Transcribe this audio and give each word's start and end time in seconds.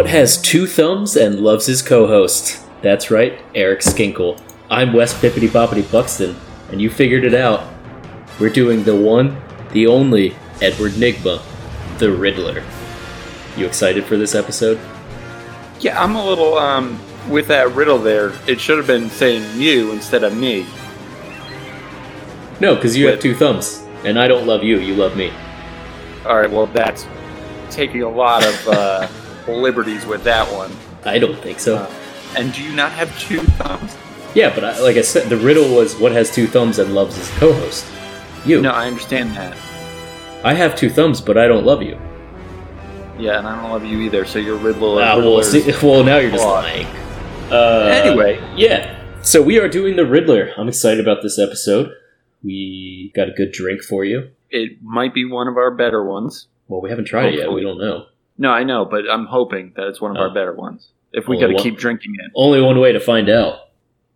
what 0.00 0.08
has 0.08 0.40
two 0.40 0.66
thumbs 0.66 1.14
and 1.14 1.40
loves 1.40 1.66
his 1.66 1.82
co 1.82 2.06
host. 2.06 2.58
That's 2.80 3.10
right, 3.10 3.38
Eric 3.54 3.80
Skinkle. 3.80 4.40
I'm 4.70 4.94
Wes 4.94 5.12
Bippity 5.12 5.46
Boppity 5.46 5.92
Buxton, 5.92 6.36
and 6.70 6.80
you 6.80 6.88
figured 6.88 7.22
it 7.22 7.34
out. 7.34 7.70
We're 8.40 8.48
doing 8.48 8.82
the 8.82 8.96
one, 8.96 9.36
the 9.72 9.86
only 9.88 10.34
Edward 10.62 10.92
Nygma, 10.92 11.42
the 11.98 12.10
Riddler. 12.10 12.64
You 13.58 13.66
excited 13.66 14.06
for 14.06 14.16
this 14.16 14.34
episode? 14.34 14.80
Yeah, 15.80 16.02
I'm 16.02 16.16
a 16.16 16.26
little 16.26 16.56
um 16.56 16.98
with 17.28 17.48
that 17.48 17.70
riddle 17.74 17.98
there. 17.98 18.32
It 18.46 18.58
should 18.58 18.78
have 18.78 18.86
been 18.86 19.10
saying 19.10 19.60
you 19.60 19.92
instead 19.92 20.24
of 20.24 20.34
me. 20.34 20.64
No, 22.58 22.74
because 22.74 22.96
you 22.96 23.06
have 23.08 23.20
two 23.20 23.34
thumbs, 23.34 23.84
and 24.04 24.18
I 24.18 24.28
don't 24.28 24.46
love 24.46 24.64
you, 24.64 24.78
you 24.78 24.94
love 24.94 25.14
me. 25.14 25.30
All 26.24 26.38
right, 26.38 26.50
well 26.50 26.68
that's 26.68 27.06
taking 27.68 28.02
a 28.02 28.08
lot 28.08 28.46
of 28.46 28.68
uh, 28.68 29.08
liberties 29.56 30.06
with 30.06 30.24
that 30.24 30.50
one. 30.52 30.72
I 31.04 31.18
don't 31.18 31.38
think 31.38 31.60
so. 31.60 31.76
Uh, 31.78 31.90
and 32.36 32.52
do 32.52 32.62
you 32.62 32.72
not 32.74 32.92
have 32.92 33.16
two 33.18 33.40
thumbs? 33.40 33.96
yeah, 34.34 34.54
but 34.54 34.64
I, 34.64 34.80
like 34.80 34.96
I 34.96 35.02
said, 35.02 35.28
the 35.28 35.36
riddle 35.36 35.74
was 35.74 35.96
what 35.96 36.12
has 36.12 36.30
two 36.34 36.46
thumbs 36.46 36.78
and 36.78 36.94
loves 36.94 37.16
his 37.16 37.28
co 37.38 37.52
host? 37.52 37.86
You. 38.44 38.60
No, 38.62 38.70
I 38.70 38.86
understand 38.86 39.30
that. 39.36 39.56
I 40.44 40.54
have 40.54 40.74
two 40.76 40.88
thumbs, 40.90 41.20
but 41.20 41.36
I 41.36 41.46
don't 41.48 41.64
love 41.66 41.82
you. 41.82 41.98
Yeah, 43.18 43.38
and 43.38 43.46
I 43.46 43.60
don't 43.60 43.70
love 43.70 43.84
you 43.84 44.00
either. 44.00 44.24
So 44.24 44.38
you're 44.38 44.56
Riddler. 44.56 45.02
Ah, 45.02 45.18
well, 45.18 45.42
see, 45.42 45.62
well, 45.82 46.02
now 46.04 46.16
you're 46.18 46.30
just 46.30 46.42
flawed. 46.42 46.64
lying. 46.64 46.86
Uh, 47.50 47.90
Anyway. 47.92 48.40
yeah. 48.56 48.96
So 49.22 49.42
we 49.42 49.58
are 49.58 49.68
doing 49.68 49.96
the 49.96 50.06
Riddler. 50.06 50.52
I'm 50.56 50.68
excited 50.68 51.00
about 51.00 51.22
this 51.22 51.38
episode. 51.38 51.92
We 52.42 53.12
got 53.14 53.28
a 53.28 53.32
good 53.32 53.52
drink 53.52 53.82
for 53.82 54.04
you. 54.04 54.30
It 54.48 54.82
might 54.82 55.12
be 55.12 55.24
one 55.26 55.46
of 55.48 55.56
our 55.58 55.70
better 55.70 56.02
ones. 56.02 56.46
Well, 56.68 56.80
we 56.80 56.88
haven't 56.88 57.04
tried 57.06 57.34
it 57.34 57.38
yet. 57.40 57.52
We 57.52 57.60
don't 57.62 57.78
know. 57.78 58.06
No, 58.40 58.50
I 58.50 58.64
know, 58.64 58.84
but 58.84 59.02
I'm 59.08 59.26
hoping 59.26 59.72
that 59.76 59.86
it's 59.86 60.00
one 60.00 60.10
of 60.12 60.16
Oh. 60.16 60.20
our 60.20 60.30
better 60.34 60.52
ones. 60.54 60.88
If 61.12 61.28
we 61.28 61.38
got 61.38 61.48
to 61.48 61.54
keep 61.62 61.76
drinking 61.76 62.14
it. 62.18 62.30
Only 62.34 62.60
one 62.62 62.78
way 62.80 62.90
to 62.92 63.00
find 63.00 63.28
out. 63.28 63.68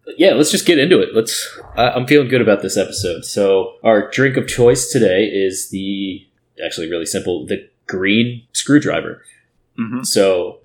But 0.06 0.14
yeah, 0.18 0.32
let's 0.34 0.50
just 0.50 0.64
get 0.66 0.78
into 0.78 1.00
it. 1.00 1.14
Let's. 1.14 1.32
I 1.76 1.90
I'm 1.90 2.06
feeling 2.06 2.28
good 2.28 2.40
about 2.40 2.62
this 2.62 2.76
episode. 2.76 3.24
So 3.24 3.74
our 3.82 4.10
drink 4.10 4.36
of 4.36 4.46
choice 4.48 4.90
today 4.90 5.24
is 5.24 5.68
the 5.70 6.26
actually 6.64 6.90
really 6.90 7.06
simple 7.06 7.46
the 7.46 7.68
green 7.86 8.42
screwdriver. 8.52 9.22
hmm 9.76 10.02
So, 10.02 10.60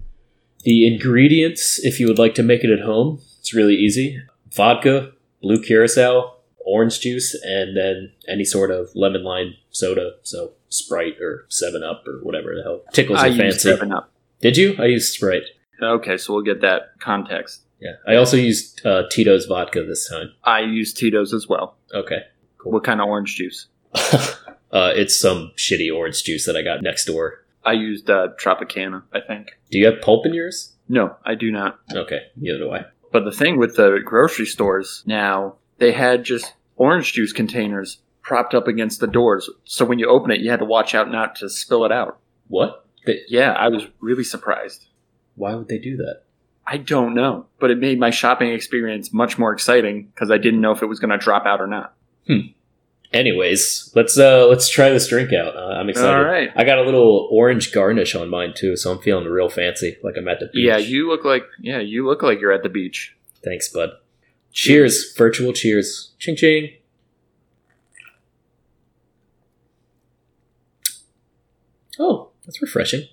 the 0.63 0.85
ingredients, 0.87 1.79
if 1.83 1.99
you 1.99 2.07
would 2.07 2.19
like 2.19 2.35
to 2.35 2.43
make 2.43 2.63
it 2.63 2.69
at 2.71 2.85
home, 2.85 3.21
it's 3.39 3.53
really 3.53 3.75
easy 3.75 4.21
vodka, 4.55 5.11
blue 5.41 5.61
curacao, 5.61 6.35
orange 6.59 6.99
juice, 7.01 7.33
and 7.43 7.75
then 7.75 8.11
any 8.27 8.43
sort 8.45 8.71
of 8.71 8.89
lemon 8.95 9.23
lime 9.23 9.55
soda. 9.71 10.11
So, 10.23 10.51
Sprite 10.69 11.19
or 11.21 11.45
7 11.49 11.83
Up 11.83 12.03
or 12.07 12.19
whatever 12.23 12.55
the 12.55 12.63
hell 12.63 12.81
tickles 12.93 13.19
I 13.19 13.27
your 13.27 13.45
used 13.45 13.61
fancy. 13.61 13.69
Seven 13.71 13.91
Up. 13.91 14.11
Did 14.41 14.57
you? 14.57 14.75
I 14.79 14.85
used 14.85 15.13
Sprite. 15.13 15.43
Okay, 15.81 16.17
so 16.17 16.33
we'll 16.33 16.43
get 16.43 16.61
that 16.61 16.99
context. 16.99 17.61
Yeah. 17.79 17.93
I 18.07 18.15
also 18.15 18.37
used 18.37 18.85
uh, 18.85 19.03
Tito's 19.09 19.45
vodka 19.45 19.83
this 19.83 20.09
time. 20.09 20.31
I 20.43 20.61
use 20.61 20.93
Tito's 20.93 21.33
as 21.33 21.47
well. 21.47 21.77
Okay. 21.93 22.23
Cool. 22.57 22.73
What 22.73 22.83
kind 22.83 22.99
of 23.01 23.07
orange 23.07 23.35
juice? 23.35 23.67
uh, 23.95 24.91
it's 24.95 25.17
some 25.17 25.51
shitty 25.57 25.93
orange 25.93 26.23
juice 26.23 26.45
that 26.45 26.57
I 26.57 26.61
got 26.61 26.81
next 26.81 27.05
door. 27.05 27.45
I 27.63 27.73
used 27.73 28.09
uh, 28.09 28.29
Tropicana, 28.39 29.03
I 29.13 29.21
think. 29.21 29.57
Do 29.71 29.77
you 29.77 29.85
have 29.85 30.01
pulp 30.01 30.25
in 30.25 30.33
yours? 30.33 30.73
No, 30.87 31.15
I 31.25 31.35
do 31.35 31.51
not. 31.51 31.79
Okay, 31.93 32.23
neither 32.35 32.57
do 32.57 32.71
I. 32.71 32.85
But 33.11 33.25
the 33.25 33.31
thing 33.31 33.57
with 33.57 33.75
the 33.75 33.99
grocery 34.03 34.45
stores 34.45 35.03
now, 35.05 35.55
they 35.77 35.91
had 35.91 36.23
just 36.23 36.53
orange 36.75 37.13
juice 37.13 37.33
containers 37.33 37.99
propped 38.21 38.53
up 38.53 38.67
against 38.67 38.99
the 38.99 39.07
doors. 39.07 39.49
So 39.65 39.85
when 39.85 39.99
you 39.99 40.07
open 40.07 40.31
it, 40.31 40.39
you 40.39 40.49
had 40.49 40.59
to 40.59 40.65
watch 40.65 40.93
out 40.95 41.11
not 41.11 41.35
to 41.37 41.49
spill 41.49 41.85
it 41.85 41.91
out. 41.91 42.19
What? 42.47 42.85
They, 43.05 43.21
Yeah, 43.27 43.51
I 43.53 43.69
was 43.69 43.87
really 43.99 44.23
surprised. 44.23 44.87
why 45.35 45.55
would 45.55 45.67
they 45.67 45.77
do 45.79 45.97
that? 45.97 46.23
I 46.67 46.77
don't 46.77 47.15
know, 47.15 47.47
but 47.59 47.71
it 47.71 47.79
made 47.79 47.99
my 47.99 48.11
shopping 48.11 48.51
experience 48.51 49.11
much 49.11 49.39
more 49.39 49.51
exciting 49.51 50.05
because 50.05 50.29
I 50.29 50.37
didn't 50.37 50.61
know 50.61 50.71
if 50.71 50.83
it 50.83 50.85
was 50.85 50.99
going 50.99 51.09
to 51.09 51.17
drop 51.17 51.45
out 51.47 51.61
or 51.61 51.65
not. 51.67 51.95
Hmm. 52.27 52.51
Anyways, 53.11 53.91
let's 53.95 54.19
uh 54.19 54.45
let's 54.45 54.69
try 54.69 54.89
this 54.89 55.07
drink 55.07 55.33
out. 55.33 55.55
Uh, 55.55 55.79
I'm 55.79 55.89
excited. 55.89 56.15
All 56.15 56.23
right. 56.23 56.51
I 56.55 56.63
got 56.63 56.77
a 56.77 56.83
little 56.83 57.27
orange 57.31 57.71
garnish 57.73 58.13
on 58.13 58.29
mine 58.29 58.53
too, 58.55 58.75
so 58.77 58.91
I'm 58.91 58.99
feeling 58.99 59.25
real 59.25 59.49
fancy, 59.49 59.97
like 60.03 60.13
I'm 60.15 60.27
at 60.27 60.39
the 60.39 60.45
beach. 60.45 60.65
Yeah, 60.67 60.77
you 60.77 61.09
look 61.09 61.25
like 61.25 61.43
yeah, 61.59 61.79
you 61.79 62.05
look 62.05 62.21
like 62.21 62.39
you're 62.39 62.51
at 62.51 62.61
the 62.61 62.69
beach. 62.69 63.15
Thanks, 63.43 63.67
bud. 63.67 63.89
Cheers, 64.51 65.15
virtual 65.17 65.53
cheers. 65.53 66.11
Ching 66.19 66.35
ching. 66.35 66.69
Oh, 71.99 72.29
that's 72.45 72.61
refreshing. 72.61 73.03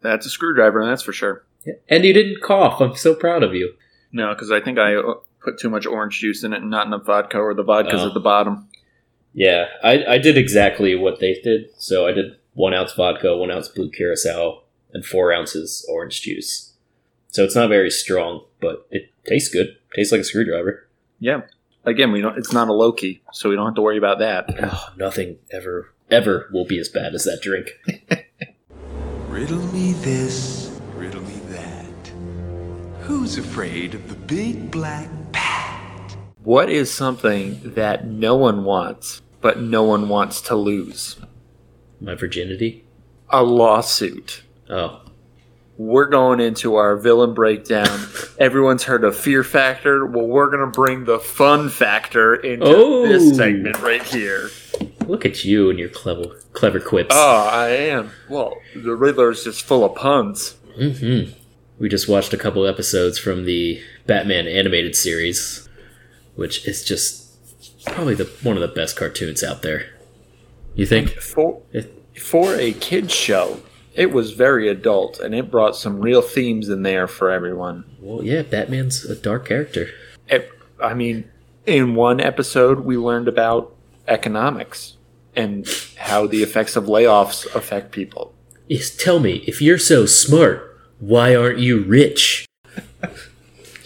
That's 0.00 0.24
a 0.26 0.30
screwdriver, 0.30 0.84
that's 0.84 1.02
for 1.02 1.12
sure. 1.12 1.44
Yeah. 1.66 1.74
And 1.88 2.04
you 2.04 2.12
didn't 2.14 2.40
cough. 2.42 2.80
I'm 2.80 2.94
so 2.96 3.14
proud 3.14 3.42
of 3.42 3.54
you. 3.54 3.74
No, 4.12 4.32
because 4.32 4.50
I 4.50 4.60
think 4.60 4.78
I 4.78 4.94
uh, 4.96 5.14
put 5.42 5.58
too 5.58 5.68
much 5.68 5.84
orange 5.86 6.18
juice 6.20 6.42
in 6.42 6.52
it 6.52 6.62
and 6.62 6.70
not 6.70 6.86
enough 6.86 7.04
vodka, 7.04 7.38
or 7.38 7.52
the 7.54 7.62
vodka's 7.62 8.00
Oh. 8.00 8.08
at 8.08 8.14
the 8.14 8.20
bottom. 8.20 8.68
Yeah, 9.34 9.66
I, 9.82 10.04
I 10.04 10.18
did 10.18 10.36
exactly 10.36 10.94
what 10.94 11.20
they 11.20 11.34
did. 11.34 11.66
So 11.76 12.06
I 12.06 12.12
did 12.12 12.36
one 12.54 12.72
ounce 12.74 12.92
vodka, 12.92 13.36
one 13.36 13.50
ounce 13.50 13.68
blue 13.68 13.90
curacao, 13.90 14.62
and 14.92 15.04
four 15.04 15.32
ounces 15.32 15.86
orange 15.88 16.22
juice. 16.22 16.72
So 17.28 17.44
it's 17.44 17.54
not 17.54 17.68
very 17.68 17.90
strong, 17.90 18.44
but 18.60 18.86
it 18.90 19.12
tastes 19.26 19.52
good. 19.52 19.76
Tastes 19.94 20.10
like 20.12 20.22
a 20.22 20.24
screwdriver. 20.24 20.88
Yeah. 21.20 21.42
Again, 21.84 22.10
we 22.10 22.20
don't. 22.20 22.36
It's 22.36 22.52
not 22.52 22.68
a 22.68 22.72
low 22.72 22.90
key, 22.92 23.22
so 23.32 23.48
we 23.48 23.54
don't 23.56 23.66
have 23.66 23.74
to 23.76 23.82
worry 23.82 23.98
about 23.98 24.18
that. 24.18 24.46
Oh, 24.62 24.88
nothing 24.96 25.38
ever, 25.52 25.92
ever 26.10 26.48
will 26.52 26.64
be 26.64 26.78
as 26.78 26.88
bad 26.88 27.14
as 27.14 27.24
that 27.24 27.40
drink. 27.42 27.68
Riddle 29.28 29.64
me 29.72 29.92
this, 29.94 30.80
riddle 30.96 31.22
me 31.22 31.34
that. 31.50 32.12
Who's 33.02 33.38
afraid 33.38 33.94
of 33.94 34.08
the 34.08 34.16
big 34.16 34.70
black 34.70 35.08
bat? 35.32 36.16
What 36.42 36.68
is 36.68 36.92
something 36.92 37.60
that 37.74 38.06
no 38.06 38.34
one 38.36 38.64
wants, 38.64 39.22
but 39.40 39.60
no 39.60 39.84
one 39.84 40.08
wants 40.08 40.40
to 40.42 40.56
lose? 40.56 41.16
My 42.00 42.14
virginity? 42.16 42.84
A 43.30 43.42
lawsuit. 43.44 44.42
Oh. 44.68 45.02
We're 45.78 46.06
going 46.08 46.40
into 46.40 46.74
our 46.74 46.96
villain 46.96 47.32
breakdown. 47.32 48.08
Everyone's 48.38 48.82
heard 48.84 49.04
of 49.04 49.16
Fear 49.16 49.44
Factor. 49.44 50.04
Well, 50.04 50.26
we're 50.26 50.50
going 50.50 50.60
to 50.60 50.66
bring 50.66 51.04
the 51.04 51.18
fun 51.20 51.68
factor 51.70 52.34
into 52.34 52.66
Oh. 52.66 53.06
this 53.08 53.34
segment 53.36 53.80
right 53.80 54.02
here. 54.02 54.50
Look 55.10 55.26
at 55.26 55.44
you 55.44 55.70
and 55.70 55.78
your 55.78 55.88
clever, 55.88 56.40
clever 56.52 56.78
quips. 56.78 57.14
Oh, 57.18 57.48
I 57.52 57.68
am. 57.70 58.12
Well, 58.28 58.58
the 58.76 58.94
Riddler 58.94 59.32
is 59.32 59.42
just 59.42 59.62
full 59.62 59.84
of 59.84 59.96
puns. 59.96 60.56
hmm 60.76 61.22
We 61.80 61.88
just 61.88 62.08
watched 62.08 62.32
a 62.32 62.36
couple 62.36 62.64
episodes 62.64 63.18
from 63.18 63.44
the 63.44 63.82
Batman 64.06 64.46
animated 64.46 64.94
series, 64.94 65.68
which 66.36 66.64
is 66.64 66.84
just 66.84 67.26
probably 67.86 68.14
the 68.14 68.26
one 68.44 68.56
of 68.56 68.60
the 68.60 68.68
best 68.68 68.96
cartoons 68.96 69.42
out 69.42 69.62
there. 69.62 69.86
You 70.76 70.86
think? 70.86 71.10
For, 71.10 71.60
for 72.16 72.54
a 72.54 72.72
kid's 72.72 73.12
show, 73.12 73.60
it 73.94 74.12
was 74.12 74.30
very 74.30 74.68
adult, 74.68 75.18
and 75.18 75.34
it 75.34 75.50
brought 75.50 75.74
some 75.74 76.00
real 76.00 76.22
themes 76.22 76.68
in 76.68 76.84
there 76.84 77.08
for 77.08 77.30
everyone. 77.32 77.84
Well, 78.00 78.22
yeah, 78.22 78.42
Batman's 78.42 79.04
a 79.04 79.16
dark 79.16 79.48
character. 79.48 79.88
It, 80.28 80.48
I 80.80 80.94
mean, 80.94 81.28
in 81.66 81.96
one 81.96 82.20
episode, 82.20 82.80
we 82.80 82.96
learned 82.96 83.26
about 83.26 83.74
economics 84.06 84.96
and 85.36 85.66
how 85.98 86.26
the 86.26 86.42
effects 86.42 86.76
of 86.76 86.84
layoffs 86.84 87.46
affect 87.54 87.92
people. 87.92 88.34
Yes, 88.68 88.94
tell 88.94 89.18
me, 89.20 89.44
if 89.46 89.60
you're 89.60 89.78
so 89.78 90.06
smart, 90.06 90.78
why 90.98 91.34
aren't 91.34 91.58
you 91.58 91.82
rich? 91.82 92.46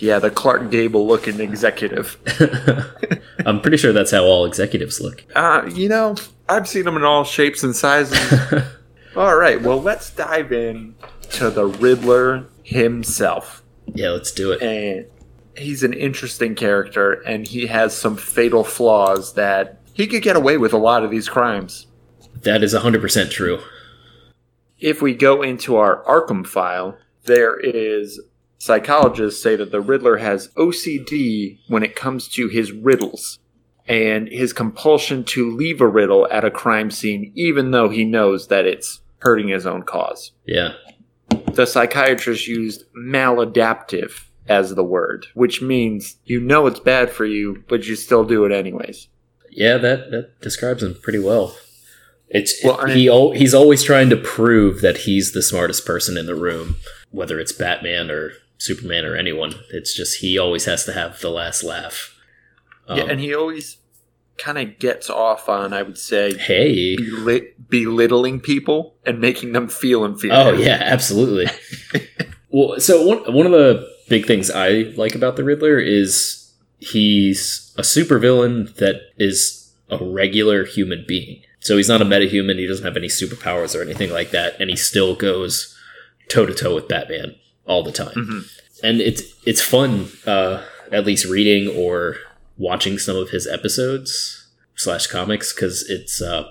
Yeah, 0.05 0.19
the 0.19 0.31
Clark 0.31 0.71
Gable 0.71 1.07
looking 1.07 1.41
executive. 1.41 2.19
I'm 3.47 3.63
pretty 3.63 3.79
sure 3.79 3.93
that's 3.93 4.11
how 4.11 4.25
all 4.25 4.45
executives 4.45 5.01
look. 5.01 5.25
Uh, 5.35 5.71
you 5.73 5.89
know, 5.89 6.17
I've 6.47 6.69
seen 6.69 6.85
them 6.85 6.97
in 6.97 7.05
all 7.05 7.25
shapes 7.25 7.63
and 7.63 7.75
sizes. 7.75 8.19
all 9.17 9.37
right, 9.37 9.63
well, 9.63 9.81
let's 9.81 10.11
dive 10.11 10.53
in 10.53 10.95
to 11.31 11.49
the 11.49 11.65
Riddler 11.65 12.47
himself. 12.63 13.63
Yeah, 13.95 14.11
let's 14.11 14.31
do 14.31 14.53
it. 14.53 14.61
And 14.61 15.07
he's 15.57 15.83
an 15.83 15.95
interesting 15.95 16.55
character, 16.55 17.13
and 17.23 17.47
he 17.47 17.67
has 17.69 17.97
some 17.97 18.17
fatal 18.17 18.65
flaws 18.65 19.35
that 19.35 19.81
he 19.95 20.07
could 20.07 20.23
get 20.23 20.37
away 20.37 20.59
with 20.59 20.75
a 20.75 20.79
lot 20.79 21.05
of 21.05 21.11
these 21.11 21.29
crimes. 21.29 21.87
That 22.43 22.63
is 22.63 22.75
100% 22.75 23.31
true. 23.31 23.61
If 24.79 25.01
we 25.01 25.15
go 25.15 25.41
into 25.41 25.77
our 25.77 26.05
Arkham 26.05 26.47
file, 26.47 26.99
there 27.25 27.59
is 27.59 28.21
psychologists 28.59 29.43
say 29.43 29.57
that 29.57 29.71
the 29.71 29.81
Riddler 29.81 30.19
has 30.19 30.49
OCD 30.49 31.59
when 31.69 31.83
it 31.83 31.97
comes 31.97 32.29
to 32.29 32.49
his 32.49 32.73
riddles 32.73 33.39
and 33.87 34.29
his 34.29 34.53
compulsion 34.53 35.25
to 35.25 35.51
leave 35.51 35.81
a 35.81 35.87
riddle 35.87 36.27
at 36.31 36.45
a 36.45 36.51
crime 36.51 36.91
scene 36.91 37.31
even 37.35 37.71
though 37.71 37.89
he 37.89 38.05
knows 38.05 38.49
that 38.49 38.67
it's 38.67 39.01
hurting 39.19 39.49
his 39.49 39.67
own 39.67 39.83
cause. 39.83 40.33
Yeah. 40.47 40.73
The 41.53 41.67
psychiatrist 41.67 42.47
used 42.47 42.85
maladaptive 42.95 44.25
as 44.49 44.75
the 44.75 44.85
word, 44.85 45.27
which 45.35 45.63
means 45.63 46.17
you 46.25 46.41
know 46.41 46.67
it's 46.67 46.81
bad 46.81 47.11
for 47.11 47.25
you, 47.25 47.65
but 47.69 47.87
you 47.87 47.97
still 47.97 48.25
do 48.25 48.45
it 48.45 48.53
anyways. 48.53 49.09
Yeah, 49.55 49.79
that, 49.79 50.11
that 50.11 50.41
describes 50.41 50.83
him 50.83 50.97
pretty 51.03 51.19
well. 51.21 51.57
It's 52.29 52.55
Well, 52.65 52.81
I- 52.81 52.93
he 52.95 53.09
al- 53.09 53.33
he's 53.33 53.55
always 53.55 53.83
trying 53.83 54.11
to 54.11 54.17
prove 54.17 54.81
that 54.81 54.99
he's 54.99 55.33
the 55.33 55.43
smartest 55.43 55.87
person 55.87 56.17
in 56.17 56.27
the 56.27 56.35
room 56.35 56.77
whether 57.11 57.39
it's 57.39 57.53
Batman 57.53 58.11
or 58.11 58.33
Superman 58.59 59.05
or 59.05 59.15
anyone. 59.15 59.55
It's 59.71 59.95
just 59.95 60.19
he 60.21 60.37
always 60.37 60.65
has 60.65 60.85
to 60.87 60.93
have 60.93 61.21
the 61.21 61.31
last 61.31 61.63
laugh. 61.63 62.13
Um, 62.89 62.99
yeah, 62.99 63.05
and 63.05 63.21
he 63.21 63.33
always 63.33 63.77
kind 64.37 64.59
of 64.59 64.81
gets 64.81 65.09
off 65.09 65.49
on, 65.49 65.73
I 65.73 65.83
would 65.83 65.97
say, 65.97 66.37
hey, 66.37 66.97
belit- 66.97 67.53
belittling 67.69 68.41
people 68.41 68.97
and 69.07 69.21
making 69.21 69.53
them 69.53 69.69
feel 69.69 70.05
inferior. 70.05 70.37
oh 70.37 70.53
yeah, 70.55 70.79
absolutely. 70.83 71.47
well, 72.51 72.81
so 72.81 73.07
one 73.07 73.33
one 73.33 73.47
of 73.47 73.53
the 73.53 73.89
big 74.09 74.27
things 74.27 74.51
I 74.51 74.93
like 74.97 75.15
about 75.15 75.37
the 75.37 75.45
Riddler 75.45 75.79
is 75.79 76.44
he's 76.79 77.73
a 77.77 77.83
supervillain 77.83 78.75
that 78.77 79.01
is 79.17 79.73
a 79.91 80.03
regular 80.03 80.65
human 80.65 81.05
being. 81.07 81.43
So 81.61 81.77
he's 81.77 81.89
not 81.89 82.03
a 82.03 82.05
metahuman. 82.05 82.59
He 82.59 82.67
doesn't 82.67 82.85
have 82.85 82.97
any 82.97 83.09
superpowers 83.09 83.79
or 83.79 83.83
anything 83.83 84.11
like 84.11 84.31
that, 84.33 84.61
and 84.61 84.69
he 84.71 84.77
still 84.77 85.15
goes 85.15 85.77
toe 86.29 86.47
to 86.47 86.55
toe 86.55 86.75
with 86.75 86.89
Batman 86.89 87.35
all 87.67 87.83
the 87.83 87.93
time. 87.93 88.15
Mhm. 88.15 88.61
And 88.83 89.01
it's 89.01 89.23
it's 89.47 89.63
fun, 89.63 90.09
uh, 90.27 90.63
at 90.93 91.07
least 91.07 91.25
reading 91.25 91.69
or 91.69 92.17
watching 92.59 92.99
some 92.99 93.17
of 93.17 93.31
his 93.31 93.47
episodes 93.47 94.47
slash 94.77 95.07
comics 95.07 95.53
because 95.53 95.89
it's 95.89 96.21
uh, 96.21 96.49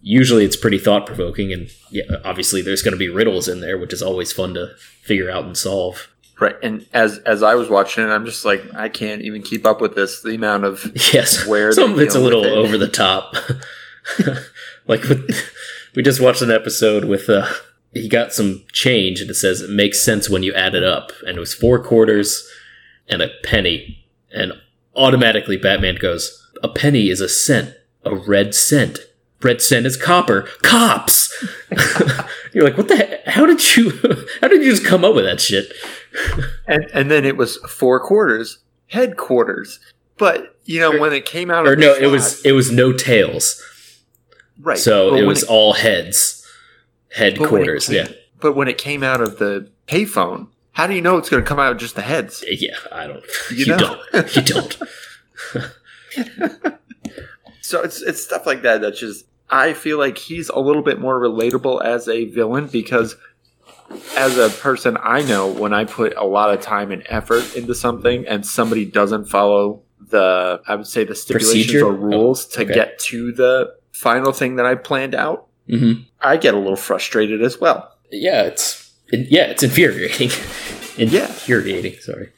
usually 0.00 0.44
it's 0.44 0.56
pretty 0.56 0.78
thought 0.78 1.06
provoking, 1.06 1.52
and 1.52 1.68
yeah, 1.90 2.04
obviously 2.24 2.62
there's 2.62 2.82
going 2.82 2.92
to 2.92 2.98
be 2.98 3.08
riddles 3.08 3.48
in 3.48 3.60
there, 3.60 3.76
which 3.76 3.92
is 3.92 4.02
always 4.02 4.32
fun 4.32 4.54
to 4.54 4.70
figure 5.02 5.30
out 5.30 5.44
and 5.44 5.56
solve. 5.56 6.08
Right, 6.40 6.56
and 6.62 6.84
as 6.92 7.18
as 7.18 7.42
I 7.42 7.54
was 7.54 7.68
watching 7.70 8.04
it, 8.04 8.08
I'm 8.08 8.24
just 8.24 8.44
like, 8.44 8.62
I 8.74 8.88
can't 8.88 9.22
even 9.22 9.42
keep 9.42 9.64
up 9.64 9.80
with 9.80 9.94
this. 9.94 10.20
The 10.22 10.34
amount 10.34 10.64
of 10.64 10.90
Yes, 11.12 11.46
Where 11.46 11.72
some 11.72 11.92
of 11.92 12.00
it's 12.00 12.14
a 12.16 12.20
little 12.20 12.44
it. 12.44 12.52
over 12.52 12.76
the 12.76 12.88
top. 12.88 13.34
like 14.86 15.02
with, 15.04 15.48
we 15.94 16.02
just 16.02 16.20
watched 16.20 16.42
an 16.42 16.50
episode 16.50 17.04
with 17.04 17.28
uh, 17.30 17.46
he 17.92 18.08
got 18.08 18.32
some 18.32 18.64
change 18.72 19.20
and 19.20 19.30
it 19.30 19.34
says 19.34 19.60
it 19.60 19.70
makes 19.70 20.04
sense 20.04 20.28
when 20.28 20.42
you 20.42 20.52
add 20.54 20.74
it 20.74 20.82
up, 20.82 21.12
and 21.26 21.36
it 21.36 21.40
was 21.40 21.54
four 21.54 21.78
quarters 21.82 22.48
and 23.08 23.22
a 23.22 23.28
penny, 23.44 24.04
and 24.32 24.52
automatically 24.96 25.56
Batman 25.56 25.96
goes, 25.96 26.50
a 26.62 26.68
penny 26.68 27.10
is 27.10 27.20
a 27.20 27.28
cent, 27.28 27.74
a 28.04 28.14
red 28.14 28.54
cent. 28.54 28.98
Red 29.42 29.60
cent 29.60 29.84
is 29.84 29.96
copper. 29.98 30.48
Cops. 30.62 31.30
You're 32.54 32.64
like, 32.64 32.78
what 32.78 32.88
the? 32.88 32.96
Heck? 32.96 33.26
How 33.26 33.44
did 33.44 33.76
you? 33.76 33.90
How 34.40 34.48
did 34.48 34.62
you 34.62 34.70
just 34.70 34.86
come 34.86 35.04
up 35.04 35.14
with 35.14 35.26
that 35.26 35.38
shit? 35.38 35.70
And 36.66 36.84
and 36.92 37.10
then 37.10 37.24
it 37.24 37.36
was 37.36 37.56
four 37.68 38.00
quarters 38.00 38.58
headquarters. 38.88 39.80
But 40.18 40.56
you 40.64 40.80
know 40.80 40.98
when 41.00 41.12
it 41.12 41.26
came 41.26 41.50
out, 41.50 41.66
Or 41.66 41.72
of 41.72 41.78
the 41.78 41.86
no, 41.86 41.94
it 41.94 42.06
was 42.06 42.44
it 42.44 42.52
was 42.52 42.70
no 42.70 42.92
tails. 42.92 43.60
right. 44.60 44.78
So 44.78 45.10
but 45.10 45.20
it 45.20 45.26
was 45.26 45.42
all 45.44 45.72
heads, 45.74 46.46
it 47.10 47.16
headquarters. 47.16 47.86
came- 47.88 47.96
Yeah, 47.96 48.08
But 48.40 48.54
when 48.54 48.68
it 48.68 48.78
came 48.78 49.02
out 49.02 49.20
of 49.20 49.38
the 49.38 49.70
payphone, 49.88 50.48
how 50.72 50.86
do 50.86 50.94
you 50.94 51.00
know 51.02 51.16
it's 51.16 51.28
going 51.28 51.42
to 51.42 51.48
come 51.48 51.58
out 51.58 51.78
just 51.78 51.94
the 51.96 52.02
heads? 52.02 52.44
yeah. 52.48 52.76
I 52.92 53.06
don't. 53.06 53.24
You 53.50 53.64
You, 53.66 53.76
don't. 53.76 54.36
You 54.36 54.42
don't. 54.42 54.78
So 57.60 57.80
it's 57.80 58.02
it's 58.02 58.22
stuff 58.22 58.44
like 58.46 58.60
that 58.62 58.82
that 58.82 58.94
just 58.94 59.24
I 59.48 59.72
feel 59.72 59.98
like 59.98 60.18
he's 60.18 60.50
a 60.50 60.58
little 60.58 60.82
bit 60.82 61.00
more 61.00 61.18
relatable 61.18 61.82
as 61.82 62.06
a 62.08 62.26
villain 62.26 62.66
because 62.66 63.16
as 64.16 64.36
a 64.38 64.48
person 64.50 64.96
I 65.02 65.22
know 65.22 65.46
when 65.50 65.72
I 65.72 65.84
put 65.84 66.14
a 66.16 66.24
lot 66.24 66.52
of 66.52 66.60
time 66.60 66.90
and 66.90 67.02
effort 67.08 67.54
into 67.56 67.74
something 67.74 68.26
and 68.26 68.46
somebody 68.46 68.84
doesn't 68.84 69.26
follow 69.26 69.82
the 70.10 70.60
I 70.66 70.74
would 70.76 70.86
say 70.86 71.04
the 71.04 71.14
stipulations 71.14 71.66
Procedure? 71.66 71.86
or 71.86 71.92
rules 71.92 72.46
Oh, 72.56 72.58
to 72.60 72.64
get 72.64 72.98
to 73.00 73.32
the 73.32 73.74
final 73.92 74.32
thing 74.32 74.56
that 74.56 74.66
I 74.66 74.74
planned 74.74 75.14
out, 75.14 75.46
hmm 75.68 75.92
I 76.20 76.36
get 76.38 76.54
a 76.54 76.58
little 76.58 76.76
frustrated 76.76 77.42
as 77.42 77.60
well. 77.60 77.92
Yeah, 78.10 78.42
it's 78.42 78.92
it, 79.08 79.28
yeah, 79.30 79.44
it's 79.44 79.62
infuriating. 79.62 80.30
Yeah. 80.96 81.26
infuriating. 81.26 81.96
Sorry. 82.00 82.30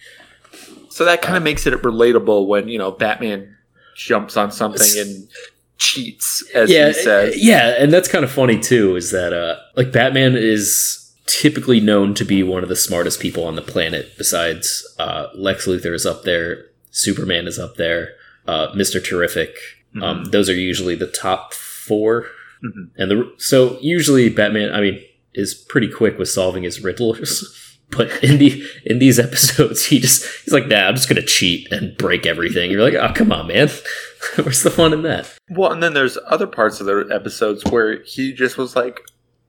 So 0.89 1.05
that 1.05 1.21
kind 1.21 1.37
of 1.37 1.43
makes 1.43 1.67
it 1.67 1.75
relatable 1.83 2.47
when, 2.47 2.69
you 2.69 2.79
know, 2.79 2.91
Batman 2.91 3.55
jumps 3.95 4.35
on 4.39 4.51
something 4.51 4.99
and 4.99 5.29
cheats 5.77 6.43
as 6.55 6.71
yeah, 6.71 6.87
he 6.89 6.93
says. 6.95 7.35
yeah, 7.45 7.75
and 7.79 7.93
that's 7.93 8.09
kind 8.09 8.25
of 8.25 8.31
funny 8.31 8.59
too. 8.59 8.97
Is 8.97 9.11
that 9.11 9.35
uh, 9.35 9.57
like 9.77 9.93
Batman 9.93 10.37
is 10.37 11.06
typically 11.27 11.81
known 11.81 12.15
to 12.15 12.25
be 12.25 12.43
one 12.43 12.63
of 12.63 12.69
the 12.69 12.77
smartest 12.77 13.21
people 13.21 13.45
on 13.45 13.57
the 13.57 13.63
planet. 13.63 14.13
Besides, 14.17 14.87
uh, 14.99 15.27
Lex 15.35 15.67
Luthor 15.67 15.95
is 15.95 16.07
up 16.07 16.23
there, 16.25 16.67
Superman 16.91 17.47
is 17.47 17.59
up 17.59 17.77
there, 17.77 18.15
uh, 18.47 18.69
Mister 18.75 19.01
Terrific. 19.01 19.57
Um, 20.03 20.25
those 20.27 20.51
are 20.51 20.55
usually 20.55 20.95
the 20.95 21.07
top 21.07 21.55
4 21.55 22.27
Mhm. 22.63 22.89
and 22.99 23.11
the 23.11 23.33
so 23.39 23.79
usually 23.81 24.29
Batman. 24.29 24.73
I 24.75 24.81
mean, 24.81 25.01
is 25.35 25.55
pretty 25.55 25.89
quick 25.89 26.19
with 26.19 26.29
solving 26.29 26.63
his 26.65 26.83
riddles. 26.83 27.63
But 27.91 28.11
in 28.21 28.39
the 28.39 28.65
in 28.85 28.99
these 28.99 29.21
episodes, 29.21 29.87
he 29.87 30.01
just 30.01 30.25
he's 30.45 30.53
like, 30.53 30.67
"Nah, 30.67 30.89
I'm 30.89 30.97
just 30.97 31.09
gonna 31.09 31.23
cheat 31.23 31.71
and 31.71 31.97
break 31.97 32.27
everything." 32.27 32.69
You're 32.73 32.83
like, 32.83 32.95
"Oh, 32.95 33.13
come 33.15 33.31
on, 33.31 33.47
man! 33.47 33.71
Where's 34.35 34.65
the 34.65 34.73
fun 34.73 34.93
in 34.93 35.03
that?" 35.03 35.33
Well, 35.51 35.71
and 35.71 35.81
then 35.81 35.95
there's 35.95 36.19
other 36.27 36.49
parts 36.49 36.81
of 36.81 36.87
the 36.87 37.09
episodes 37.15 37.63
where 37.71 38.03
he 38.03 38.33
just 38.33 38.59
was 38.59 38.75
like, 38.75 39.03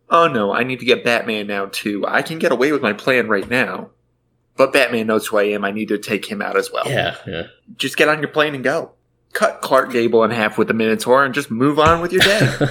"Oh 0.10 0.28
no, 0.28 0.54
I 0.54 0.64
need 0.64 0.80
to 0.80 0.86
get 0.86 1.04
Batman 1.04 1.48
now 1.48 1.68
too. 1.68 2.06
I 2.08 2.22
can 2.22 2.40
get 2.40 2.52
away 2.52 2.72
with 2.72 2.82
my 2.82 2.94
plan 2.94 3.28
right 3.28 3.50
now, 3.50 3.90
but 4.56 4.74
Batman 4.74 5.08
knows 5.08 5.28
who 5.28 5.38
I 5.38 5.44
am. 5.44 5.64
I 5.66 5.72
need 5.72 5.88
to 5.90 5.98
take 5.98 6.26
him 6.26 6.42
out 6.42 6.56
as 6.58 6.72
well. 6.72 6.88
Yeah, 6.88 7.16
yeah. 7.26 7.44
Just 7.76 7.98
get 7.98 8.08
on 8.10 8.20
your 8.20 8.30
plane 8.30 8.56
and 8.56 8.64
go. 8.64 8.92
Cut 9.34 9.62
Clark 9.62 9.92
Gable 9.92 10.24
in 10.24 10.32
half 10.32 10.58
with 10.58 10.68
the 10.70 10.74
Minotaur 10.74 11.24
and 11.26 11.34
just 11.34 11.52
move 11.52 11.80
on 11.80 12.02
with 12.02 12.12
your 12.12 12.22
day." 12.22 12.50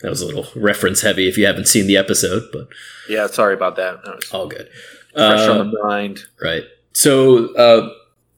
That 0.00 0.10
was 0.10 0.20
a 0.20 0.26
little 0.26 0.46
reference 0.54 1.00
heavy 1.00 1.28
if 1.28 1.38
you 1.38 1.46
haven't 1.46 1.66
seen 1.66 1.86
the 1.86 1.96
episode, 1.96 2.42
but 2.52 2.68
yeah, 3.08 3.26
sorry 3.26 3.54
about 3.54 3.76
that. 3.76 4.04
That 4.04 4.16
was 4.16 4.30
all 4.32 4.46
good. 4.46 4.68
fresh 5.14 5.48
Uh, 5.48 5.58
on 5.60 5.70
the 5.70 5.82
mind. 5.82 6.24
right. 6.42 6.64
So 6.92 7.54
uh, 7.54 7.88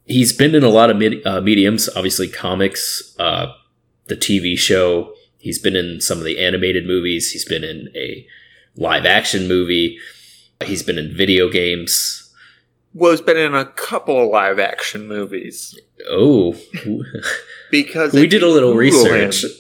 he's 0.04 0.32
been 0.32 0.54
in 0.54 0.62
a 0.62 0.68
lot 0.68 0.90
of 0.90 0.96
med- 0.96 1.26
uh, 1.26 1.40
mediums, 1.40 1.88
obviously 1.96 2.28
comics, 2.28 3.16
uh, 3.18 3.52
the 4.06 4.14
TV 4.16 4.56
show. 4.56 5.12
He's 5.38 5.58
been 5.58 5.76
in 5.76 6.00
some 6.00 6.18
of 6.18 6.24
the 6.24 6.38
animated 6.38 6.86
movies. 6.86 7.30
He's 7.32 7.44
been 7.44 7.64
in 7.64 7.88
a 7.94 8.26
live 8.76 9.06
action 9.06 9.46
movie. 9.48 9.98
He's 10.64 10.82
been 10.82 10.98
in 10.98 11.14
video 11.14 11.50
games. 11.50 12.22
Well, 12.94 13.10
he's 13.10 13.20
been 13.20 13.36
in 13.36 13.54
a 13.54 13.66
couple 13.66 14.22
of 14.24 14.30
live 14.30 14.58
action 14.58 15.06
movies 15.06 15.78
Oh, 16.08 16.56
because 17.70 18.12
we 18.12 18.26
did 18.26 18.42
a 18.42 18.48
little 18.48 18.72
Google 18.72 19.04
research. 19.04 19.44
him, 19.44 19.50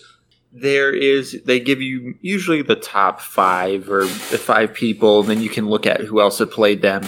there 0.52 0.90
is 0.94 1.42
they 1.44 1.60
give 1.60 1.80
you 1.82 2.14
usually 2.22 2.62
the 2.62 2.76
top 2.76 3.20
five 3.20 3.90
or 3.90 4.02
the 4.04 4.38
five 4.38 4.72
people 4.72 5.20
and 5.20 5.28
then 5.28 5.40
you 5.42 5.48
can 5.50 5.68
look 5.68 5.86
at 5.86 6.00
who 6.00 6.20
else 6.20 6.38
have 6.38 6.50
played 6.50 6.80
them 6.82 7.02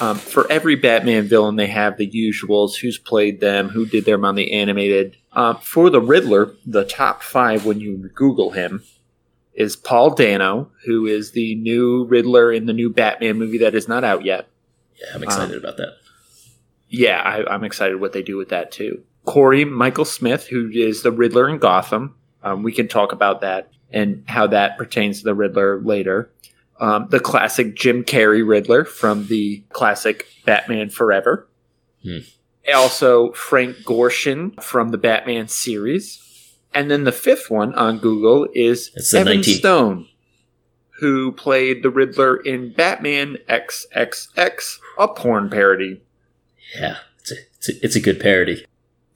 um, 0.00 0.16
for 0.16 0.50
every 0.50 0.74
batman 0.74 1.24
villain 1.28 1.54
they 1.56 1.68
have 1.68 1.96
the 1.96 2.10
usuals 2.10 2.74
who's 2.76 2.98
played 2.98 3.40
them 3.40 3.68
who 3.68 3.86
did 3.86 4.04
them 4.04 4.24
on 4.24 4.34
the 4.34 4.52
animated 4.52 5.16
um, 5.34 5.56
for 5.58 5.90
the 5.90 6.00
riddler 6.00 6.54
the 6.66 6.84
top 6.84 7.22
five 7.22 7.64
when 7.64 7.80
you 7.80 7.96
google 8.14 8.50
him 8.50 8.82
is 9.54 9.76
paul 9.76 10.10
dano 10.14 10.70
who 10.84 11.06
is 11.06 11.32
the 11.32 11.54
new 11.56 12.04
riddler 12.04 12.52
in 12.52 12.66
the 12.66 12.72
new 12.72 12.90
batman 12.90 13.38
movie 13.38 13.58
that 13.58 13.74
is 13.74 13.88
not 13.88 14.04
out 14.04 14.24
yet 14.24 14.48
Yeah, 15.00 15.14
I'm 15.14 15.22
excited 15.22 15.56
about 15.56 15.76
that. 15.78 15.94
yeah 16.88 17.20
I, 17.20 17.54
i'm 17.54 17.64
excited 17.64 18.00
what 18.00 18.12
they 18.12 18.22
do 18.22 18.36
with 18.36 18.48
that 18.50 18.72
too 18.72 19.02
cory 19.24 19.64
michael 19.64 20.04
smith 20.04 20.46
who 20.48 20.70
is 20.70 21.02
the 21.02 21.12
riddler 21.12 21.48
in 21.48 21.58
gotham 21.58 22.14
um, 22.42 22.62
we 22.64 22.72
can 22.72 22.88
talk 22.88 23.12
about 23.12 23.40
that 23.42 23.70
and 23.90 24.24
how 24.26 24.46
that 24.48 24.78
pertains 24.78 25.18
to 25.18 25.24
the 25.24 25.34
Riddler 25.34 25.80
later. 25.82 26.30
Um, 26.80 27.06
the 27.10 27.20
classic 27.20 27.76
Jim 27.76 28.02
Carrey 28.02 28.42
Riddler 28.44 28.84
from 28.84 29.26
the 29.28 29.62
classic 29.70 30.26
Batman 30.44 30.88
Forever. 30.90 31.46
Hmm. 32.02 32.18
Also, 32.74 33.32
Frank 33.32 33.78
Gorshin 33.78 34.60
from 34.62 34.90
the 34.90 34.98
Batman 34.98 35.48
series. 35.48 36.18
And 36.74 36.90
then 36.90 37.04
the 37.04 37.12
fifth 37.12 37.50
one 37.50 37.74
on 37.74 37.98
Google 37.98 38.48
is 38.54 38.90
It's 38.94 39.12
Evan 39.12 39.36
19 39.38 39.54
Stone, 39.56 40.08
who 41.00 41.32
played 41.32 41.82
the 41.82 41.90
Riddler 41.90 42.36
in 42.36 42.72
Batman 42.72 43.36
XXX, 43.48 44.78
a 44.98 45.08
porn 45.08 45.50
parody. 45.50 46.02
Yeah, 46.78 46.98
it's 47.18 47.32
a, 47.32 47.34
it's 47.56 47.68
a, 47.68 47.72
it's 47.84 47.96
a 47.96 48.00
good 48.00 48.20
parody. 48.20 48.64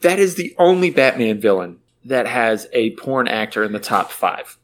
That 0.00 0.18
is 0.18 0.34
the 0.34 0.54
only 0.58 0.90
Batman 0.90 1.40
villain 1.40 1.78
that 2.04 2.26
has 2.26 2.68
a 2.72 2.90
porn 2.96 3.26
actor 3.28 3.64
in 3.64 3.72
the 3.72 3.80
top 3.80 4.10
five. 4.10 4.58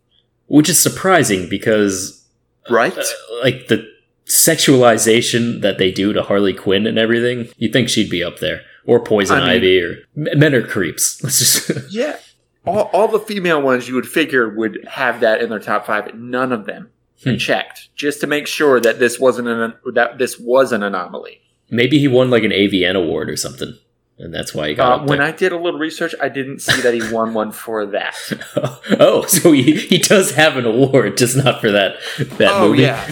Which 0.47 0.69
is 0.69 0.79
surprising 0.79 1.49
because 1.49 2.27
Right? 2.71 2.97
uh, 2.97 3.03
like 3.43 3.69
the 3.69 3.89
sexualization 4.27 5.63
that 5.63 5.79
they 5.79 5.91
do 5.91 6.13
to 6.13 6.23
Harley 6.23 6.53
Quinn 6.53 6.87
and 6.87 6.99
everything, 6.99 7.49
you 7.57 7.71
think 7.71 7.89
she'd 7.89 8.11
be 8.11 8.23
up 8.23 8.39
there, 8.39 8.63
or 8.87 9.01
Poison 9.01 9.37
I 9.39 9.41
mean- 9.41 9.49
Ivy, 9.51 9.81
or 9.83 9.97
men 10.15 10.55
are 10.55 10.67
creeps. 10.67 11.21
Let's 11.25 11.39
just 11.39 11.71
yeah. 11.93 12.19
All, 12.65 12.91
all 12.93 13.09
the 13.09 13.19
female 13.19 13.61
ones 13.61 13.89
you 13.89 13.95
would 13.97 14.07
figure 14.07 14.49
would 14.49 14.85
have 14.89 15.21
that 15.21 15.41
in 15.43 15.51
their 15.51 15.59
top 15.59 15.85
five. 15.87 16.15
None 16.15 16.53
of 16.53 16.65
them. 16.67 16.91
Hmm. 17.25 17.37
Checked 17.37 17.89
just 17.97 18.21
to 18.21 18.27
make 18.27 18.47
sure 18.49 18.81
that 18.81 18.99
this 18.99 19.19
wasn't 19.21 19.47
an 19.49 19.75
that 19.95 20.19
this 20.19 20.39
was 20.41 20.73
an 20.73 20.83
anomaly. 20.83 21.41
maybe 21.71 21.99
he 22.01 22.09
won 22.09 22.31
like 22.31 22.43
an 22.45 22.51
AVN 22.51 22.97
award 22.97 23.31
or 23.31 23.37
something. 23.37 23.77
and 24.19 24.35
that's 24.35 24.53
why 24.55 24.69
he 24.69 24.75
got 24.75 24.91
Uh, 24.93 24.95
up 25.03 25.09
when 25.09 25.19
there. 25.21 25.29
I 25.29 25.31
did 25.33 25.53
a 25.53 25.57
little 25.57 25.79
research, 25.79 26.15
I 26.21 26.29
didn't 26.29 26.61
see 26.61 26.81
that 26.83 26.95
he 26.95 27.13
won 27.13 27.33
one 27.33 27.53
for 27.53 27.87
that. 27.87 28.15
oh, 29.01 29.25
so 29.27 29.53
he, 29.53 29.77
he 29.77 29.99
does 29.99 30.33
have 30.33 30.57
an 30.57 30.67
award, 30.67 31.17
just 31.17 31.37
not 31.37 31.61
for 31.61 31.71
that 31.71 31.97
that 32.39 32.51
oh 32.53 32.69
movie. 32.71 32.83
yeah, 32.83 33.09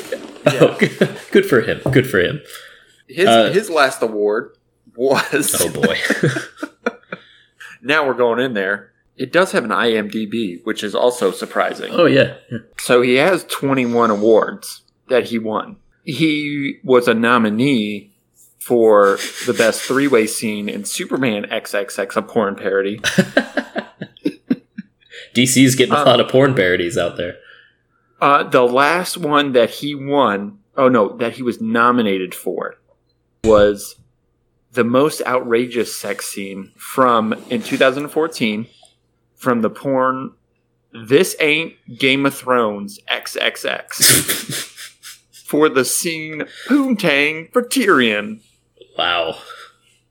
Oh, 0.47 0.77
good, 0.79 1.19
good 1.31 1.47
for 1.47 1.61
him. 1.61 1.81
Good 1.93 2.09
for 2.11 2.19
him. 2.19 2.41
his 3.09 3.27
Uh, 3.29 3.51
his 3.53 3.71
last 3.71 4.03
award 4.03 4.57
was. 5.01 5.57
Oh 5.61 5.71
boy. 5.71 5.97
Now 7.83 8.07
we're 8.07 8.13
going 8.13 8.41
in 8.41 8.53
there. 8.53 8.93
It 9.17 9.33
does 9.33 9.53
have 9.53 9.65
an 9.65 9.71
IMDb, 9.71 10.63
which 10.65 10.85
is 10.85 10.95
also 10.95 11.31
surprising. 11.31 11.89
oh 11.93 12.05
yeah. 12.05 12.35
So 12.79 13.01
he 13.01 13.15
has 13.15 13.45
21 13.45 14.11
awards 14.11 14.83
that 15.09 15.25
he 15.25 15.39
won. 15.39 15.77
He 16.05 16.79
was 16.85 17.09
a 17.09 17.15
nominee 17.15 18.13
for 18.59 19.19
the 19.47 19.55
best 19.55 19.81
three 19.81 20.09
way 20.09 20.27
scene 20.27 20.69
in 20.69 20.85
Superman 20.85 21.45
XXX, 21.45 22.17
a 22.17 22.23
porn 22.23 22.55
parody. 22.55 23.01
DC's 25.35 25.75
getting 25.75 25.95
a 25.95 25.99
Um, 25.99 26.07
lot 26.07 26.21
of 26.21 26.29
porn 26.29 26.55
parodies 26.55 26.99
out 26.99 27.17
there. 27.17 27.37
Uh, 28.21 28.43
the 28.43 28.63
last 28.63 29.17
one 29.17 29.53
that 29.53 29.71
he 29.71 29.95
won, 29.95 30.59
oh 30.77 30.89
no, 30.89 31.17
that 31.17 31.35
he 31.35 31.43
was 31.43 31.61
nominated 31.61 32.35
for, 32.35 32.77
was 33.45 33.97
the 34.73 34.85
most 34.85 35.23
outrageous 35.27 35.97
sex 35.97 36.27
scene 36.27 36.73
from 36.77 37.33
in 37.51 37.63
2014 37.63 38.67
from 39.35 39.63
the 39.63 39.71
porn 39.71 40.33
This 40.93 41.35
Ain't 41.41 41.75
Game 41.99 42.27
of 42.27 42.35
Thrones 42.35 43.01
XXX 43.11 44.03
for 45.45 45.69
the 45.69 45.85
scene 45.85 46.45
Poontang 46.69 47.53
for 47.53 47.63
Tyrion. 47.63 48.41
Wow. 48.97 49.39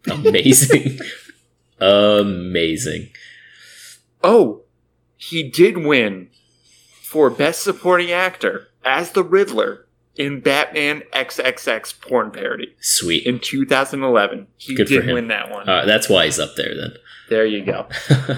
Amazing. 0.10 1.00
Amazing. 1.80 3.10
Oh, 4.24 4.63
he 5.16 5.50
did 5.50 5.78
win 5.78 6.30
for 7.04 7.30
Best 7.30 7.63
Supporting 7.63 8.12
Actor 8.12 8.68
as 8.84 9.12
the 9.12 9.24
Riddler 9.24 9.86
in 10.20 10.42
Batman 10.42 11.02
XXX 11.14 12.00
porn 12.02 12.30
parody. 12.30 12.76
Sweet. 12.80 13.26
in 13.26 13.40
2011. 13.40 14.46
He 14.58 14.76
Good 14.76 14.88
did 14.88 15.08
win 15.12 15.30
that 15.30 15.50
one. 15.50 15.68
Uh, 15.68 15.86
that's 15.86 16.08
why 16.08 16.26
he's 16.26 16.38
up 16.40 16.52
there 16.56 16.76
then. 16.76 16.94
there 17.30 17.46
you 17.46 17.66
go. 17.66 17.88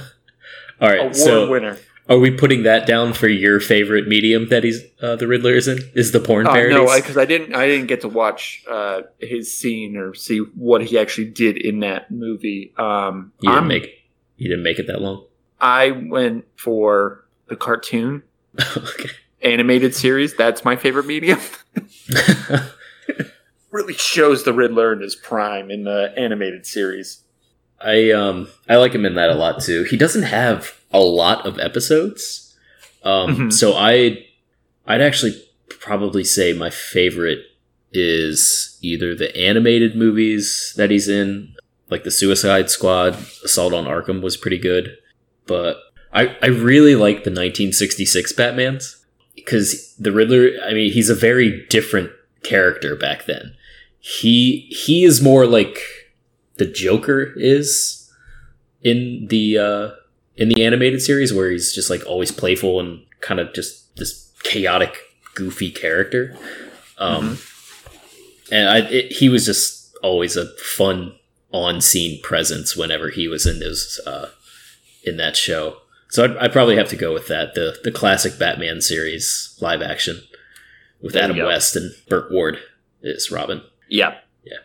All 0.80 0.88
right. 0.90 1.00
Award 1.00 1.16
so 1.16 1.50
winner. 1.50 1.78
are 2.10 2.18
we 2.20 2.32
putting 2.32 2.64
that 2.64 2.86
down 2.88 3.14
for 3.14 3.28
your 3.28 3.60
favorite 3.60 4.08
medium 4.08 4.48
that 4.50 4.64
he's 4.64 4.82
uh, 5.02 5.16
the 5.16 5.28
Riddler 5.28 5.54
is 5.56 5.68
in? 5.68 5.80
Is 5.94 6.12
the 6.12 6.20
porn 6.20 6.48
Uh, 6.48 6.54
parodies? 6.54 6.76
no, 6.78 6.96
because 6.96 7.18
I, 7.18 7.26
didn't. 7.26 7.54
I 7.56 7.68
didn't 7.68 7.88
get 7.88 8.02
to 8.02 8.08
watch 8.10 8.64
uh, 8.70 9.02
his 9.20 9.52
scene 9.56 9.98
or 9.98 10.14
see 10.14 10.38
what 10.40 10.84
he 10.86 10.98
actually 10.98 11.30
did 11.30 11.58
in 11.58 11.80
that 11.82 12.10
movie. 12.12 12.74
Um, 12.78 13.34
you 13.42 13.50
didn't 13.50 13.56
I'm- 13.60 13.68
make 13.68 13.90
you 14.38 14.50
didn't 14.50 14.64
make 14.64 14.80
it 14.80 14.88
that 14.88 15.02
long. 15.02 15.26
I 15.60 15.92
went 15.92 16.46
for 16.56 17.26
the 17.48 17.56
cartoon 17.56 18.24
okay. 18.78 19.10
Animated 19.44 19.96
series. 19.96 20.36
That's 20.36 20.64
my 20.66 20.76
favorite 20.76 21.06
medium. 21.06 21.40
really 23.72 23.94
shows 23.94 24.44
the 24.44 24.54
Riddler 24.54 24.94
in 24.94 25.02
his 25.02 25.16
prime 25.16 25.72
in 25.72 25.84
the 25.84 26.14
animated 26.18 26.66
series. 26.66 27.24
I 27.80 28.12
um 28.12 28.48
I 28.70 28.76
like 28.76 28.94
him 28.94 29.06
in 29.06 29.16
that 29.16 29.30
a 29.30 29.36
lot 29.36 29.62
too. 29.62 29.84
He 29.84 29.98
doesn't 29.98 30.24
have 30.24 30.80
a 30.92 31.00
lot 31.00 31.46
of 31.46 31.58
episodes, 31.60 32.56
um, 33.04 33.36
Mhm. 33.50 33.54
so 33.54 33.74
I 33.74 34.26
I'd 34.86 35.02
actually 35.02 35.42
probably 35.70 36.24
say 36.24 36.54
my 36.54 36.70
favorite 36.70 37.40
is 37.94 38.78
either 38.82 39.16
the 39.16 39.36
animated 39.36 39.96
movies 39.96 40.74
that 40.78 40.92
he's 40.92 41.08
in, 41.08 41.56
like 41.90 42.04
the 42.04 42.12
Suicide 42.12 42.70
Squad, 42.70 43.18
Assault 43.44 43.74
on 43.74 43.86
Arkham 43.86 44.22
was 44.22 44.38
pretty 44.38 44.58
good, 44.60 44.96
but 45.48 45.78
I 46.14 46.36
I 46.42 46.48
really 46.48 46.96
like 46.96 47.24
the 47.24 47.32
1966 47.32 48.34
Batman's 48.34 49.01
because 49.36 49.96
the 49.96 50.12
Riddler. 50.12 50.52
I 50.64 50.74
mean, 50.74 50.92
he's 50.92 51.10
a 51.10 51.16
very 51.16 51.66
different 51.70 52.12
character 52.44 52.96
back 52.96 53.26
then. 53.26 53.54
He 54.00 54.68
he 54.70 55.04
is 55.04 55.22
more 55.22 55.46
like 55.46 55.80
the 56.58 56.66
Joker 56.66 57.34
is 57.36 58.12
in 58.82 59.28
the 59.30 59.58
uh, 59.58 59.90
in 60.36 60.50
the 60.50 60.64
animated 60.66 61.02
series, 61.02 61.34
where 61.34 61.52
he's 61.52 61.74
just 61.74 61.90
like 61.90 62.06
always 62.06 62.32
playful 62.32 62.80
and 62.80 63.06
kind 63.20 63.40
of 63.40 63.54
just 63.54 63.96
this 63.98 64.32
chaotic, 64.44 64.98
goofy 65.36 65.72
character. 65.72 66.36
Um, 66.98 67.38
And 68.52 68.68
I, 68.68 68.80
it, 68.80 69.14
he 69.14 69.30
was 69.30 69.46
just 69.46 69.96
always 70.04 70.36
a 70.36 70.48
fun 70.58 71.16
on-scene 71.54 72.22
presence 72.22 72.76
whenever 72.76 73.10
he 73.10 73.28
was 73.28 73.46
in 73.46 73.60
those 73.60 74.00
uh, 74.06 74.30
in 75.04 75.18
that 75.18 75.38
show. 75.38 75.78
So 76.12 76.26
I'd, 76.26 76.38
I'd 76.38 76.52
probably 76.54 76.76
have 76.76 76.90
to 76.90 76.96
go 76.96 77.14
with 77.14 77.28
that 77.28 77.54
the 77.56 77.78
the 77.84 77.92
classic 77.92 78.38
Batman 78.38 78.82
series 78.82 79.58
live 79.62 79.82
action 79.82 80.22
with 81.02 81.14
There 81.14 81.24
Adam. 81.24 81.38
West 81.46 81.76
and 81.76 81.92
Burt 82.10 82.32
Ward 82.32 82.60
is 83.02 83.32
Robin. 83.32 83.62
Yeah. 83.90 84.18
Yeah. 84.44 84.58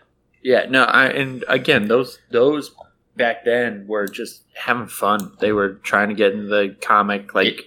Yeah, 0.43 0.67
no, 0.69 0.85
I 0.85 1.07
and 1.07 1.45
again 1.49 1.89
those 1.89 2.19
those 2.31 2.73
back 3.17 3.45
then 3.45 3.87
were 3.87 4.07
just 4.09 4.43
having 4.55 4.89
fun. 4.89 5.33
They 5.41 5.53
were 5.53 5.75
trying 5.85 6.09
to 6.09 6.15
get 6.15 6.33
into 6.33 6.49
the 6.49 6.77
comic 6.81 7.35
like 7.35 7.61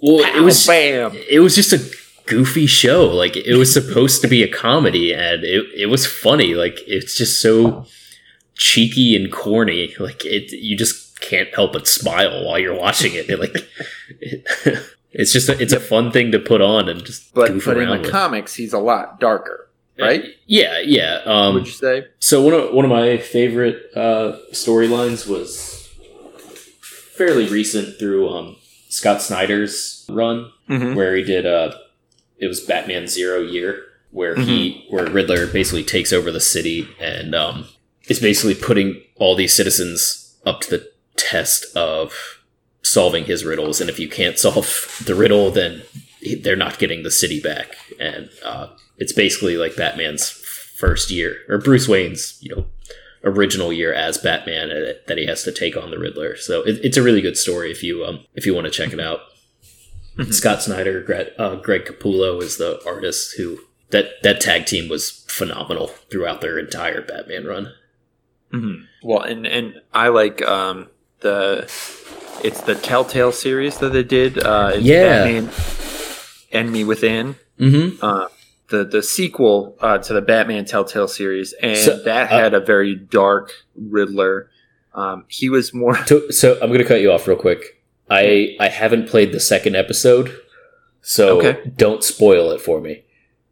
Well, 0.00 0.22
pow, 0.24 0.38
it 0.38 0.40
was 0.40 0.66
bam. 0.66 1.12
it 1.28 1.40
was 1.40 1.54
just 1.54 1.72
a 1.72 1.80
goofy 2.26 2.66
show. 2.66 3.06
Like 3.06 3.36
it 3.36 3.56
was 3.56 3.72
supposed 3.72 4.22
to 4.22 4.28
be 4.28 4.42
a 4.42 4.48
comedy, 4.52 5.12
and 5.12 5.44
it 5.44 5.66
it 5.76 5.86
was 5.86 6.06
funny. 6.06 6.54
Like 6.54 6.78
it's 6.86 7.16
just 7.18 7.42
so 7.42 7.84
cheeky 8.56 9.16
and 9.16 9.32
corny. 9.32 9.94
Like 9.98 10.24
it, 10.24 10.52
you 10.52 10.76
just 10.76 11.03
can't 11.28 11.52
help 11.54 11.72
but 11.72 11.86
smile 11.88 12.44
while 12.46 12.58
you're 12.58 12.78
watching 12.78 13.14
it. 13.14 13.28
It, 13.30 13.40
like 13.40 13.56
it, 14.20 14.44
it's 15.12 15.32
just 15.32 15.48
a, 15.48 15.60
it's 15.60 15.72
a 15.72 15.80
fun 15.80 16.10
thing 16.12 16.32
to 16.32 16.38
put 16.38 16.60
on 16.60 16.88
and 16.88 17.04
just 17.04 17.32
But 17.34 17.52
goof 17.52 17.64
but 17.66 17.78
in 17.78 17.88
the 17.88 17.98
with. 18.00 18.10
comics 18.10 18.54
he's 18.54 18.72
a 18.72 18.78
lot 18.78 19.20
darker, 19.20 19.68
right? 19.98 20.24
Yeah, 20.46 20.80
yeah. 20.80 21.20
Um, 21.24 21.54
Would 21.54 21.66
you 21.66 21.72
say? 21.72 22.06
so 22.18 22.42
one 22.42 22.52
of 22.54 22.72
one 22.74 22.84
of 22.84 22.90
my 22.90 23.16
favorite 23.18 23.82
uh, 23.96 24.36
storylines 24.52 25.26
was 25.28 25.88
fairly 27.16 27.46
recent 27.48 27.98
through 27.98 28.28
um, 28.28 28.56
Scott 28.88 29.22
Snyder's 29.22 30.06
run 30.10 30.50
Mm-hmm. 30.68 30.94
where 30.94 31.14
he 31.14 31.22
did 31.22 31.44
uh 31.44 31.72
it 32.38 32.46
was 32.46 32.58
Batman 32.60 33.06
Zero 33.06 33.40
Year 33.42 33.82
where 34.12 34.34
he 34.34 34.86
where 34.88 35.04
Riddler 35.10 35.46
basically 35.46 35.84
takes 35.84 36.10
over 36.10 36.30
the 36.32 36.40
city 36.40 36.88
and 36.98 37.34
um 37.34 37.66
is 38.08 38.18
basically 38.18 38.54
putting 38.54 39.02
all 39.16 39.36
these 39.36 39.54
citizens 39.54 40.38
up 40.46 40.62
to 40.62 40.70
the 40.70 40.90
test 41.16 41.74
of 41.76 42.40
solving 42.82 43.24
his 43.24 43.44
riddles 43.44 43.80
and 43.80 43.88
if 43.88 43.98
you 43.98 44.08
can't 44.08 44.38
solve 44.38 45.02
the 45.06 45.14
riddle 45.14 45.50
then 45.50 45.82
they're 46.40 46.56
not 46.56 46.78
getting 46.78 47.02
the 47.02 47.10
city 47.10 47.40
back 47.40 47.76
and 47.98 48.28
uh 48.44 48.68
it's 48.96 49.12
basically 49.12 49.56
like 49.56 49.76
Batman's 49.76 50.30
first 50.30 51.10
year 51.10 51.38
or 51.48 51.58
Bruce 51.58 51.88
Wayne's 51.88 52.38
you 52.40 52.54
know 52.54 52.66
original 53.24 53.72
year 53.72 53.94
as 53.94 54.18
Batman 54.18 54.70
uh, 54.70 54.92
that 55.06 55.16
he 55.16 55.26
has 55.26 55.42
to 55.44 55.52
take 55.52 55.76
on 55.76 55.90
the 55.90 55.98
Riddler 55.98 56.36
so 56.36 56.62
it, 56.62 56.78
it's 56.84 56.96
a 56.96 57.02
really 57.02 57.22
good 57.22 57.36
story 57.36 57.70
if 57.70 57.82
you 57.82 58.04
um 58.04 58.24
if 58.34 58.44
you 58.44 58.54
want 58.54 58.66
to 58.66 58.70
check 58.70 58.92
it 58.92 59.00
out 59.00 59.20
Scott 60.30 60.62
Snyder, 60.62 61.02
Greg, 61.02 61.28
uh, 61.38 61.56
Greg 61.56 61.84
Capullo 61.84 62.40
is 62.40 62.56
the 62.56 62.80
artist 62.86 63.34
who 63.36 63.58
that 63.90 64.22
that 64.22 64.40
tag 64.40 64.66
team 64.66 64.88
was 64.88 65.24
phenomenal 65.28 65.88
throughout 66.10 66.40
their 66.40 66.58
entire 66.58 67.02
Batman 67.02 67.44
run. 67.44 67.72
Mm-hmm. 68.52 68.84
Well, 69.02 69.22
and 69.22 69.46
and 69.46 69.80
I 69.92 70.08
like 70.08 70.42
um 70.42 70.88
the 71.24 71.62
it's 72.44 72.60
the 72.62 72.74
Telltale 72.76 73.32
series 73.32 73.78
that 73.78 73.90
they 73.92 74.04
did. 74.04 74.38
Uh, 74.38 74.72
it's 74.74 74.84
Yeah. 74.84 75.24
Batman 75.24 75.50
Enemy 76.52 76.84
Within. 76.84 77.36
Mm-hmm. 77.58 78.04
Uh, 78.04 78.28
the 78.68 78.84
the 78.84 79.02
sequel 79.02 79.76
uh, 79.80 79.98
to 79.98 80.12
the 80.12 80.22
Batman 80.22 80.64
Telltale 80.64 81.08
series, 81.08 81.52
and 81.54 81.76
So, 81.76 82.02
that 82.04 82.30
uh, 82.30 82.38
had 82.38 82.54
a 82.54 82.60
very 82.60 82.94
dark 82.94 83.52
Riddler. 83.76 84.50
Um, 84.94 85.24
he 85.28 85.48
was 85.48 85.74
more. 85.74 85.96
So, 86.06 86.30
so 86.30 86.54
I'm 86.62 86.68
going 86.68 86.78
to 86.78 86.84
cut 86.84 87.00
you 87.00 87.10
off 87.12 87.26
real 87.26 87.36
quick. 87.36 87.82
I 88.10 88.56
I 88.60 88.68
haven't 88.68 89.08
played 89.08 89.32
the 89.32 89.40
second 89.40 89.74
episode, 89.76 90.34
so 91.02 91.38
Okay. 91.38 91.72
don't 91.76 92.02
spoil 92.04 92.50
it 92.52 92.60
for 92.60 92.80
me. 92.80 93.04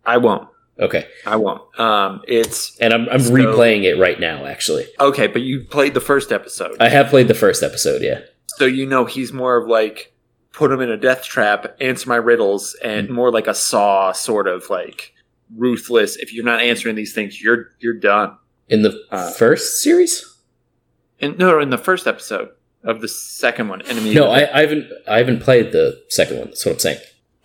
I 0.04 0.16
won't. 0.18 0.48
Okay, 0.80 1.06
I 1.26 1.36
won't. 1.36 1.62
Um, 1.78 2.22
it's 2.26 2.76
and 2.78 2.92
I'm 2.94 3.08
I'm 3.10 3.20
So- 3.20 3.32
replaying 3.34 3.84
it 3.84 3.98
right 3.98 4.18
now. 4.18 4.46
Actually, 4.46 4.86
okay, 4.98 5.26
but 5.26 5.42
you 5.42 5.64
played 5.64 5.94
the 5.94 6.00
first 6.00 6.32
episode, 6.32 6.76
I 6.80 6.88
have 6.88 7.08
played 7.08 7.28
the 7.28 7.34
first 7.34 7.62
episode. 7.62 8.02
Yeah. 8.02 8.20
so 8.56 8.64
you 8.64 8.86
know 8.86 9.04
he's 9.04 9.32
more 9.32 9.56
of 9.56 9.68
like 9.68 10.14
put 10.52 10.70
him 10.72 10.80
in 10.80 10.90
a 10.90 10.96
death 10.96 11.24
trap, 11.24 11.76
answer 11.80 12.08
my 12.08 12.16
riddles, 12.16 12.74
and 12.82 13.06
Mm-hmm. 13.06 13.14
more 13.16 13.30
like 13.32 13.46
a 13.46 13.54
saw 13.54 14.12
sort 14.12 14.46
of 14.48 14.68
like 14.70 15.12
ruthless. 15.56 16.16
If 16.16 16.32
you're 16.32 16.44
not 16.44 16.60
answering 16.60 16.94
these 16.94 17.12
things, 17.14 17.40
you're 17.42 17.66
you're 17.78 17.94
done. 17.98 18.36
In 18.68 18.82
the 18.82 18.98
Uh, 19.10 19.30
first 19.32 19.82
series? 19.82 20.24
And 21.20 21.38
no, 21.38 21.60
in 21.60 21.70
the 21.70 21.78
first 21.78 22.06
episode 22.06 22.48
of 22.82 23.00
the 23.00 23.08
second 23.08 23.68
one, 23.68 23.82
enemy. 23.82 24.14
No, 24.14 24.28
I, 24.30 24.58
I 24.58 24.60
haven't. 24.62 24.90
I 25.06 25.18
haven't 25.18 25.40
played 25.40 25.72
the 25.72 26.02
second 26.08 26.38
one. 26.38 26.46
That's 26.48 26.64
what 26.64 26.72
I'm 26.72 26.78
saying. 26.80 26.98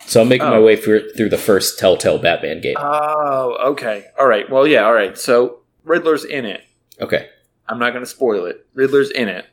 So 0.07 0.21
I'm 0.21 0.29
making 0.29 0.47
my 0.47 0.57
Oh. 0.57 0.63
way 0.63 0.75
through 0.75 1.11
through 1.13 1.29
the 1.29 1.37
first 1.37 1.77
Telltale 1.77 2.17
Batman 2.17 2.61
game. 2.61 2.75
Oh, 2.79 3.57
okay. 3.71 4.05
All 4.17 4.25
right. 4.27 4.49
Well, 4.49 4.65
yeah. 4.65 4.85
All 4.85 4.93
right. 4.93 5.17
So 5.17 5.59
Riddler's 5.83 6.23
in 6.25 6.45
it. 6.45 6.61
Okay. 7.01 7.27
I'm 7.67 7.77
not 7.77 7.91
going 7.91 8.03
to 8.03 8.09
spoil 8.09 8.45
it. 8.45 8.65
Riddler's 8.73 9.11
in 9.11 9.27
it. 9.27 9.45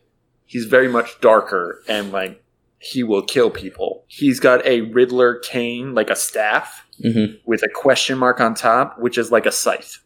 He's 0.47 0.67
very 0.67 0.89
much 0.89 1.21
darker 1.21 1.83
and 1.89 2.13
like 2.13 2.43
he 2.79 3.03
will 3.03 3.23
kill 3.23 3.51
people. 3.51 4.05
He's 4.07 4.39
got 4.41 4.65
a 4.65 4.83
Riddler 4.83 5.37
cane, 5.41 5.95
like 5.95 6.11
a 6.11 6.17
staff 6.17 6.87
hmm 7.03 7.25
with 7.45 7.63
a 7.65 7.69
question 7.69 8.17
mark 8.17 8.41
on 8.41 8.55
top, 8.55 8.99
which 9.01 9.19
is 9.19 9.33
like 9.33 9.47
a 9.47 9.53
scythe. 9.53 9.99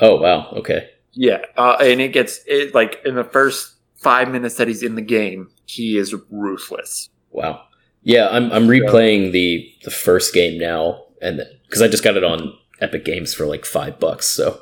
Oh 0.00 0.16
wow. 0.16 0.48
Okay. 0.52 0.88
Yeah, 1.12 1.40
uh, 1.56 1.76
and 1.80 2.00
it 2.00 2.12
gets 2.12 2.40
it 2.46 2.74
like 2.74 3.00
in 3.04 3.14
the 3.14 3.24
first 3.24 3.74
five 3.96 4.30
minutes 4.30 4.54
that 4.56 4.68
he's 4.68 4.82
in 4.82 4.94
the 4.94 5.02
game, 5.02 5.50
he 5.66 5.96
is 5.98 6.14
ruthless. 6.30 7.08
Wow. 7.30 7.62
Yeah, 8.06 8.28
I'm 8.30 8.52
I'm 8.52 8.68
replaying 8.68 9.32
the 9.32 9.68
the 9.84 9.90
first 9.90 10.32
game 10.32 10.58
now, 10.60 11.02
and 11.20 11.42
because 11.66 11.82
I 11.82 11.88
just 11.88 12.04
got 12.04 12.16
it 12.16 12.22
on 12.22 12.52
Epic 12.80 13.04
Games 13.04 13.34
for 13.34 13.46
like 13.46 13.64
five 13.64 13.98
bucks, 13.98 14.26
so 14.26 14.60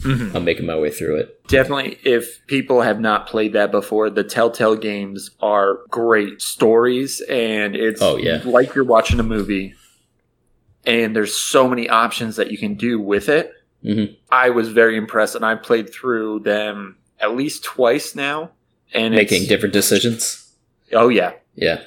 Mm-hmm. 0.00 0.36
I'm 0.36 0.44
making 0.44 0.66
my 0.66 0.76
way 0.76 0.90
through 0.90 1.20
it. 1.20 1.46
Definitely, 1.46 1.98
if 2.04 2.44
people 2.48 2.80
have 2.82 2.98
not 2.98 3.28
played 3.28 3.52
that 3.52 3.70
before, 3.70 4.10
the 4.10 4.24
Telltale 4.24 4.74
games 4.74 5.30
are 5.40 5.78
great 5.88 6.42
stories, 6.42 7.20
and 7.30 7.76
it's 7.76 8.02
Oh, 8.02 8.16
yeah. 8.16 8.40
like 8.44 8.74
you're 8.74 8.82
watching 8.84 9.20
a 9.20 9.22
movie. 9.22 9.74
And 10.84 11.14
there's 11.14 11.36
so 11.36 11.68
many 11.68 11.88
options 11.88 12.34
that 12.36 12.50
you 12.50 12.58
can 12.58 12.74
do 12.74 12.98
with 13.00 13.28
it. 13.28 13.52
Mhm. 13.84 14.16
I 14.32 14.50
was 14.50 14.68
very 14.70 14.96
impressed, 14.96 15.36
and 15.36 15.44
I 15.46 15.54
played 15.54 15.88
through 15.92 16.40
them 16.40 16.96
at 17.20 17.36
least 17.36 17.62
twice 17.62 18.16
now. 18.16 18.50
And 18.92 19.14
Making 19.14 19.46
different 19.46 19.72
decisions. 19.72 20.52
oh 20.92 21.08
yeah, 21.08 21.34
Yeah. 21.54 21.82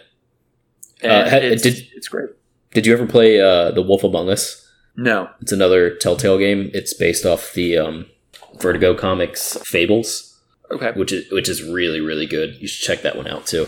And 1.01 1.12
Uh, 1.34 1.38
it's, 1.38 1.62
did- 1.63 1.88
it's 1.96 2.08
great. 2.08 2.30
Did 2.74 2.86
you 2.86 2.94
ever 2.94 3.06
play 3.08 3.39
uh, 3.42 3.72
The 3.72 3.82
Wolf 3.82 4.04
Among 4.04 4.30
Us? 4.30 4.63
No, 4.96 5.30
It's 5.42 5.51
another 5.51 5.96
Telltale 5.96 6.38
game. 6.39 6.72
It's 6.74 6.94
based 6.94 7.25
off 7.25 7.54
the 7.54 7.77
um, 7.77 8.08
Vertigo 8.60 8.96
comics 8.96 9.56
Fables, 9.63 10.39
okay, 10.72 10.92
which 10.96 11.12
is 11.12 11.32
which 11.32 11.48
is 11.48 11.62
really 11.63 12.00
really 12.01 12.25
good. 12.25 12.56
You 12.60 12.68
should 12.68 12.84
check 12.86 13.04
that 13.04 13.16
one 13.16 13.27
out 13.27 13.46
too. 13.46 13.68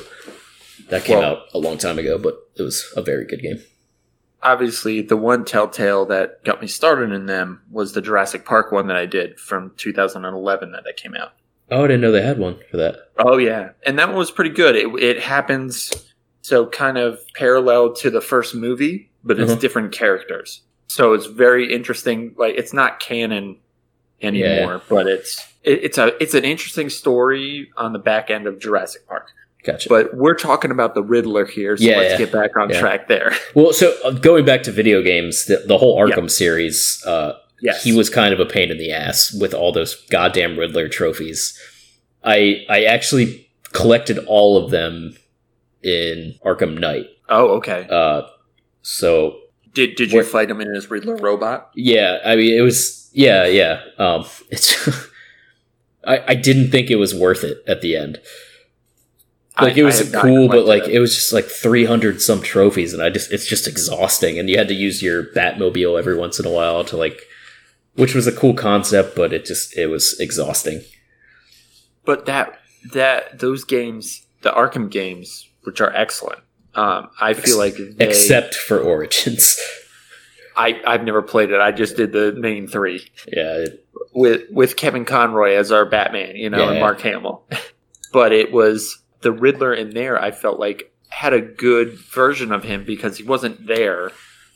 That 0.89 1.03
came 1.05 1.19
Well- 1.19 1.31
out 1.35 1.41
a 1.53 1.59
long 1.59 1.77
time 1.77 1.99
ago, 1.99 2.17
but 2.17 2.35
it 2.55 2.63
was 2.63 2.91
a 2.97 3.01
very 3.03 3.25
good 3.25 3.41
game. 3.43 3.61
obviously 4.41 5.01
the 5.01 5.17
one 5.17 5.45
Telltale 5.45 6.05
that 6.07 6.43
got 6.43 6.61
me 6.61 6.67
started 6.67 7.11
in 7.11 7.25
them 7.25 7.61
was 7.69 7.93
the 7.93 8.01
Jurassic 8.01 8.45
Park 8.45 8.71
one 8.71 8.87
that 8.87 8.95
I 8.97 9.05
did 9.05 9.39
from 9.39 9.73
2011 9.77 10.71
that 10.71 10.83
that 10.85 10.97
came 10.97 11.13
out. 11.15 11.33
Oh, 11.71 11.83
I 11.83 11.87
didn't 11.87 12.01
know 12.01 12.11
they 12.11 12.21
had 12.23 12.39
one 12.39 12.57
for 12.71 12.77
that. 12.77 13.11
Oh 13.19 13.37
yeah, 13.37 13.71
and 13.85 13.99
that 13.99 14.07
one 14.09 14.17
was 14.17 14.31
pretty 14.31 14.49
good. 14.51 14.75
It 14.75 14.87
it 15.01 15.19
happens 15.19 15.91
so 16.41 16.65
kind 16.67 16.97
of 16.97 17.19
parallel 17.35 17.93
to 17.95 18.09
the 18.09 18.21
first 18.21 18.55
movie, 18.55 19.09
but 19.23 19.39
it's 19.39 19.51
Uh-huh. 19.51 19.59
different 19.59 19.91
characters. 19.91 20.61
So 20.87 21.13
it's 21.13 21.25
very 21.27 21.71
interesting. 21.73 22.33
Like 22.37 22.55
it's 22.55 22.73
not 22.73 22.99
canon 22.99 23.57
anymore, 24.21 24.81
but 24.89 25.07
it's 25.07 25.45
it, 25.63 25.83
it's 25.83 25.97
a 25.97 26.21
it's 26.21 26.33
an 26.33 26.43
interesting 26.43 26.89
story 26.89 27.69
on 27.77 27.93
the 27.93 27.99
back 27.99 28.29
end 28.29 28.47
of 28.47 28.59
Jurassic 28.59 29.07
Park. 29.07 29.27
Gotcha. 29.63 29.89
But 29.89 30.15
we're 30.15 30.35
talking 30.35 30.71
about 30.71 30.95
the 30.95 31.03
Riddler 31.03 31.45
here, 31.45 31.75
so 31.75 31.83
Yeah, 31.83 31.97
let's 31.97 32.11
yeah. 32.13 32.17
get 32.17 32.31
back 32.31 32.55
on 32.57 32.69
Yeah. 32.69 32.79
track 32.79 33.07
there. 33.09 33.33
well, 33.55 33.73
so 33.73 33.93
uh, 34.05 34.11
going 34.11 34.45
back 34.45 34.63
to 34.63 34.71
video 34.71 35.01
games, 35.01 35.45
the, 35.45 35.57
the 35.67 35.77
whole 35.77 35.99
Arkham 35.99 36.29
series, 36.31 37.03
uh, 37.05 37.33
Yes, 37.61 37.83
he 37.83 37.91
was 37.91 38.09
kind 38.09 38.33
of 38.33 38.39
a 38.39 38.45
pain 38.45 38.71
in 38.71 38.77
the 38.77 38.91
ass 38.93 39.33
with 39.33 39.53
all 39.53 39.73
those 39.73 39.95
goddamn 40.09 40.57
Riddler 40.57 40.87
trophies. 40.87 41.59
I 42.23 42.65
I 42.69 42.85
actually 42.85 43.49
collected 43.73 44.17
all 44.27 44.57
of 44.63 44.71
them 44.71 45.15
in 45.83 46.35
Arkham 46.45 46.79
Knight. 46.79 47.07
Oh, 47.29 47.49
okay. 47.57 47.87
Uh, 47.89 48.23
so 48.81 49.39
Did 49.73 49.95
did 49.95 50.11
you 50.11 50.23
fight 50.23 50.49
him 50.49 50.61
in 50.61 50.73
his 50.73 50.89
Riddler 50.89 51.15
robot? 51.15 51.71
yeah, 51.75 52.19
I 52.25 52.35
mean 52.35 52.57
it 52.57 52.61
was 52.61 53.09
yeah 53.13 53.45
yeah. 53.45 53.81
Um, 53.97 54.25
it's 54.49 54.73
I 56.05 56.23
I 56.29 56.35
didn't 56.35 56.71
think 56.71 56.89
it 56.89 56.95
was 56.97 57.13
worth 57.13 57.43
it 57.43 57.63
at 57.67 57.81
the 57.81 57.95
end. 57.95 58.19
Like 59.61 59.73
I- 59.73 59.81
it 59.81 59.83
was 59.83 60.09
cool, 60.15 60.47
but 60.47 60.65
like 60.65 60.83
it. 60.83 60.93
it 60.95 60.99
was 60.99 61.13
just 61.15 61.33
like 61.33 61.45
three 61.45 61.85
hundred 61.85 62.21
some 62.21 62.41
trophies, 62.41 62.93
and 62.93 63.03
I 63.03 63.09
just 63.09 63.31
it's 63.31 63.45
just 63.45 63.67
exhausting. 63.67 64.39
And 64.39 64.49
you 64.49 64.57
had 64.57 64.69
to 64.69 64.73
use 64.73 65.03
your 65.03 65.25
Batmobile 65.33 65.99
every 65.99 66.17
once 66.17 66.39
in 66.39 66.45
a 66.45 66.49
while 66.51 66.85
to 66.85 66.95
like, 66.95 67.21
which 67.95 68.15
was 68.15 68.25
a 68.25 68.31
cool 68.31 68.53
concept, 68.53 69.15
but 69.17 69.33
it 69.33 69.43
just 69.45 69.77
it 69.77 69.87
was 69.87 70.17
exhausting. 70.19 70.81
But 72.05 72.25
that 72.25 72.57
that 72.93 73.39
those 73.39 73.65
games, 73.65 74.25
the 74.43 74.51
Arkham 74.51 74.89
games, 74.89 75.48
which 75.63 75.81
are 75.81 75.91
excellent, 75.93 76.39
um, 76.75 77.09
I 77.19 77.33
feel 77.33 77.57
like 77.57 77.75
they, 77.75 78.07
Except 78.07 78.55
for 78.55 78.79
Origins. 78.79 79.59
I 80.57 80.81
I've 80.85 81.03
never 81.03 81.21
played 81.21 81.51
it. 81.51 81.59
I 81.61 81.71
just 81.71 81.95
did 81.95 82.11
the 82.11 82.33
main 82.33 82.67
three 82.67 83.09
yeah, 83.27 83.57
it- 83.65 83.85
with 84.13 84.43
with 84.51 84.75
Kevin 84.75 85.05
Conroy 85.05 85.53
as 85.55 85.71
our 85.71 85.85
Batman, 85.85 86.35
you 86.35 86.49
know, 86.49 86.65
and 86.67 86.75
Yeah. 86.75 86.79
Mark 86.81 86.99
Hamill. 87.01 87.43
but 88.13 88.31
it 88.33 88.51
was 88.51 88.97
the 89.21 89.31
Riddler 89.31 89.73
in 89.73 89.91
there. 89.91 90.21
I 90.21 90.31
felt 90.31 90.59
like 90.59 90.91
had 91.09 91.33
a 91.33 91.41
good 91.41 91.97
version 91.97 92.51
of 92.51 92.63
him 92.63 92.83
because 92.85 93.17
he 93.17 93.23
wasn't 93.23 93.67
there. 93.67 94.11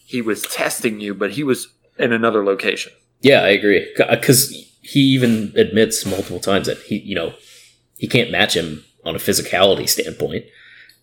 He 0.05 0.21
was 0.21 0.43
testing 0.43 0.99
you, 0.99 1.13
but 1.13 1.31
he 1.31 1.43
was 1.43 1.67
in 1.97 2.11
another 2.13 2.43
location. 2.43 2.91
yeah, 3.21 3.41
I 3.41 3.49
agree. 3.49 3.91
Because 3.97 4.49
he 4.81 4.99
even 4.99 5.53
admits 5.55 6.05
multiple 6.05 6.39
times 6.39 6.67
that 6.67 6.77
he, 6.79 6.97
you 6.99 7.15
know, 7.15 7.33
he 7.97 8.07
can't 8.07 8.29
match 8.31 8.55
him 8.55 8.83
on 9.05 9.15
a 9.15 9.19
physicality 9.19 9.87
standpoint, 9.87 10.45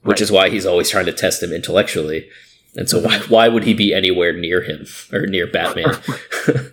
which 0.02 0.16
Right. 0.16 0.20
is 0.22 0.32
why 0.32 0.48
he's 0.50 0.66
always 0.66 0.88
trying 0.90 1.06
to 1.06 1.12
test 1.12 1.42
him 1.42 1.52
intellectually. 1.52 2.28
And 2.76 2.88
so, 2.88 3.00
why, 3.00 3.18
why 3.28 3.48
would 3.48 3.64
he 3.64 3.74
be 3.74 3.92
anywhere 3.92 4.32
near 4.32 4.62
him 4.62 4.86
or 5.12 5.26
near 5.26 5.46
Batman? 5.46 5.96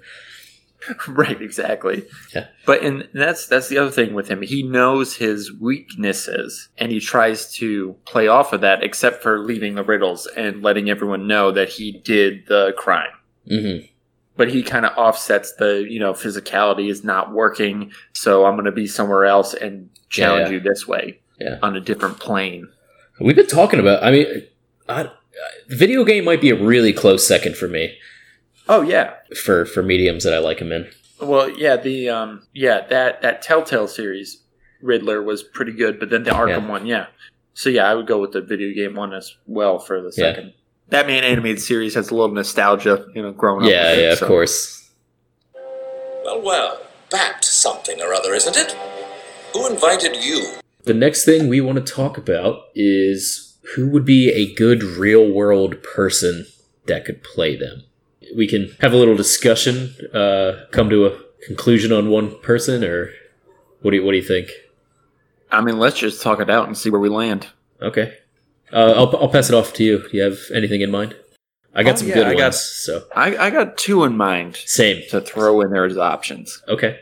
right, 1.07 1.41
exactly. 1.41 2.05
Yeah. 2.33 2.47
But 2.65 2.81
and 2.83 3.07
that's 3.13 3.47
that's 3.47 3.67
the 3.67 3.77
other 3.77 3.91
thing 3.91 4.13
with 4.13 4.27
him. 4.29 4.41
He 4.41 4.63
knows 4.63 5.15
his 5.17 5.51
weaknesses 5.51 6.69
and 6.77 6.91
he 6.91 6.99
tries 6.99 7.51
to 7.55 7.95
play 8.05 8.27
off 8.27 8.53
of 8.53 8.61
that 8.61 8.83
except 8.83 9.21
for 9.21 9.39
leaving 9.39 9.75
the 9.75 9.83
riddles 9.83 10.27
and 10.37 10.61
letting 10.63 10.89
everyone 10.89 11.27
know 11.27 11.51
that 11.51 11.69
he 11.69 11.91
did 11.91 12.45
the 12.47 12.73
crime. 12.77 13.09
hmm 13.49 13.77
But 14.37 14.49
he 14.49 14.63
kind 14.63 14.85
of 14.85 14.95
offsets 14.97 15.53
the, 15.55 15.85
you 15.89 15.99
know, 15.99 16.13
physicality 16.13 16.89
is 16.89 17.03
not 17.03 17.33
working, 17.33 17.91
so 18.13 18.45
I'm 18.45 18.53
going 18.55 18.65
to 18.65 18.71
be 18.71 18.87
somewhere 18.87 19.25
else 19.25 19.53
and 19.53 19.89
challenge 20.09 20.49
Yeah. 20.49 20.53
you 20.53 20.59
this 20.61 20.87
way 20.87 21.19
Yeah. 21.39 21.57
on 21.61 21.75
a 21.75 21.81
different 21.81 22.19
plane. 22.19 22.69
We've 23.19 23.35
been 23.35 23.47
talking 23.47 23.79
about. 23.79 24.03
I 24.03 24.11
mean, 24.11 24.43
I, 24.87 25.09
video 25.69 26.03
game 26.03 26.23
might 26.25 26.41
be 26.41 26.49
a 26.49 26.55
really 26.55 26.93
close 26.93 27.27
second 27.27 27.55
for 27.57 27.67
me 27.67 27.97
Oh 28.69 28.81
yeah. 28.81 29.13
for 29.43 29.65
for 29.65 29.81
mediums 29.83 30.23
that 30.23 30.33
I 30.33 30.39
like 30.39 30.59
him 30.59 30.71
in. 30.71 30.89
Well, 31.21 31.49
yeah, 31.49 31.75
the 31.77 32.09
um 32.09 32.47
yeah, 32.53 32.85
that 32.87 33.21
that 33.21 33.41
Telltale 33.41 33.87
series 33.87 34.41
Riddler 34.81 35.21
was 35.23 35.41
pretty 35.43 35.71
good, 35.71 35.99
but 35.99 36.09
then 36.09 36.23
the 36.23 36.31
Arkham 36.31 36.61
Yeah. 36.63 36.67
one, 36.69 36.85
yeah. 36.85 37.05
So 37.53 37.69
yeah, 37.69 37.89
I 37.89 37.95
would 37.95 38.05
go 38.07 38.19
with 38.21 38.31
the 38.33 38.41
video 38.41 38.73
game 38.73 38.95
one 38.95 39.13
as 39.13 39.35
well 39.47 39.79
for 39.79 39.99
the 40.01 40.13
Yeah. 40.15 40.31
second. 40.33 40.53
Batman 40.89 41.23
animated 41.23 41.61
series 41.61 41.95
has 41.95 42.09
a 42.11 42.15
little 42.15 42.33
nostalgia, 42.33 43.05
you 43.13 43.21
know, 43.21 43.31
growing 43.31 43.63
up. 43.65 43.69
Yeah, 43.69 43.89
with 43.91 43.99
it, 43.99 44.01
yeah, 44.03 44.13
of 44.13 44.21
course. 44.21 44.89
Well, 46.23 46.41
well, 46.41 46.81
Bat 47.09 47.43
something 47.43 48.01
or 48.01 48.13
other, 48.13 48.33
isn't 48.33 48.55
it? 48.57 48.75
Who 49.53 49.67
invited 49.67 50.15
you? 50.23 50.45
The 50.87 50.93
next 50.93 51.25
thing 51.25 51.49
we 51.49 51.59
want 51.59 51.85
to 51.85 51.93
talk 51.93 52.17
about 52.17 52.63
is 52.73 53.57
who 53.75 53.89
would 53.89 54.05
be 54.05 54.29
a 54.31 54.53
good 54.55 54.81
real 54.83 55.29
world 55.29 55.83
person 55.83 56.45
that 56.85 57.03
could 57.03 57.23
play 57.23 57.57
them. 57.57 57.83
We 58.35 58.47
can 58.47 58.73
have 58.79 58.93
a 58.93 58.97
little 58.97 59.15
discussion, 59.17 59.93
uh, 60.13 60.65
come 60.71 60.89
to 60.89 61.05
a 61.07 61.19
conclusion 61.45 61.91
on 61.91 62.09
one 62.09 62.39
person, 62.39 62.85
or 62.85 63.11
what 63.81 63.91
do 63.91 63.97
you, 63.97 64.03
what 64.05 64.11
do 64.11 64.17
you 64.17 64.23
think? 64.23 64.49
I 65.51 65.59
mean, 65.61 65.77
let's 65.77 65.97
just 65.99 66.21
talk 66.21 66.39
it 66.39 66.49
out 66.49 66.67
and 66.67 66.77
see 66.77 66.89
where 66.89 67.01
we 67.01 67.09
land. 67.09 67.47
Okay, 67.81 68.13
uh, 68.71 68.93
I'll 68.95 69.15
I'll 69.17 69.29
pass 69.29 69.49
it 69.49 69.55
off 69.55 69.73
to 69.73 69.83
you. 69.83 70.07
Do 70.09 70.17
you 70.17 70.23
have 70.23 70.39
anything 70.53 70.79
in 70.81 70.89
mind? 70.91 71.15
I 71.75 71.83
got 71.83 71.95
Oh, 71.95 71.97
some 71.97 72.07
yeah, 72.07 72.13
good 72.15 72.27
I 72.27 72.29
ones. 72.29 72.39
got- 72.39 72.53
So 72.55 73.03
I, 73.15 73.37
I 73.37 73.49
got 73.49 73.77
two 73.77 74.03
in 74.05 74.15
mind 74.17 74.55
same. 74.65 75.03
to 75.09 75.19
throw 75.21 75.59
in 75.61 75.71
there 75.71 75.85
as 75.85 75.97
options 75.97 76.63
Okay. 76.69 76.97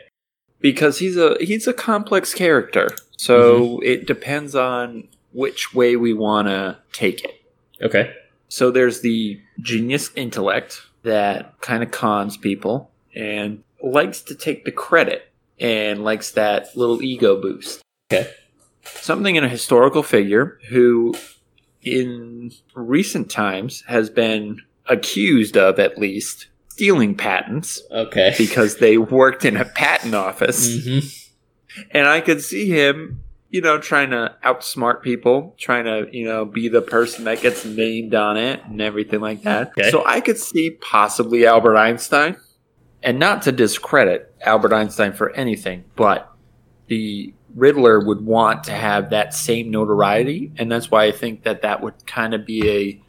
Because 0.60 0.98
he's 0.98 1.16
a 1.16 1.36
he's 1.40 1.66
a 1.66 1.72
complex 1.72 2.34
character. 2.34 2.88
So 3.16 3.60
mm-hmm. 3.60 3.82
it 3.84 4.06
depends 4.06 4.54
on 4.54 5.08
which 5.32 5.74
way 5.74 5.96
we 5.96 6.12
want 6.12 6.48
to 6.48 6.78
take 6.92 7.24
it. 7.24 7.42
Okay. 7.82 8.14
So 8.48 8.70
there's 8.70 9.00
the 9.00 9.40
genius 9.60 10.10
intellect 10.14 10.82
that 11.02 11.60
kind 11.60 11.82
of 11.82 11.90
cons 11.90 12.36
people 12.36 12.90
and 13.14 13.62
likes 13.82 14.20
to 14.22 14.34
take 14.34 14.64
the 14.64 14.72
credit 14.72 15.30
and 15.58 16.04
likes 16.04 16.32
that 16.32 16.76
little 16.76 17.02
ego 17.02 17.40
boost. 17.40 17.82
Okay. 18.10 18.30
Something 18.82 19.36
in 19.36 19.44
a 19.44 19.48
historical 19.48 20.02
figure 20.02 20.58
who, 20.68 21.14
in 21.82 22.52
recent 22.74 23.30
times, 23.30 23.82
has 23.88 24.10
been 24.10 24.62
accused 24.86 25.56
of 25.56 25.78
at 25.78 25.98
least 25.98 26.46
stealing 26.76 27.14
patents 27.14 27.80
Okay. 27.90 28.34
because 28.38 28.76
they 28.76 28.98
worked 28.98 29.44
in 29.46 29.56
a 29.56 29.64
patent 29.64 30.14
office. 30.14 30.84
hmm 30.84 30.98
And 31.90 32.06
I 32.06 32.20
could 32.20 32.42
see 32.42 32.68
him, 32.68 33.22
you 33.50 33.62
know, 33.62 33.78
trying 33.78 34.10
to 34.10 34.34
outsmart 34.44 35.00
people, 35.02 35.54
trying 35.58 35.84
to, 35.84 36.06
you 36.14 36.26
know, 36.26 36.44
be 36.44 36.68
the 36.68 36.82
person 36.82 37.24
that 37.24 37.40
gets 37.40 37.64
named 37.64 38.14
on 38.14 38.36
it 38.36 38.62
and 38.64 38.80
everything 38.82 39.20
like 39.20 39.42
that. 39.42 39.68
Okay. 39.78 39.90
So 39.90 40.04
I 40.04 40.20
could 40.20 40.38
see 40.38 40.70
possibly 40.70 41.46
Albert 41.46 41.76
Einstein. 41.76 42.36
And 43.02 43.18
not 43.18 43.42
to 43.42 43.52
discredit 43.52 44.34
Albert 44.42 44.72
Einstein 44.74 45.12
for 45.12 45.30
anything, 45.30 45.84
but 45.94 46.30
the 46.88 47.32
Riddler 47.54 48.04
would 48.04 48.20
want 48.20 48.64
to 48.64 48.72
have 48.72 49.10
that 49.10 49.32
same 49.32 49.70
notoriety, 49.70 50.52
and 50.56 50.70
that's 50.70 50.90
why 50.90 51.04
I 51.04 51.12
think 51.12 51.44
that 51.44 51.62
that 51.62 51.80
would 51.82 52.04
kind 52.06 52.34
of 52.34 52.44
be 52.44 52.68
a 52.68 53.02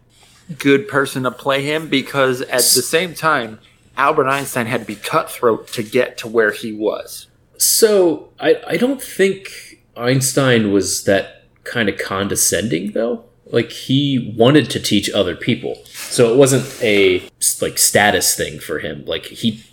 good 0.54 0.88
person 0.88 1.24
to 1.24 1.32
play 1.32 1.64
him 1.64 1.88
because 1.88 2.42
at 2.42 2.52
the 2.52 2.82
same 2.82 3.14
time, 3.14 3.60
Albert 3.96 4.28
Einstein 4.28 4.68
had 4.68 4.82
to 4.82 4.88
be 4.88 4.96
cutthroat 4.96 5.68
to 5.70 5.84
get 5.84 6.18
to 6.20 6.28
where 6.28 6.52
he 6.52 6.72
was. 6.72 7.28
So 7.58 8.30
I 8.40 8.62
I 8.68 8.78
don't 8.78 9.02
think 9.02 9.80
Einstein 9.96 10.72
was 10.72 11.04
that 11.06 11.46
kind 11.64 11.90
of 11.90 11.98
condescending 11.98 12.92
though. 12.92 13.26
Like 13.46 13.72
he 13.72 14.34
wanted 14.38 14.70
to 14.72 14.80
teach 14.80 15.10
other 15.10 15.36
people. 15.36 15.82
So 15.86 16.34
it 16.34 16.38
wasn't 16.38 16.82
a 16.82 17.28
like 17.62 17.78
status 17.78 18.36
thing 18.36 18.60
for 18.60 18.80
him. 18.80 19.04
Like 19.06 19.26
he 19.26 19.64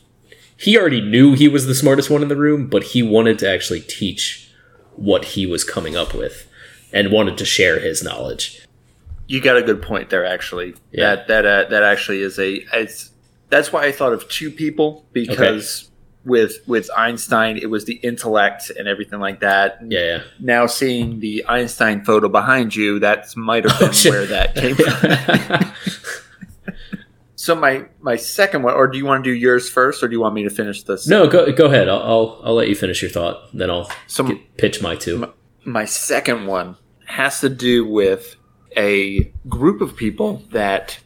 he 0.57 0.79
already 0.79 1.01
knew 1.01 1.35
he 1.35 1.49
was 1.49 1.67
the 1.67 1.75
smartest 1.75 2.11
one 2.11 2.23
in 2.23 2.29
the 2.29 2.37
room, 2.37 2.69
but 2.69 2.85
he 2.85 3.03
wanted 3.03 3.39
to 3.41 3.51
actually 3.51 3.81
teach 3.81 4.49
what 4.97 5.25
he 5.25 5.45
was 5.45 5.65
coming 5.65 5.97
up 5.97 6.15
with 6.15 6.49
and 6.93 7.11
wanted 7.11 7.37
to 7.39 7.45
share 7.45 7.81
his 7.81 8.03
knowledge. 8.03 8.64
You 9.27 9.41
got 9.41 9.57
a 9.57 9.63
good 9.63 9.81
point 9.83 10.11
there. 10.11 10.25
Actually, 10.27 10.75
Yeah. 10.93 11.15
that 11.17 11.29
that 11.29 11.47
uh, 11.47 11.65
that 11.71 11.83
actually 11.83 12.21
is 12.23 12.39
a. 12.39 12.65
It's, 12.73 13.11
that's 13.51 13.73
why 13.73 13.85
I 13.87 13.93
thought 13.93 14.13
of 14.13 14.29
two 14.29 14.51
people 14.51 15.05
because 15.13 15.91
with 16.25 16.57
with 16.67 16.91
Einstein, 16.97 17.57
it 17.59 17.69
was 17.71 17.85
the 17.85 17.95
intellect 17.97 18.71
and 18.79 18.89
everything 18.89 19.21
like 19.21 19.41
that. 19.41 19.79
Yeah, 19.87 20.23
Now 20.41 20.67
seeing 20.67 21.21
the 21.21 21.45
Einstein 21.47 22.05
photo 22.05 22.29
behind 22.29 22.75
you, 22.75 22.99
that 23.01 23.35
might 23.37 23.65
have 23.69 23.79
been 23.81 23.91
Oh, 23.91 24.11
where 24.11 24.27
that 24.27 24.55
came 24.55 24.75
from. 24.77 25.73
So 27.37 27.55
my 27.55 27.85
my 28.01 28.17
second 28.17 28.63
one, 28.63 28.73
or 28.75 28.87
do 28.87 28.97
you 28.97 29.05
want 29.05 29.23
to 29.25 29.31
do 29.31 29.35
yours 29.37 29.69
first, 29.69 30.03
or 30.03 30.09
do 30.09 30.13
you 30.15 30.21
want 30.21 30.35
me 30.35 30.45
to 30.45 30.51
finish 30.51 30.83
this? 30.85 31.07
no, 31.07 31.27
go 31.27 31.53
go 31.53 31.67
ahead. 31.67 31.89
I'll, 31.91 32.03
I'll 32.03 32.41
I'll 32.45 32.55
let 32.55 32.69
you 32.69 32.75
finish 32.75 33.03
your 33.03 33.11
thought. 33.11 33.51
Then 33.53 33.71
I'll 33.71 33.91
So 34.07 34.25
get- 34.25 34.57
pitch 34.57 34.81
my 34.81 34.97
two. 34.97 35.31
my 35.65 35.85
second 35.85 36.47
one 36.47 36.77
has 37.07 37.41
to 37.41 37.51
do 37.51 37.85
with 37.87 38.37
a 38.77 39.33
group 39.49 39.81
of 39.81 39.97
people 39.97 40.43
that 40.51 40.99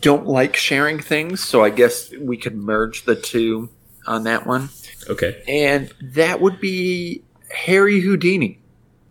don't 0.00 0.26
like 0.26 0.56
sharing 0.56 0.98
things. 0.98 1.42
So 1.42 1.64
I 1.64 1.70
guess 1.70 2.10
we 2.20 2.36
could 2.36 2.56
merge 2.56 3.04
the 3.04 3.16
two 3.16 3.70
on 4.06 4.24
that 4.24 4.46
one, 4.46 4.68
Okay. 5.08 5.42
and 5.48 5.90
that 6.02 6.40
would 6.40 6.60
be 6.60 7.22
Harry 7.50 8.00
Houdini, 8.00 8.60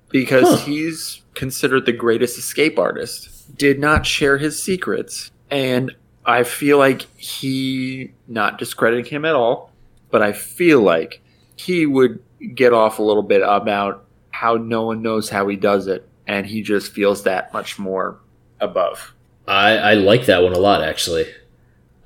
because 0.09 0.47
Huh. 0.47 0.57
he's 0.65 1.21
considered 1.33 1.85
the 1.87 1.93
greatest 1.93 2.37
escape 2.37 2.77
artist. 2.77 3.57
Did 3.57 3.79
not 3.79 4.05
share 4.05 4.37
his 4.37 4.61
secrets, 4.61 5.31
and 5.49 5.95
I 6.25 6.43
feel 6.43 6.77
like 6.77 7.07
he, 7.17 8.11
not 8.27 8.57
discrediting 8.59 9.05
him 9.05 9.25
at 9.25 9.33
all, 9.35 9.71
but 10.11 10.21
I 10.21 10.31
feel 10.31 10.79
like 10.81 11.21
he 11.55 11.85
would 11.87 12.19
get 12.53 12.71
off 12.73 12.99
a 12.99 13.03
little 13.03 13.23
bit 13.23 13.41
about 13.43 14.05
how 14.29 14.55
no 14.55 14.85
one 14.85 15.01
knows 15.01 15.29
how 15.29 15.47
he 15.47 15.55
does 15.55 15.87
it, 15.87 16.07
and 16.27 16.45
he 16.45 16.61
just 16.61 16.91
feels 16.91 17.23
that 17.23 17.53
much 17.53 17.77
more 17.79 18.19
above. 18.59 19.13
I, 19.47 19.77
I 19.77 19.93
like 19.95 20.25
that 20.25 20.43
one 20.43 20.53
a 20.53 20.59
lot, 20.59 20.83
actually. 20.83 21.25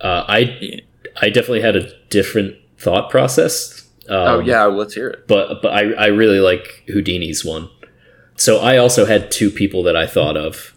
Uh, 0.02 0.24
I 0.28 0.82
I 1.22 1.30
definitely 1.30 1.62
had 1.62 1.76
a 1.76 1.92
different 2.10 2.56
thought 2.78 3.10
process. 3.10 3.88
Um, 4.10 4.18
oh 4.18 4.40
yeah, 4.40 4.66
let's 4.66 4.94
hear 4.94 5.10
it. 5.10 5.28
but 5.28 5.62
but 5.62 5.74
I, 5.74 5.92
I 5.94 6.06
really 6.08 6.40
like 6.40 6.84
Houdini's 6.88 7.44
one. 7.44 7.70
So 8.36 8.60
I 8.60 8.78
also 8.78 9.06
had 9.06 9.32
two 9.32 9.50
people 9.50 9.84
that 9.84 9.96
I 9.96 10.06
thought 10.08 10.38
of. 10.38 10.74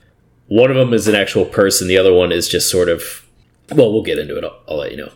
One 0.48 0.70
of 0.70 0.76
them 0.76 0.92
is 0.92 1.06
an 1.06 1.14
actual 1.14 1.44
person. 1.44 1.86
The 1.86 1.98
other 1.98 2.12
one 2.12 2.32
is 2.32 2.48
just 2.48 2.70
sort 2.70 2.88
of. 2.88 3.26
Well, 3.72 3.92
we'll 3.92 4.02
get 4.02 4.18
into 4.18 4.36
it. 4.36 4.44
I'll, 4.44 4.58
I'll 4.68 4.78
let 4.78 4.90
you 4.90 4.96
know. 4.96 5.12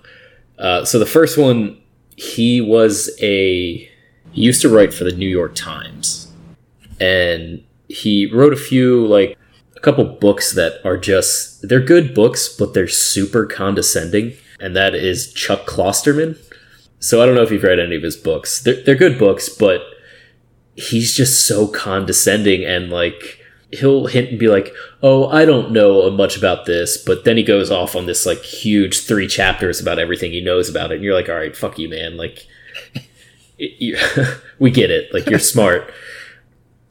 Uh, 0.58 0.84
so 0.84 0.98
the 0.98 1.06
first 1.06 1.36
one, 1.36 1.80
he 2.16 2.60
was 2.60 3.10
a. 3.20 3.90
He 4.30 4.42
used 4.42 4.62
to 4.62 4.68
write 4.68 4.94
for 4.94 5.04
the 5.04 5.12
New 5.12 5.28
York 5.28 5.54
Times, 5.54 6.30
and 7.00 7.64
he 7.88 8.26
wrote 8.26 8.52
a 8.52 8.56
few 8.56 9.06
like 9.06 9.38
a 9.76 9.80
couple 9.80 10.04
books 10.04 10.52
that 10.54 10.80
are 10.84 10.96
just 10.96 11.68
they're 11.68 11.80
good 11.80 12.14
books, 12.14 12.48
but 12.48 12.74
they're 12.74 12.88
super 12.88 13.46
condescending. 13.46 14.34
And 14.60 14.74
that 14.76 14.94
is 14.94 15.32
Chuck 15.32 15.66
Klosterman. 15.66 16.38
So 16.98 17.22
I 17.22 17.26
don't 17.26 17.34
know 17.34 17.42
if 17.42 17.50
you've 17.50 17.62
read 17.62 17.78
any 17.78 17.96
of 17.96 18.02
his 18.02 18.16
books. 18.16 18.62
They're, 18.62 18.82
they're 18.82 18.94
good 18.94 19.18
books, 19.18 19.48
but 19.48 19.82
he's 20.74 21.14
just 21.14 21.46
so 21.46 21.66
condescending 21.68 22.64
and 22.64 22.90
like 22.90 23.40
he'll 23.74 24.06
hint 24.06 24.30
and 24.30 24.38
be 24.38 24.48
like, 24.48 24.72
"Oh, 25.02 25.28
I 25.28 25.44
don't 25.44 25.72
know 25.72 26.10
much 26.10 26.36
about 26.36 26.66
this," 26.66 26.96
but 26.96 27.24
then 27.24 27.36
he 27.36 27.42
goes 27.42 27.70
off 27.70 27.96
on 27.96 28.06
this 28.06 28.26
like 28.26 28.42
huge 28.42 29.00
three 29.00 29.26
chapters 29.26 29.80
about 29.80 29.98
everything 29.98 30.32
he 30.32 30.40
knows 30.40 30.68
about 30.68 30.92
it, 30.92 30.96
and 30.96 31.04
you're 31.04 31.14
like, 31.14 31.28
"All 31.28 31.34
right, 31.34 31.56
fuck 31.56 31.78
you, 31.78 31.88
man." 31.88 32.16
Like, 32.16 32.46
it, 33.58 33.72
you, 33.78 33.96
we 34.58 34.70
get 34.70 34.90
it. 34.90 35.12
Like 35.12 35.28
you're 35.28 35.38
smart. 35.38 35.92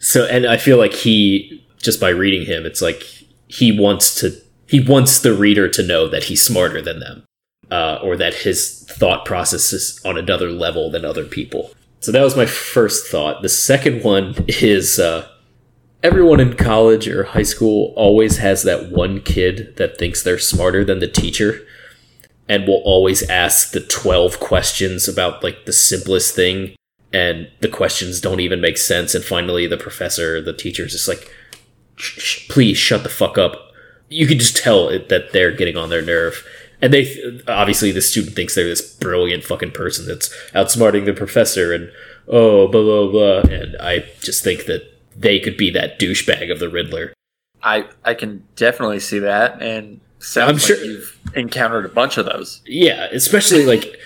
So, 0.03 0.25
and 0.25 0.45
I 0.45 0.57
feel 0.57 0.77
like 0.77 0.93
he 0.93 1.65
just 1.77 1.99
by 1.99 2.09
reading 2.09 2.45
him, 2.45 2.65
it's 2.65 2.81
like 2.81 3.03
he 3.47 3.77
wants 3.77 4.15
to 4.15 4.31
he 4.67 4.79
wants 4.79 5.19
the 5.19 5.33
reader 5.33 5.69
to 5.69 5.81
know 5.81 6.07
that 6.09 6.25
he's 6.25 6.43
smarter 6.43 6.81
than 6.81 6.99
them 6.99 7.23
uh, 7.71 7.99
or 8.03 8.17
that 8.17 8.33
his 8.33 8.85
thought 8.89 9.25
process 9.25 9.71
is 9.71 10.01
on 10.03 10.17
another 10.17 10.49
level 10.49 10.91
than 10.91 11.05
other 11.05 11.25
people. 11.25 11.71
So 12.01 12.11
that 12.11 12.21
was 12.21 12.35
my 12.35 12.45
first 12.45 13.07
thought. 13.07 13.43
The 13.43 13.49
second 13.49 14.03
one 14.03 14.35
is 14.47 14.99
uh, 14.99 15.29
everyone 16.01 16.41
in 16.41 16.57
college 16.57 17.07
or 17.07 17.23
high 17.23 17.43
school 17.43 17.93
always 17.95 18.37
has 18.37 18.63
that 18.63 18.91
one 18.91 19.21
kid 19.21 19.77
that 19.77 19.97
thinks 19.97 20.21
they're 20.21 20.37
smarter 20.37 20.83
than 20.83 20.99
the 20.99 21.07
teacher 21.07 21.65
and 22.49 22.67
will 22.67 22.81
always 22.83 23.23
ask 23.29 23.71
the 23.71 23.79
12 23.79 24.39
questions 24.41 25.07
about 25.07 25.43
like 25.43 25.65
the 25.65 25.71
simplest 25.71 26.35
thing 26.35 26.75
and 27.13 27.47
the 27.61 27.69
questions 27.69 28.19
don't 28.19 28.39
even 28.39 28.59
make 28.59 28.77
sense 28.77 29.13
and 29.15 29.23
finally 29.23 29.67
the 29.67 29.77
professor 29.77 30.41
the 30.41 30.51
teacher 30.53 30.83
is 30.85 30.91
just 30.93 31.07
like 31.07 31.31
"Shh, 31.95 32.19
shh, 32.19 32.47
please 32.49 32.77
shut 32.77 33.03
the 33.03 33.09
fuck 33.09 33.37
up. 33.37 33.71
You 34.09 34.27
can 34.27 34.39
just 34.39 34.57
tell 34.57 34.89
it, 34.89 35.09
that 35.09 35.31
they're 35.31 35.51
getting 35.51 35.77
on 35.77 35.89
their 35.89 36.01
nerve. 36.01 36.45
And 36.81 36.91
they 36.93 37.41
obviously 37.47 37.91
the 37.91 38.01
student 38.01 38.35
thinks 38.35 38.55
they're 38.55 38.65
this 38.67 38.81
brilliant 38.95 39.43
fucking 39.43 39.71
person 39.71 40.05
that's 40.05 40.29
outsmarting 40.53 41.05
the 41.05 41.13
professor 41.13 41.71
and 41.73 41.89
oh 42.27 42.67
blah 42.67 42.81
blah 42.81 43.11
blah. 43.11 43.41
And 43.55 43.77
i 43.79 43.99
just 44.21 44.43
think 44.43 44.65
that 44.65 44.83
they 45.15 45.39
could 45.39 45.55
be 45.55 45.69
that 45.71 45.99
douchebag 45.99 46.51
of 46.51 46.59
the 46.59 46.69
riddler. 46.69 47.13
I 47.61 47.85
I 48.03 48.13
can 48.15 48.43
definitely 48.55 48.99
see 48.99 49.19
that, 49.19 49.61
and 49.61 50.01
sounds 50.19 50.49
I'm 50.49 50.55
like 50.55 50.63
sure- 50.63 50.83
you've 50.85 51.19
encountered 51.35 51.85
a 51.85 51.89
bunch 51.89 52.17
of 52.17 52.25
those. 52.25 52.61
yeah 52.65 53.07
especially 53.11 53.65
like 53.65 53.97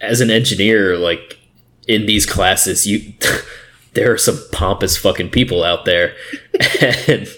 as 0.00 0.20
an 0.20 0.30
engineer 0.30 0.96
like 0.96 1.38
in 1.86 2.06
these 2.06 2.26
classes 2.26 2.86
you 2.86 3.12
there 3.94 4.12
are 4.12 4.18
some 4.18 4.38
pompous 4.52 4.96
fucking 4.96 5.30
people 5.30 5.62
out 5.64 5.84
there. 5.84 6.14
And 7.08 7.28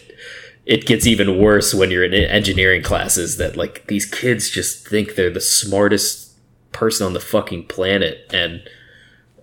it 0.66 0.84
gets 0.87 1.06
even 1.06 1.38
worse 1.38 1.72
when 1.72 1.90
you're 1.90 2.04
in 2.04 2.12
engineering 2.12 2.82
classes 2.82 3.37
that 3.38 3.56
like 3.56 3.87
these 3.87 4.04
kids 4.04 4.50
just 4.50 4.87
think 4.87 5.14
they're 5.14 5.30
the 5.30 5.40
smartest 5.40 6.32
person 6.72 7.06
on 7.06 7.14
the 7.14 7.20
fucking 7.20 7.66
planet. 7.66 8.26
And 8.32 8.68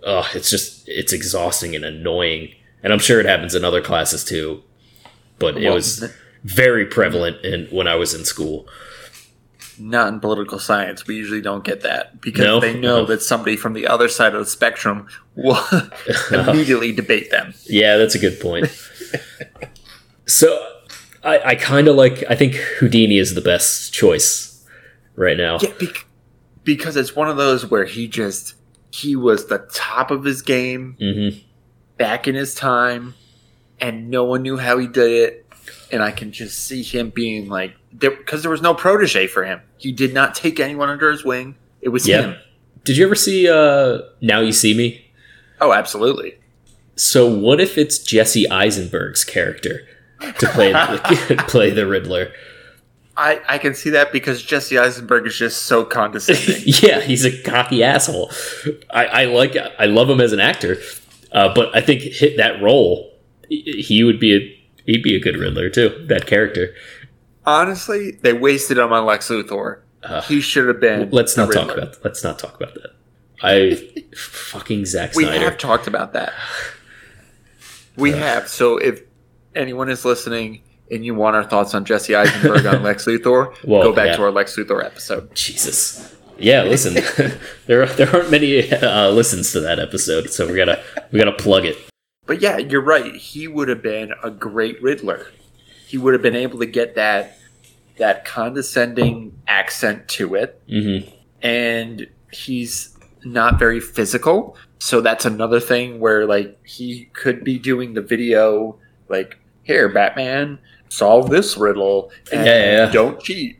uh, 0.06 0.28
it's 0.34 0.50
just 0.50 0.88
it's 0.88 1.14
exhausting 1.14 1.76
and 1.76 1.84
annoying. 1.86 2.54
And 2.84 2.94
i'm 2.94 3.00
sure 3.00 3.20
it 3.20 3.26
happens 3.26 3.56
in 3.56 3.66
other 3.66 3.82
classes 3.82 4.24
too 4.24 4.62
but 5.40 5.58
it 5.58 5.66
Well, 5.66 5.74
was 5.74 6.04
very 6.44 6.86
prevalent 6.86 7.44
in 7.44 7.66
when 7.68 7.88
i 7.88 7.96
was 7.96 8.14
in 8.14 8.26
school 8.26 8.68
Not 9.78 10.08
in 10.14 10.20
political 10.20 10.58
science. 10.60 11.06
We 11.08 11.16
usually 11.16 11.42
don't 11.42 11.64
get 11.64 11.82
that 11.82 12.22
because 12.22 12.44
No? 12.46 12.60
they 12.60 12.74
know 12.74 13.02
No. 13.02 13.06
that 13.08 13.22
somebody 13.22 13.58
from 13.58 13.74
the 13.74 13.88
other 13.88 14.08
side 14.08 14.34
of 14.34 14.40
the 14.40 14.50
spectrum 14.50 15.08
will 15.36 15.60
immediately 16.32 16.92
debate 16.94 17.30
them. 17.32 17.54
Yeah, 17.66 17.98
that's 17.98 18.16
a 18.16 18.20
good 18.20 18.40
point. 18.40 18.68
so, 20.28 20.58
I, 21.24 21.40
I 21.52 21.56
kind 21.56 21.88
of 21.88 21.96
like. 21.96 22.24
I 22.30 22.36
think 22.36 22.56
Houdini 22.80 23.18
is 23.18 23.34
the 23.36 23.42
best 23.42 23.94
choice 23.94 24.64
right 25.16 25.38
now. 25.38 25.58
Yeah, 25.62 25.72
bec- 25.80 26.06
because 26.64 26.96
it's 26.96 27.16
one 27.16 27.30
of 27.30 27.38
those 27.38 27.70
where 27.70 27.86
he 27.86 28.08
just 28.08 28.56
he 28.92 29.16
was 29.16 29.48
the 29.48 29.60
top 29.74 30.12
of 30.12 30.24
his 30.24 30.42
game 30.42 30.96
hmm 31.00 31.30
back 31.98 32.28
in 32.28 32.36
his 32.36 32.54
time, 32.54 33.14
and 33.80 34.10
no 34.10 34.24
one 34.26 34.42
knew 34.42 34.58
how 34.58 34.78
he 34.78 34.86
did 34.88 35.12
it. 35.12 35.45
And 35.92 36.02
I 36.04 36.12
can 36.12 36.32
just 36.32 36.60
see 36.66 36.82
him 36.84 37.10
being 37.10 37.48
like, 37.48 37.76
because 37.98 38.42
there, 38.42 38.52
was 38.52 38.62
no 38.62 38.74
protege 38.74 39.28
for 39.28 39.44
him. 39.46 39.62
He 39.78 39.92
did 39.92 40.14
not 40.14 40.36
take 40.36 40.60
anyone 40.60 40.90
under 40.90 41.12
his 41.12 41.24
wing. 41.24 41.56
It 41.82 41.90
was 41.90 42.08
Yeah. 42.08 42.22
him. 42.22 42.36
Did 42.84 42.98
you 42.98 43.06
ever 43.06 43.16
see 43.16 43.50
uh, 43.50 44.00
Now 44.22 44.42
You 44.42 44.52
See 44.52 44.74
Me? 44.76 45.06
Oh, 45.62 45.74
absolutely. 45.74 46.36
So, 46.96 47.28
what 47.28 47.60
if 47.60 47.78
it's 47.78 47.98
Jesse 48.00 48.50
Eisenberg's 48.50 49.24
character 49.24 49.88
to 50.40 50.48
play 50.50 50.72
the, 50.72 51.44
play 51.48 51.72
the 51.72 51.86
Riddler? 51.88 52.32
I, 53.18 53.42
I 53.48 53.58
can 53.58 53.74
see 53.74 53.90
that 53.92 54.12
because 54.12 54.44
Jesse 54.44 54.78
Eisenberg 54.78 55.26
is 55.26 55.38
just 55.38 55.64
so 55.64 55.86
condescending. 55.86 56.64
yeah, 56.82 57.00
he's 57.00 57.24
a 57.26 57.42
cocky 57.44 57.84
asshole. 57.84 58.32
I, 58.90 59.06
I 59.06 59.26
like. 59.26 59.56
I 59.80 59.86
love 59.86 60.10
him 60.10 60.20
as 60.20 60.34
an 60.34 60.40
actor, 60.42 60.78
uh, 61.32 61.54
but 61.54 61.76
I 61.76 61.82
think 61.82 62.02
hit 62.02 62.38
that 62.38 62.62
role, 62.62 63.14
he 63.50 64.04
would 64.04 64.20
be 64.20 64.36
a 64.36 64.65
he'd 64.86 65.04
be 65.04 65.16
a 65.16 65.20
good 65.20 65.38
Riddler 65.38 65.70
too. 65.70 66.06
That 66.08 66.26
character. 66.26 66.74
Honestly, 67.46 68.12
they 68.22 68.34
wasted 68.34 68.78
him 68.78 68.92
on 68.92 69.06
Lex 69.06 69.30
Luthor. 69.30 69.82
Uh, 70.04 70.22
he 70.22 70.42
should 70.42 70.68
have 70.68 70.80
been. 70.80 71.10
Let's 71.12 71.36
not 71.38 71.52
talk 71.52 71.72
about. 71.76 71.98
Let's 72.04 72.24
not 72.24 72.40
talk 72.40 72.56
about 72.56 72.74
that. 72.76 72.92
I 73.42 73.76
fucking 74.16 74.86
Zack 74.86 75.14
We 75.16 75.26
Snyder. 75.26 75.44
have 75.46 75.58
talked 75.58 75.88
about 75.88 76.14
that. 76.14 76.34
We 77.98 78.12
have. 78.12 78.50
So 78.50 78.78
if 78.78 79.04
anyone 79.56 79.90
is 79.90 80.04
listening 80.04 80.62
and 80.92 81.06
you 81.06 81.16
want 81.16 81.38
our 81.38 81.46
thoughts 81.46 81.74
on 81.74 81.86
Jesse 81.86 82.14
Eisenberg 82.14 82.66
on 82.66 82.84
Lex 82.84 83.06
Luthor, 83.06 83.56
Well, 83.64 83.84
go 83.84 83.94
back 83.94 84.08
yeah. 84.08 84.16
to 84.18 84.24
our 84.24 84.32
Lex 84.32 84.58
Luthor 84.58 84.84
episode. 84.84 85.34
Jesus. 85.34 86.14
Yeah, 86.38 86.64
listen. 86.64 86.96
there 87.68 87.86
there 87.86 88.14
aren't 88.14 88.30
many 88.32 88.70
uh, 88.70 89.10
listens 89.12 89.54
to 89.54 89.62
that 89.62 89.80
episode, 89.80 90.30
so 90.30 90.46
we 90.46 90.58
gotta 90.58 90.84
we 91.14 91.20
gotta 91.20 91.32
plug 91.32 91.64
it. 91.64 91.78
But 92.26 92.42
yeah, 92.42 92.58
you're 92.58 92.82
right. 92.82 93.16
He 93.16 93.48
would 93.48 93.68
have 93.68 93.82
been 93.82 94.12
a 94.24 94.32
great 94.32 94.82
Riddler. 94.82 95.28
He 95.88 95.98
would 95.98 96.14
have 96.14 96.24
been 96.24 96.36
able 96.36 96.60
to 96.60 96.66
get 96.66 96.96
that 96.96 97.38
that 97.98 98.26
condescending 98.26 99.40
accent 99.48 100.08
to 100.10 100.36
it, 100.36 100.62
hmm 100.70 100.98
and 101.42 102.08
he's 102.32 102.98
not 103.24 103.60
very 103.60 103.80
physical. 103.80 104.58
So 104.80 105.00
that's 105.02 105.26
another 105.26 105.60
thing 105.60 106.00
where 106.00 106.26
like 106.26 106.58
he 106.66 107.06
could 107.14 107.44
be 107.44 107.60
doing 107.60 107.94
the 107.94 108.02
video 108.02 108.78
like, 109.10 109.38
"Here, 109.64 109.88
Batman, 109.90 110.58
solve 110.90 111.30
this 111.30 111.56
riddle 111.58 112.12
and 112.32 112.46
Yeah, 112.46 112.56
yeah, 112.58 112.86
yeah. 112.86 112.92
don't 112.92 113.22
cheat. 113.22 113.60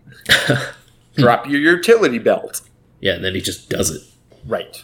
Drop 1.16 1.48
your 1.48 1.62
utility 1.62 2.20
belt." 2.20 2.62
Yeah, 3.00 3.14
and 3.14 3.24
then 3.24 3.36
he 3.36 3.42
just 3.42 3.70
does 3.70 3.92
it. 3.92 4.02
Right. 4.46 4.84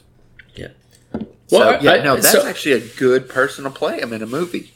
Yeah. 1.51 1.59
So, 1.59 1.65
Well, 1.65 1.83
yeah, 1.83 1.91
I- 1.91 2.03
no, 2.03 2.15
that's 2.15 2.31
so- 2.31 2.47
actually 2.47 2.73
a 2.73 2.79
good 2.79 3.27
person 3.29 3.63
to 3.65 3.69
play 3.69 3.99
him 3.99 4.13
in 4.13 4.21
a 4.21 4.27
movie. 4.27 4.71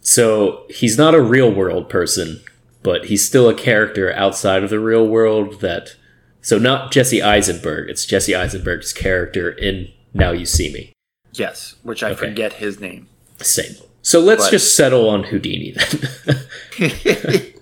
So 0.00 0.64
he's 0.68 0.96
not 0.98 1.14
a 1.14 1.20
real 1.20 1.50
world 1.50 1.88
person, 1.88 2.40
but 2.82 3.06
he's 3.06 3.26
still 3.26 3.48
a 3.48 3.54
character 3.54 4.12
outside 4.12 4.62
of 4.62 4.70
the 4.70 4.78
real 4.78 5.06
world 5.06 5.60
that 5.60 5.96
so 6.42 6.58
not 6.58 6.92
Jesse 6.92 7.20
Eisenberg, 7.22 7.90
it's 7.90 8.04
Jesse 8.06 8.34
Eisenberg's 8.34 8.92
character 8.92 9.50
in 9.50 9.88
Now 10.14 10.30
You 10.30 10.46
See 10.46 10.72
Me. 10.72 10.92
Yes, 11.32 11.74
which 11.82 12.02
I 12.04 12.10
Okay. 12.10 12.28
forget 12.28 12.54
his 12.54 12.78
name. 12.80 13.08
Same. 13.40 13.74
So 14.02 14.20
let's 14.20 14.44
But- 14.44 14.50
just 14.52 14.76
settle 14.76 15.08
on 15.08 15.24
Houdini 15.24 15.72
then. 15.76 16.36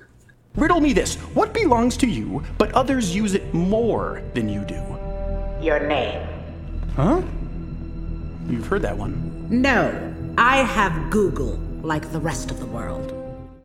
Riddle 0.55 0.81
me 0.81 0.93
this. 0.93 1.17
What 1.35 1.53
belongs 1.55 1.97
to 1.99 2.07
you, 2.07 2.43
but 2.59 2.71
others 2.73 3.15
use 3.15 3.35
it 3.35 3.53
more 3.55 4.23
than 4.35 4.49
you 4.49 4.61
do? 4.61 4.81
Your 5.61 5.81
name. 5.81 6.21
Huh? 6.95 7.23
You've 8.47 8.67
heard 8.67 8.83
that 8.83 8.97
one. 8.97 9.47
No, 9.49 10.15
I 10.37 10.59
have 10.59 11.11
Google 11.11 11.59
like 11.83 12.13
the 12.13 12.21
rest 12.21 12.51
of 12.51 12.61
the 12.61 12.67
world. 12.67 13.13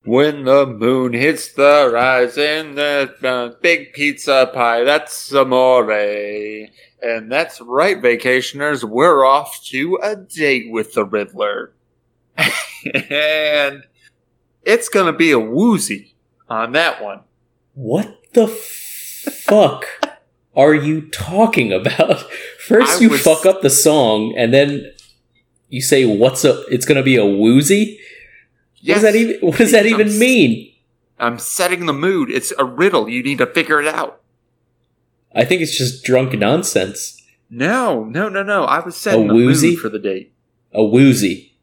When 0.05 0.45
the 0.45 0.65
moon 0.65 1.13
hits 1.13 1.51
the 1.53 1.89
horizon, 1.89 2.75
the 2.75 3.13
uh, 3.23 3.59
big 3.61 3.93
pizza 3.93 4.49
pie, 4.53 4.83
that's 4.83 5.31
amore. 5.31 5.91
And 5.91 7.31
that's 7.31 7.61
right, 7.61 8.01
vacationers, 8.01 8.83
we're 8.83 9.25
off 9.25 9.63
to 9.65 9.99
a 10.01 10.15
date 10.15 10.71
with 10.71 10.93
the 10.93 11.05
Riddler. 11.05 11.73
and 12.37 13.83
it's 14.63 14.89
gonna 14.89 15.13
be 15.13 15.31
a 15.31 15.39
woozy 15.39 16.15
on 16.49 16.71
that 16.71 17.03
one. 17.03 17.21
what 17.73 18.33
the 18.33 18.47
fuck 18.47 19.85
are 20.55 20.73
you 20.73 21.09
talking 21.09 21.71
about? 21.73 22.25
First 22.69 22.97
I 22.97 23.01
you 23.01 23.17
fuck 23.17 23.45
up 23.45 23.62
the 23.62 23.69
song 23.69 24.34
and 24.38 24.53
then 24.53 24.91
you 25.69 25.82
say 25.82 26.05
what's 26.05 26.45
a 26.45 26.62
it's 26.67 26.86
going 26.86 26.97
to 26.97 27.03
be 27.03 27.15
a 27.17 27.25
woozy? 27.25 27.99
What 28.86 28.93
does 28.93 29.01
that 29.01 29.15
even 29.15 29.38
what 29.41 29.58
does 29.58 29.71
that 29.71 29.86
even 29.86 30.17
mean? 30.19 30.71
I'm 31.19 31.38
setting 31.39 31.86
the 31.86 31.93
mood. 31.93 32.29
It's 32.29 32.53
a 32.58 32.63
riddle. 32.63 33.10
You 33.10 33.21
need 33.23 33.39
to 33.39 33.47
figure 33.47 33.82
it 33.82 33.88
out. 33.88 34.21
I 35.36 35.43
think 35.45 35.62
it's 35.62 35.77
just 35.77 36.03
drunk 36.03 36.34
nonsense. 36.34 37.21
No, 37.49 38.05
no, 38.05 38.29
no, 38.29 38.43
no. 38.43 38.63
I 38.63 38.79
was 38.79 38.95
setting 38.95 39.25
A 39.25 39.27
the 39.27 39.34
woozy? 39.34 39.71
mood 39.71 39.79
for 39.79 39.89
the 39.89 39.99
date. 39.99 40.32
A 40.73 40.84
woozy. 40.84 41.58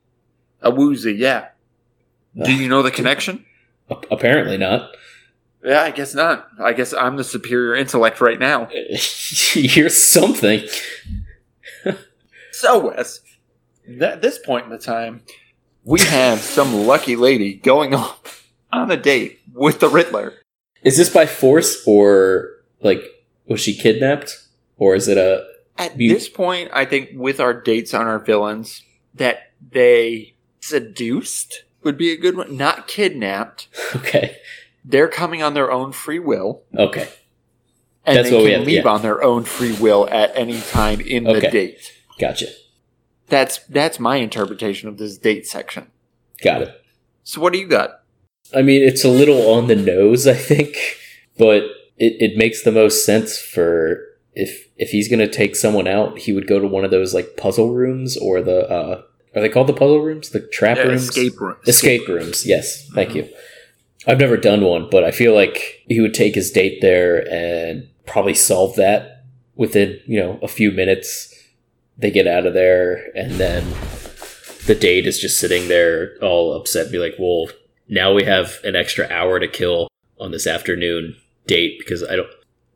A 0.61 0.71
woozy, 0.71 1.13
yeah. 1.15 1.49
Do 2.43 2.53
you 2.53 2.69
know 2.69 2.83
the 2.83 2.91
connection? 2.91 3.47
Apparently 4.11 4.59
not. 4.59 4.91
Yeah, 5.67 5.83
I 5.83 5.91
guess 5.91 6.15
not. 6.15 6.49
I 6.63 6.73
guess 6.73 6.95
I'm 6.95 7.17
the 7.17 7.25
superior 7.25 7.75
intellect 7.75 8.21
right 8.21 8.39
now. 8.39 8.69
You're 9.55 9.89
something. 9.91 10.63
So, 12.53 12.87
Wes, 12.87 13.21
at 14.01 14.23
this 14.23 14.39
point 14.39 14.65
in 14.65 14.71
the 14.71 14.79
time, 14.79 15.23
we 15.85 16.01
have 16.01 16.39
some 16.39 16.87
lucky 16.87 17.17
lady 17.17 17.55
going 17.55 17.95
on 17.95 18.15
on 18.73 18.91
a 18.91 18.97
date 18.97 19.41
with 19.53 19.81
the 19.81 19.89
Riddler. 19.89 20.35
Is 20.83 20.97
this 20.97 21.11
by 21.11 21.27
force 21.27 21.83
or 21.87 22.51
like 22.81 23.03
was 23.47 23.61
she 23.61 23.77
kidnapped 23.77 24.47
or 24.79 24.95
is 24.95 25.09
it 25.09 25.19
a 25.19 25.45
At 25.77 26.01
You- 26.01 26.15
this 26.15 26.29
point, 26.29 26.71
I 26.73 26.85
think 26.85 27.11
with 27.15 27.41
our 27.41 27.53
dates 27.61 27.93
on 27.93 28.07
our 28.07 28.19
villains, 28.19 28.83
that 29.15 29.51
they 29.73 30.35
seduced 30.61 31.65
would 31.83 31.99
be 31.99 32.11
a 32.13 32.17
good 32.17 32.37
one. 32.37 32.57
Not 32.57 32.89
kidnapped. 32.89 33.69
okay? 33.97 34.37
They're 34.89 35.09
coming 35.09 35.43
on 35.43 35.55
their 35.55 35.71
own 35.73 35.91
free 35.93 36.21
will, 36.21 36.63
Okay. 36.77 37.09
and 38.05 38.17
That's 38.17 38.31
they 38.31 38.35
what 38.37 38.45
we 38.45 38.51
can 38.51 38.61
have, 38.61 38.67
leave 38.67 38.85
yeah. 38.85 38.89
on 38.91 39.03
their 39.03 39.23
own 39.23 39.43
free 39.45 39.73
will 39.73 40.09
at 40.11 40.31
any 40.37 40.61
time 40.61 41.01
in 41.01 41.25
the 41.25 41.41
date. 41.41 41.93
Gotcha. 42.21 42.47
That's 43.29 43.59
that's 43.67 43.99
my 43.99 44.17
interpretation 44.17 44.89
of 44.89 44.97
this 44.99 45.19
date 45.19 45.47
section. 45.47 45.89
Got 46.43 46.63
it. 46.63 46.85
So, 47.25 47.41
what 47.41 47.53
do 47.53 47.59
you 47.59 47.67
got? 47.67 48.03
I 48.55 48.63
mean, 48.63 48.81
it's 48.83 49.05
a 49.05 49.09
little 49.09 49.51
on 49.51 49.67
the 49.67 49.75
nose, 49.75 50.29
I 50.29 50.35
think, 50.35 50.77
but 51.37 51.63
it, 51.99 52.15
it 52.21 52.37
makes 52.37 52.63
the 52.63 52.71
most 52.71 53.05
sense 53.05 53.39
for 53.41 53.99
if 54.35 54.69
if 54.77 54.91
he's 54.91 55.09
gonna 55.09 55.27
take 55.27 55.57
someone 55.57 55.89
out, 55.89 56.19
he 56.21 56.33
would 56.33 56.47
go 56.47 56.61
to 56.61 56.69
one 56.69 56.85
of 56.85 56.93
those 56.93 57.13
like 57.13 57.37
puzzle 57.37 57.75
rooms 57.75 58.17
or 58.17 58.41
the 58.41 58.69
uh 58.71 59.03
are 59.35 59.41
they 59.43 59.49
called 59.49 59.67
the 59.67 59.73
puzzle 59.75 60.01
rooms? 60.01 60.31
The 60.31 60.41
trap 60.41 60.77
Yeah, 60.77 60.85
rooms? 60.85 61.03
escape 61.09 61.41
room. 61.41 61.57
Escape 61.67 62.07
rooms, 62.09 62.47
yes. 62.47 62.89
Thank 62.95 63.15
you. 63.17 63.29
I've 64.07 64.21
never 64.21 64.37
done 64.37 64.63
one, 64.63 64.89
but 64.91 65.05
I 65.05 65.11
feel 65.11 65.35
like 65.35 65.83
he 65.89 66.01
would 66.01 66.15
take 66.15 66.35
his 66.35 66.51
date 66.51 66.81
there 66.81 67.27
and 67.33 67.89
probably 68.07 68.35
solve 68.35 68.77
that 68.77 69.25
within, 69.57 69.99
you 70.07 70.21
know, 70.21 70.39
a 70.43 70.49
few 70.49 70.71
minutes. 70.71 71.33
They 71.99 72.11
get 72.11 72.27
out 72.27 72.47
of 72.47 72.55
there 72.55 73.11
and 73.17 73.33
then 73.33 73.65
the 74.67 74.75
date 74.75 75.07
is 75.07 75.19
just 75.19 75.41
sitting 75.41 75.69
there 75.69 76.17
all 76.23 76.53
upset, 76.53 76.93
be 76.93 76.99
like, 76.99 77.15
well, 77.19 77.49
now 77.89 78.13
we 78.13 78.25
have 78.25 78.59
an 78.65 78.77
extra 78.77 79.09
hour 79.11 79.41
to 79.41 79.49
kill 79.49 79.89
on 80.21 80.31
this 80.31 80.47
afternoon 80.47 81.17
date 81.47 81.79
because 81.79 82.03
I 82.03 82.17
don't 82.17 82.29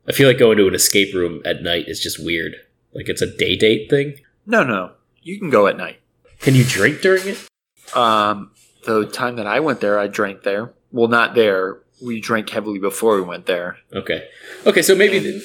I 0.07 0.13
feel 0.13 0.27
like 0.27 0.39
going 0.39 0.57
to 0.57 0.67
an 0.67 0.75
escape 0.75 1.13
room 1.13 1.41
at 1.45 1.61
night 1.61 1.87
is 1.87 1.99
just 1.99 2.23
weird. 2.23 2.55
Like 2.93 3.07
it's 3.07 3.21
a 3.21 3.37
day 3.37 3.55
date 3.55 3.89
thing. 3.89 4.19
No, 4.45 4.63
no, 4.63 4.93
you 5.21 5.39
can 5.39 5.49
go 5.49 5.67
at 5.67 5.77
night. 5.77 5.99
Can 6.39 6.55
you 6.55 6.63
drink 6.63 7.01
during 7.01 7.27
it? 7.27 7.47
Um, 7.95 8.51
the 8.85 9.05
time 9.05 9.35
that 9.35 9.45
I 9.45 9.59
went 9.59 9.79
there, 9.79 9.99
I 9.99 10.07
drank 10.07 10.43
there. 10.43 10.73
Well, 10.91 11.07
not 11.07 11.35
there. 11.35 11.79
We 12.01 12.19
drank 12.19 12.49
heavily 12.49 12.79
before 12.79 13.15
we 13.15 13.21
went 13.21 13.45
there. 13.45 13.77
Okay. 13.93 14.27
Okay, 14.65 14.81
so 14.81 14.95
maybe 14.95 15.41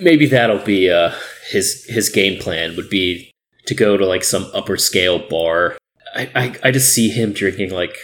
maybe 0.00 0.26
that'll 0.26 0.64
be 0.64 0.90
uh 0.90 1.12
his 1.50 1.84
his 1.86 2.08
game 2.08 2.40
plan 2.40 2.76
would 2.76 2.90
be 2.90 3.30
to 3.66 3.74
go 3.74 3.96
to 3.96 4.06
like 4.06 4.24
some 4.24 4.50
upper 4.54 4.76
scale 4.76 5.18
bar. 5.28 5.76
I 6.14 6.30
I, 6.34 6.68
I 6.68 6.70
just 6.70 6.94
see 6.94 7.10
him 7.10 7.32
drinking 7.32 7.70
like 7.70 7.96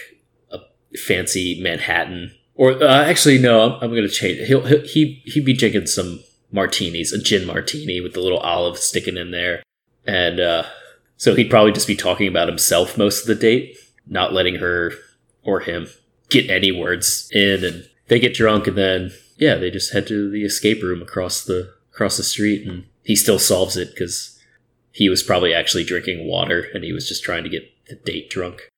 a 0.50 0.58
fancy 1.06 1.60
Manhattan 1.60 2.32
or 2.54 2.82
uh, 2.82 3.04
actually 3.04 3.38
no, 3.38 3.60
I'm, 3.62 3.72
I'm 3.82 3.90
going 3.90 4.02
to 4.02 4.08
change. 4.08 4.46
He'll, 4.46 4.66
he'll 4.66 4.82
he 4.82 5.22
he'd 5.24 5.44
be 5.44 5.54
drinking 5.54 5.86
some 5.86 6.20
martinis, 6.52 7.12
a 7.12 7.18
gin 7.18 7.46
martini 7.46 8.00
with 8.00 8.14
the 8.14 8.20
little 8.20 8.38
olive 8.38 8.78
sticking 8.78 9.16
in 9.16 9.30
there. 9.30 9.62
And 10.06 10.38
uh 10.38 10.64
so 11.16 11.34
he'd 11.34 11.50
probably 11.50 11.72
just 11.72 11.88
be 11.88 11.96
talking 11.96 12.28
about 12.28 12.48
himself 12.48 12.98
most 12.98 13.22
of 13.22 13.26
the 13.26 13.34
date, 13.34 13.76
not 14.06 14.34
letting 14.34 14.56
her 14.56 14.92
or 15.46 15.60
him 15.60 15.86
get 16.28 16.50
any 16.50 16.72
words 16.72 17.30
in 17.32 17.64
and 17.64 17.88
they 18.08 18.18
get 18.18 18.34
drunk 18.34 18.66
and 18.66 18.76
then 18.76 19.12
yeah 19.36 19.54
they 19.54 19.70
just 19.70 19.92
head 19.92 20.06
to 20.06 20.30
the 20.30 20.44
escape 20.44 20.82
room 20.82 21.00
across 21.00 21.44
the 21.44 21.72
across 21.92 22.16
the 22.16 22.22
street 22.22 22.66
and 22.66 22.84
he 23.04 23.14
still 23.16 23.38
solves 23.38 23.76
it 23.76 23.90
because 23.90 24.38
he 24.90 25.08
was 25.08 25.22
probably 25.22 25.54
actually 25.54 25.84
drinking 25.84 26.26
water 26.26 26.66
and 26.74 26.82
he 26.82 26.92
was 26.92 27.08
just 27.08 27.22
trying 27.22 27.44
to 27.44 27.50
get 27.50 27.62
the 27.88 27.94
date 27.94 28.28
drunk 28.28 28.68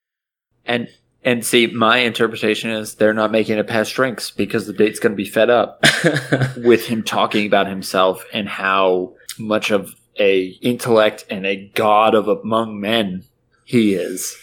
And 0.65 0.89
and 1.25 1.45
see, 1.45 1.67
my 1.67 1.99
interpretation 1.99 2.71
is 2.71 2.95
they're 2.95 3.13
not 3.13 3.33
making 3.33 3.59
it 3.59 3.67
past 3.67 3.93
drinks 3.95 4.31
because 4.31 4.67
the 4.67 4.73
date's 4.73 5.01
going 5.01 5.13
to 5.13 5.17
be 5.17 5.29
fed 5.29 5.51
up 5.51 5.85
with 6.57 6.87
him 6.87 7.03
talking 7.03 7.47
about 7.47 7.67
himself 7.67 8.25
and 8.33 8.49
how 8.49 9.15
much 9.39 9.71
of 9.71 9.95
a 10.19 10.47
intellect 10.63 11.25
and 11.29 11.45
a 11.45 11.71
god 11.75 12.15
of 12.15 12.29
among 12.29 12.81
men 12.81 13.25
he 13.65 13.95
is. 13.95 14.37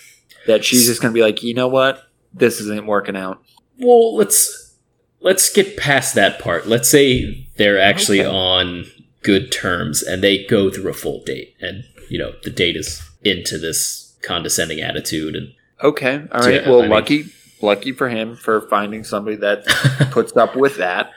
That 0.48 0.64
she's 0.64 0.86
just 0.86 1.02
going 1.02 1.14
to 1.14 1.18
be 1.18 1.24
like, 1.24 1.42
you 1.42 1.54
know 1.56 1.68
what, 1.70 2.04
this 2.36 2.60
isn't 2.62 2.86
working 2.86 3.16
out. 3.16 3.42
well 3.80 4.16
let's 4.16 4.76
let's 5.22 5.52
get 5.52 5.78
past 5.78 6.14
that 6.16 6.40
part 6.40 6.68
let's 6.68 6.90
say 6.90 7.48
they're 7.58 7.80
actually 7.80 8.22
Okay. 8.22 8.30
on 8.30 8.86
good 9.24 9.52
terms 9.52 10.04
and 10.04 10.22
they 10.24 10.46
go 10.46 10.70
through 10.70 10.90
a 10.90 10.94
full 10.94 11.24
date 11.24 11.56
and 11.62 11.84
you 12.10 12.18
know 12.20 12.34
the 12.44 12.50
date 12.52 12.76
is 12.76 13.02
into 13.24 13.58
this 13.58 14.16
condescending 14.22 14.80
attitude 14.82 15.36
and 15.36 15.54
Okay, 15.84 16.24
all 16.32 16.42
So, 16.42 16.50
right. 16.50 16.62
yeah, 16.62 16.70
well, 16.70 16.80
I 16.80 16.82
mean- 16.84 16.92
lucky, 16.92 17.26
lucky 17.62 17.92
for 17.92 18.08
him 18.10 18.36
for 18.38 18.62
finding 18.70 19.04
somebody 19.04 19.36
that 19.38 19.66
puts 20.12 20.36
up 20.38 20.56
with 20.56 20.78
that. 20.78 21.12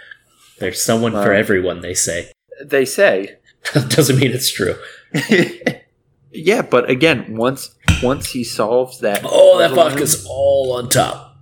there's 0.59 0.83
someone 0.83 1.13
for 1.13 1.33
uh, 1.35 1.39
everyone 1.39 1.81
they 1.81 1.95
say 1.95 2.33
They 2.65 2.85
say, 2.85 3.37
Doesn't 3.73 4.19
mean 4.19 4.33
it's 4.33 4.51
true. 4.51 4.77
yeah, 6.33 6.63
but 6.63 6.91
again, 6.91 7.37
once 7.37 7.75
once 8.03 8.31
he 8.31 8.45
solves 8.45 9.01
that, 9.01 9.21
Oh, 9.25 9.59
that 9.59 9.73
vodka's 9.73 10.27
all 10.29 10.73
on 10.77 10.89
top. 10.89 11.37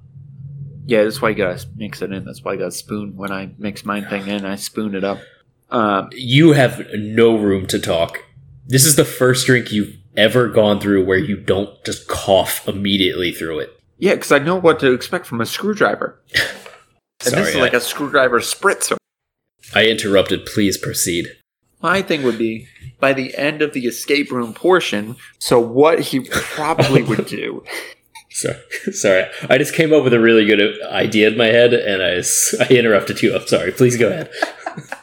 Yeah, 0.87 1.03
that's 1.05 1.21
why 1.21 1.31
you 1.31 1.35
gotta 1.35 1.65
mix 1.77 2.01
it 2.03 2.13
in. 2.13 2.25
That's 2.25 2.43
why 2.45 2.53
I 2.53 2.57
got 2.57 2.73
spoon 2.73 3.17
when 3.17 3.33
I 3.33 3.51
mix 3.59 3.85
my 3.85 4.01
thing 4.03 4.29
in. 4.29 4.45
I 4.45 4.55
spoon 4.57 4.95
it 4.95 5.05
up. 5.05 5.19
Um, 5.71 6.11
You 6.13 6.53
have 6.53 6.87
no 6.95 7.37
room 7.37 7.67
to 7.69 7.79
talk. 7.79 8.21
This 8.67 8.85
is 8.87 8.97
the 8.97 9.05
first 9.05 9.47
drink 9.47 9.73
you've 9.73 9.97
ever 10.17 10.49
gone 10.49 10.81
through 10.81 11.05
where 11.05 11.19
you 11.19 11.37
don't 11.37 11.71
just 11.85 12.07
cough 12.09 12.67
immediately 12.69 13.33
through 13.33 13.61
it. 13.61 13.79
yeah, 13.99 14.15
because 14.15 14.31
I 14.33 14.39
know 14.39 14.57
what 14.57 14.79
to 14.81 14.93
expect 14.93 15.27
from 15.27 15.41
a 15.41 15.47
screwdriver. 15.47 16.21
And 17.25 17.31
Sorry, 17.31 17.43
this 17.45 17.51
is 17.55 17.57
I- 17.57 17.61
like 17.61 17.73
a 17.73 17.81
screwdriver 17.81 18.41
spritzer. 18.41 18.97
I 19.75 19.87
interrupted. 19.87 20.45
Please 20.45 20.77
proceed. 20.77 21.29
My 21.81 22.03
thing 22.03 22.23
would 22.25 22.37
be 22.39 22.69
by 22.99 23.13
the 23.13 23.37
end 23.37 23.63
of 23.63 23.73
the 23.73 23.87
escape 23.87 24.31
room 24.31 24.55
portion. 24.55 25.17
So 25.39 25.61
what 25.61 26.01
he 26.01 26.21
probably 26.21 27.03
would 27.03 27.27
do. 27.27 27.65
Sorry, 28.29 28.59
sorry. 28.93 29.25
I 29.49 29.57
just 29.57 29.73
came 29.73 29.95
up 29.95 30.05
with 30.05 30.13
a 30.13 30.21
really 30.21 30.45
good 30.45 30.61
idea 30.85 31.29
in 31.29 31.39
my 31.39 31.47
head, 31.47 31.73
and 31.73 32.03
I 32.03 32.23
I 32.63 32.69
interrupted 32.69 33.23
you. 33.23 33.35
I'm 33.35 33.47
sorry. 33.47 33.73
Please 33.73 33.97
go 33.97 34.11
ahead. 34.11 34.31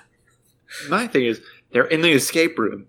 My 0.87 1.07
thing 1.07 1.25
is 1.25 1.41
they're 1.71 1.85
in 1.85 2.01
the 2.01 2.11
escape 2.11 2.59
room, 2.59 2.85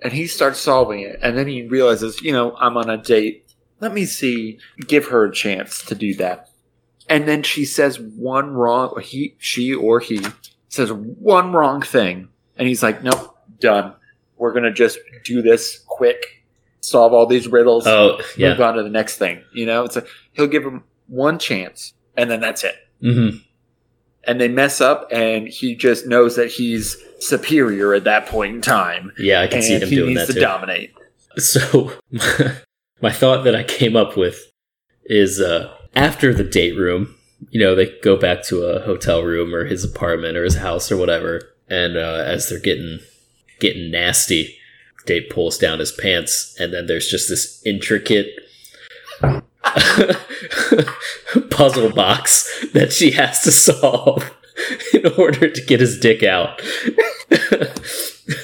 and 0.00 0.12
he 0.12 0.28
starts 0.28 0.60
solving 0.60 1.00
it, 1.00 1.18
and 1.22 1.36
then 1.36 1.48
he 1.48 1.66
realizes, 1.66 2.22
you 2.22 2.30
know, 2.30 2.54
I'm 2.58 2.76
on 2.76 2.88
a 2.88 2.98
date. 2.98 3.52
Let 3.80 3.92
me 3.92 4.04
see, 4.04 4.60
give 4.86 5.06
her 5.08 5.24
a 5.24 5.32
chance 5.32 5.84
to 5.86 5.96
do 5.96 6.14
that. 6.16 6.48
And 7.08 7.26
then 7.26 7.42
she 7.42 7.64
says 7.64 7.98
one 7.98 8.52
wrong. 8.52 9.00
He, 9.02 9.34
she, 9.38 9.74
or 9.74 9.98
he 9.98 10.24
says 10.68 10.92
one 10.92 11.52
wrong 11.52 11.82
thing, 11.82 12.28
and 12.56 12.68
he's 12.68 12.84
like, 12.84 13.02
"Nope, 13.02 13.36
done. 13.58 13.94
We're 14.40 14.52
gonna 14.52 14.72
just 14.72 14.98
do 15.24 15.42
this 15.42 15.84
quick, 15.86 16.42
solve 16.80 17.12
all 17.12 17.26
these 17.26 17.46
riddles." 17.46 17.86
Oh, 17.86 18.20
yeah. 18.36 18.50
move 18.50 18.60
on 18.60 18.74
to 18.74 18.82
the 18.82 18.88
next 18.90 19.18
thing. 19.18 19.42
You 19.52 19.66
know, 19.66 19.84
it's 19.84 19.94
like 19.94 20.08
he'll 20.32 20.48
give 20.48 20.64
him 20.64 20.82
one 21.06 21.38
chance, 21.38 21.92
and 22.16 22.28
then 22.30 22.40
that's 22.40 22.64
it. 22.64 22.74
hmm 23.00 23.28
And 24.24 24.40
they 24.40 24.48
mess 24.48 24.80
up, 24.80 25.08
and 25.12 25.46
he 25.48 25.74
just 25.74 26.06
knows 26.06 26.36
that 26.36 26.48
he's 26.48 26.96
superior 27.20 27.94
at 27.94 28.04
that 28.04 28.26
point 28.26 28.54
in 28.56 28.60
time, 28.62 29.12
Yeah, 29.18 29.40
I 29.42 29.46
can 29.46 29.60
see 29.62 29.74
him 29.78 29.88
he 29.88 29.96
doing 29.96 30.08
needs 30.14 30.20
that 30.26 30.26
to 30.28 30.32
too. 30.34 30.40
dominate. 30.40 30.92
So, 31.36 31.92
my 33.02 33.10
thought 33.12 33.44
that 33.44 33.54
I 33.54 33.62
came 33.62 33.96
up 33.96 34.16
with 34.16 34.50
is 35.04 35.40
uh, 35.40 35.72
after 35.94 36.32
the 36.34 36.44
date 36.44 36.76
room, 36.76 37.14
you 37.50 37.60
know, 37.60 37.74
they 37.74 37.98
go 38.02 38.16
back 38.16 38.42
to 38.44 38.62
a 38.64 38.80
hotel 38.84 39.22
room 39.22 39.54
or 39.54 39.64
his 39.64 39.84
apartment 39.84 40.36
or 40.36 40.44
his 40.44 40.56
house 40.56 40.90
or 40.92 40.96
whatever, 40.96 41.40
and 41.68 41.96
uh, 41.96 42.22
as 42.26 42.48
they're 42.48 42.58
getting 42.58 43.00
getting 43.60 43.90
nasty, 43.90 44.56
Date 45.06 45.30
pulls 45.30 45.58
down 45.58 45.78
his 45.78 45.92
pants, 45.92 46.56
and 46.58 46.72
then 46.72 46.86
there's 46.86 47.08
just 47.08 47.28
this 47.28 47.62
intricate 47.64 48.28
puzzle 51.50 51.90
box 51.90 52.66
that 52.72 52.92
she 52.92 53.12
has 53.12 53.42
to 53.42 53.50
solve 53.50 54.30
in 54.94 55.06
order 55.18 55.48
to 55.48 55.64
get 55.64 55.80
his 55.80 55.98
dick 55.98 56.22
out. 56.22 56.60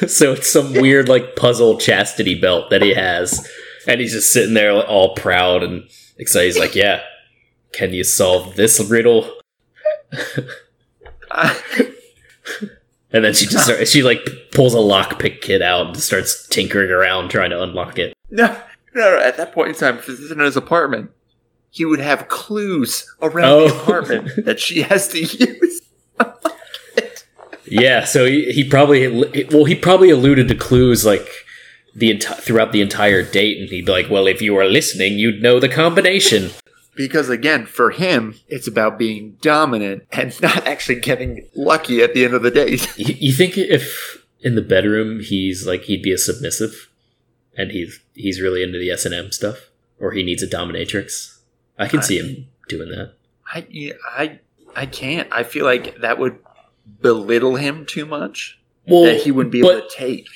so 0.07 0.33
it's 0.33 0.51
some 0.51 0.73
weird 0.73 1.09
like 1.09 1.37
puzzle 1.37 1.79
chastity 1.79 2.39
belt 2.39 2.71
that 2.71 2.83
he 2.83 2.95
has, 2.95 3.49
and 3.87 4.01
he's 4.01 4.13
just 4.13 4.33
sitting 4.33 4.55
there 4.55 4.73
all 4.73 5.15
proud 5.15 5.63
and 5.63 5.89
excited. 6.19 6.47
He's 6.47 6.59
like, 6.59 6.75
"Yeah, 6.75 7.03
can 7.73 7.93
you 7.93 8.05
solve 8.05 8.57
this 8.57 8.81
riddle?" 8.81 9.31
And 13.17 13.25
then 13.25 13.33
she 13.35 13.47
just 13.47 13.65
start, 13.69 13.89
she 13.89 14.03
like 14.03 14.21
pulls 14.53 14.75
a 14.75 14.79
lockpick 14.79 15.41
kit 15.41 15.63
out 15.63 15.87
and 15.87 15.97
starts 15.97 16.47
tinkering 16.49 16.91
around 16.91 17.31
trying 17.31 17.51
to 17.51 17.63
unlock 17.63 17.99
it. 17.99 18.13
No, 18.31 18.47
no, 18.95 19.17
no, 19.17 19.19
at 19.21 19.37
that 19.39 19.53
point 19.53 19.71
in 19.71 19.75
time, 19.75 19.97
if 19.99 20.07
this 20.07 20.21
is 20.21 20.31
in 20.31 20.39
his 20.41 20.57
apartment, 20.57 21.11
he 21.71 21.85
would 21.85 22.01
have 22.01 22.29
clues 22.29 23.11
around 23.23 23.49
Oh. 23.51 23.69
the 23.69 23.75
apartment 23.83 24.31
that 24.45 24.61
she 24.61 24.83
has 24.83 25.09
to 25.09 25.21
use. 25.21 25.81
Yeah, 27.69 28.05
so 28.05 28.25
he, 28.27 28.53
he 28.53 28.69
probably 28.69 29.09
well 29.51 29.65
he 29.65 29.75
probably 29.75 30.11
alluded 30.11 30.47
to 30.49 30.55
clues 30.55 31.05
like 31.05 31.27
the 31.97 32.11
enti- 32.15 32.39
throughout 32.41 32.71
the 32.71 32.81
entire 32.81 33.23
date, 33.25 33.59
and 33.61 33.69
he'd 33.69 33.87
be 33.87 33.91
like, 33.93 34.09
"Well, 34.09 34.29
if 34.29 34.41
you 34.41 34.55
were 34.55 34.67
listening, 34.67 35.19
you'd 35.19 35.43
know 35.43 35.59
the 35.59 35.69
combination." 35.69 36.51
Because 36.97 37.29
again, 37.29 37.67
for 37.67 37.91
him, 37.91 38.37
it's 38.49 38.67
about 38.67 38.99
being 38.99 39.37
dominant 39.41 40.05
and 40.13 40.41
not 40.43 40.67
actually 40.67 41.01
getting 41.01 41.47
lucky 41.55 42.03
at 42.03 42.15
the 42.15 42.25
end 42.25 42.35
of 42.35 42.43
the 42.43 42.51
day. 42.51 42.79
You, 42.97 43.33
think 43.33 43.57
if 43.59 44.27
in 44.41 44.55
the 44.55 44.63
bedroom 44.63 45.21
he's 45.21 45.67
like 45.67 45.83
he'd 45.83 46.03
be 46.03 46.13
a 46.13 46.19
submissive, 46.19 46.91
and 47.57 47.71
he's 47.71 48.01
he's 48.15 48.41
really 48.41 48.63
into 48.63 48.79
the 48.79 48.91
S 48.91 49.05
and 49.05 49.15
M 49.15 49.31
stuff, 49.31 49.71
or 50.01 50.13
he 50.13 50.23
needs 50.23 50.43
a 50.43 50.47
dominatrix? 50.47 51.39
I 51.79 51.87
can 51.87 52.03
see 52.03 52.19
him 52.19 52.49
doing 52.69 52.89
that. 52.89 53.13
I, 53.53 53.93
I, 54.17 54.41
I 54.75 54.87
can't. 54.87 55.29
I 55.31 55.43
feel 55.43 55.67
like 55.67 55.99
that 56.01 56.19
would 56.19 56.39
belittle 57.03 57.57
him 57.57 57.85
too 57.85 58.07
much. 58.07 58.59
Well, 58.89 59.05
that 59.05 59.23
he 59.23 59.31
wouldn't 59.31 59.53
be 59.53 59.59
able 59.59 59.83
to 59.83 59.89
take. 59.95 60.29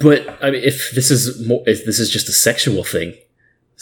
But 0.00 0.42
I 0.42 0.50
mean, 0.50 0.62
if 0.62 0.92
this 0.92 1.10
is 1.10 1.46
more, 1.46 1.62
if 1.66 1.84
this 1.84 1.98
is 1.98 2.10
just 2.10 2.28
a 2.28 2.32
sexual 2.32 2.84
thing, 2.84 3.14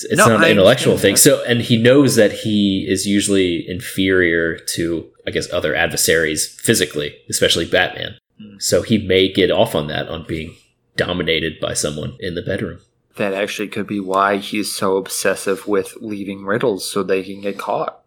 it's 0.04 0.16
No, 0.18 0.28
not 0.28 0.44
an 0.44 0.50
intellectual 0.50 0.98
thing. 0.98 1.16
So, 1.16 1.42
and 1.44 1.60
he 1.60 1.76
knows 1.76 2.16
that 2.16 2.32
he 2.32 2.86
is 2.88 3.06
usually 3.06 3.68
inferior 3.68 4.58
to, 4.58 5.08
I 5.26 5.30
guess, 5.30 5.52
other 5.52 5.74
adversaries 5.74 6.46
physically, 6.60 7.16
especially 7.28 7.66
Batman. 7.66 8.16
Hmm. 8.40 8.56
So 8.58 8.82
he 8.82 8.98
may 8.98 9.32
get 9.32 9.50
off 9.50 9.74
on 9.74 9.86
that 9.88 10.08
on 10.08 10.24
being 10.26 10.54
dominated 10.96 11.60
by 11.60 11.74
someone 11.74 12.16
in 12.20 12.34
the 12.34 12.42
bedroom. 12.42 12.80
That 13.16 13.34
actually 13.34 13.68
could 13.68 13.86
be 13.86 14.00
why 14.00 14.38
he's 14.38 14.72
so 14.72 14.96
obsessive 14.96 15.66
with 15.66 15.96
leaving 16.00 16.44
riddles 16.44 16.90
so 16.90 17.02
they 17.02 17.22
can 17.22 17.40
get 17.42 17.58
caught. 17.58 18.02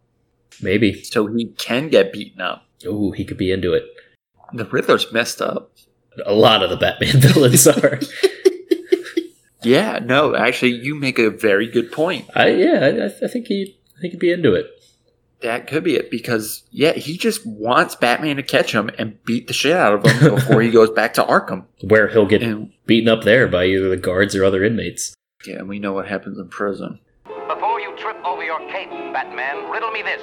Maybe. 0.62 1.04
So 1.04 1.28
he 1.28 1.48
can 1.58 1.90
get 1.90 2.12
beaten 2.14 2.42
up. 2.42 2.66
Oh, 2.88 3.12
he 3.12 3.26
could 3.26 3.38
be 3.38 3.52
into 3.52 3.74
it. 3.74 3.86
The 4.54 4.66
Riddler's 4.66 5.12
messed 5.12 5.42
up. 5.42 5.72
A 6.26 6.34
lot 6.34 6.64
of 6.64 6.70
the 6.70 6.78
Batman 6.78 7.20
villains 7.20 7.68
are. 7.68 8.00
Yeah, 9.66 10.00
no, 10.04 10.36
actually, 10.36 10.72
you 10.74 10.96
make 10.96 11.20
a 11.20 11.30
very 11.30 11.68
good 11.68 11.92
point. 11.92 12.30
I 12.36 12.50
yeah, 12.50 13.10
I, 13.22 13.26
I 13.26 13.28
think 13.28 13.48
he 13.48 13.78
I 13.98 14.02
think 14.02 14.12
he'd 14.14 14.20
be 14.20 14.32
into 14.32 14.54
it. 14.54 14.68
That 15.42 15.68
could 15.68 15.84
be 15.84 15.96
it 15.96 16.10
because, 16.10 16.64
yeah, 16.72 16.94
he 16.94 17.18
just 17.18 17.46
wants 17.46 17.96
Batman 17.96 18.38
to 18.38 18.44
catch 18.44 18.72
him 18.74 18.90
and 18.98 19.22
beat 19.26 19.48
the 19.48 19.54
shit 19.54 19.74
out 19.76 19.94
of 19.94 20.04
him 20.06 20.34
before 20.36 20.62
he 20.62 20.72
goes 20.80 20.90
back 20.90 21.14
to 21.16 21.24
Arkham. 21.24 21.66
Where 21.84 22.08
he'll 22.08 22.26
get 22.26 22.42
And, 22.42 22.72
beaten 22.86 23.10
up 23.10 23.24
there 23.24 23.48
by 23.48 23.66
either 23.66 23.90
the 23.90 23.98
guards 23.98 24.34
or 24.36 24.44
other 24.46 24.64
inmates. 24.64 25.14
yeah, 25.46 25.58
and 25.58 25.68
we 25.70 25.78
know 25.78 25.94
what 25.94 26.08
happens 26.08 26.40
in 26.40 26.48
prison. 26.48 27.00
Before 27.48 27.80
you 27.80 27.94
trip 27.98 28.18
over 28.26 28.44
your 28.44 28.60
cape, 28.72 28.90
Batman, 28.90 29.70
riddle 29.70 29.92
me 29.92 30.02
this. 30.02 30.22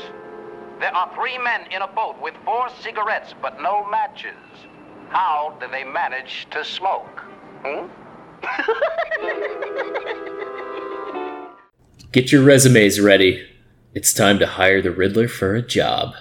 There 0.81 0.93
are 0.95 1.15
three 1.15 1.39
men 1.39 1.71
in 1.71 1.83
a 1.83 1.89
boat 1.89 2.17
with 2.21 2.35
four 2.45 2.69
cigarettes 2.81 3.35
but 3.41 3.61
no 3.61 3.87
matches. 3.91 4.35
How 5.11 5.57
do 5.61 5.67
they 5.71 5.85
manage 5.85 6.49
to 6.51 6.65
smoke? 6.65 7.21
Hmm? 7.65 7.87
Get 12.13 12.31
your 12.33 12.43
resumes 12.43 13.01
ready. 13.01 13.47
It's 13.95 14.13
time 14.13 14.39
to 14.39 14.47
hire 14.47 14.83
the 14.83 14.91
Riddler 14.91 15.29
for 15.29 15.55
a 15.55 15.63
job. 15.63 16.15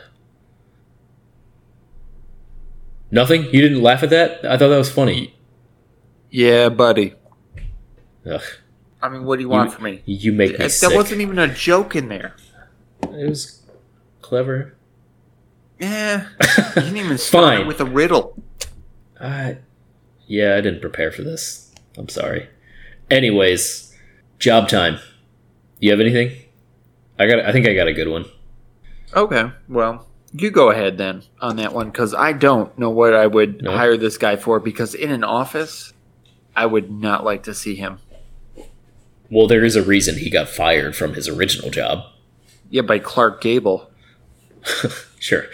Nothing? 3.09 3.43
You 3.45 3.61
didn't 3.61 3.81
laugh 3.81 4.03
at 4.03 4.09
that? 4.11 4.45
I 4.45 4.57
thought 4.57 4.69
that 4.69 4.77
was 4.77 4.91
funny. 4.91 5.35
Yeah, 6.29 6.69
buddy. 6.69 7.15
Ugh, 8.29 8.41
I 9.01 9.09
mean, 9.09 9.25
what 9.25 9.37
do 9.37 9.41
you 9.41 9.49
want 9.49 9.69
You- 9.71 9.75
from 9.75 9.83
me? 9.83 10.01
you 10.05 10.31
make 10.31 10.51
me 10.51 10.57
That 10.57 10.69
sick. 10.69 10.93
wasn't 10.95 11.21
even 11.21 11.39
a 11.39 11.53
joke 11.53 11.95
in 11.95 12.07
there. 12.07 12.35
It 13.03 13.27
was 13.29 13.63
clever. 14.21 14.75
Yeah, 15.79 16.27
you 16.75 16.81
didn't 16.83 16.97
even 16.97 17.17
start 17.17 17.43
Fine. 17.55 17.61
it 17.61 17.67
with 17.67 17.81
a 17.81 17.85
riddle. 17.85 18.41
I, 19.19 19.57
yeah, 20.27 20.55
I 20.55 20.61
didn't 20.61 20.81
prepare 20.81 21.11
for 21.11 21.23
this. 21.23 21.70
I'm 22.01 22.09
sorry. 22.09 22.49
Anyways, 23.11 23.95
job 24.39 24.67
time. 24.67 24.99
You 25.79 25.91
have 25.91 25.99
anything? 25.99 26.35
I 27.19 27.27
got. 27.27 27.39
I 27.45 27.51
think 27.51 27.67
I 27.67 27.73
got 27.75 27.87
a 27.87 27.93
good 27.93 28.07
one. 28.07 28.25
Okay, 29.15 29.51
well, 29.69 30.07
you 30.33 30.49
go 30.49 30.71
ahead 30.71 30.97
then 30.97 31.23
on 31.41 31.57
that 31.57 31.73
one 31.73 31.91
because 31.91 32.13
I 32.13 32.33
don't 32.33 32.75
know 32.79 32.89
what 32.89 33.13
I 33.13 33.27
would 33.27 33.61
No? 33.61 33.75
hire 33.75 33.97
this 33.97 34.17
guy 34.17 34.35
for 34.35 34.59
because 34.59 34.95
in 34.95 35.11
an 35.11 35.23
office, 35.23 35.93
I 36.55 36.65
would 36.65 36.89
not 36.89 37.23
like 37.23 37.43
to 37.43 37.53
see 37.53 37.75
him. 37.75 37.99
Well, 39.29 39.47
there 39.47 39.63
is 39.63 39.75
a 39.75 39.83
reason 39.83 40.17
he 40.17 40.29
got 40.29 40.49
fired 40.49 40.95
from 40.95 41.13
his 41.13 41.27
original 41.27 41.69
job. 41.69 42.05
Yeah, 42.69 42.81
by 42.81 42.99
Clark 42.99 43.41
Gable. 43.41 43.89
Sure. 45.19 45.45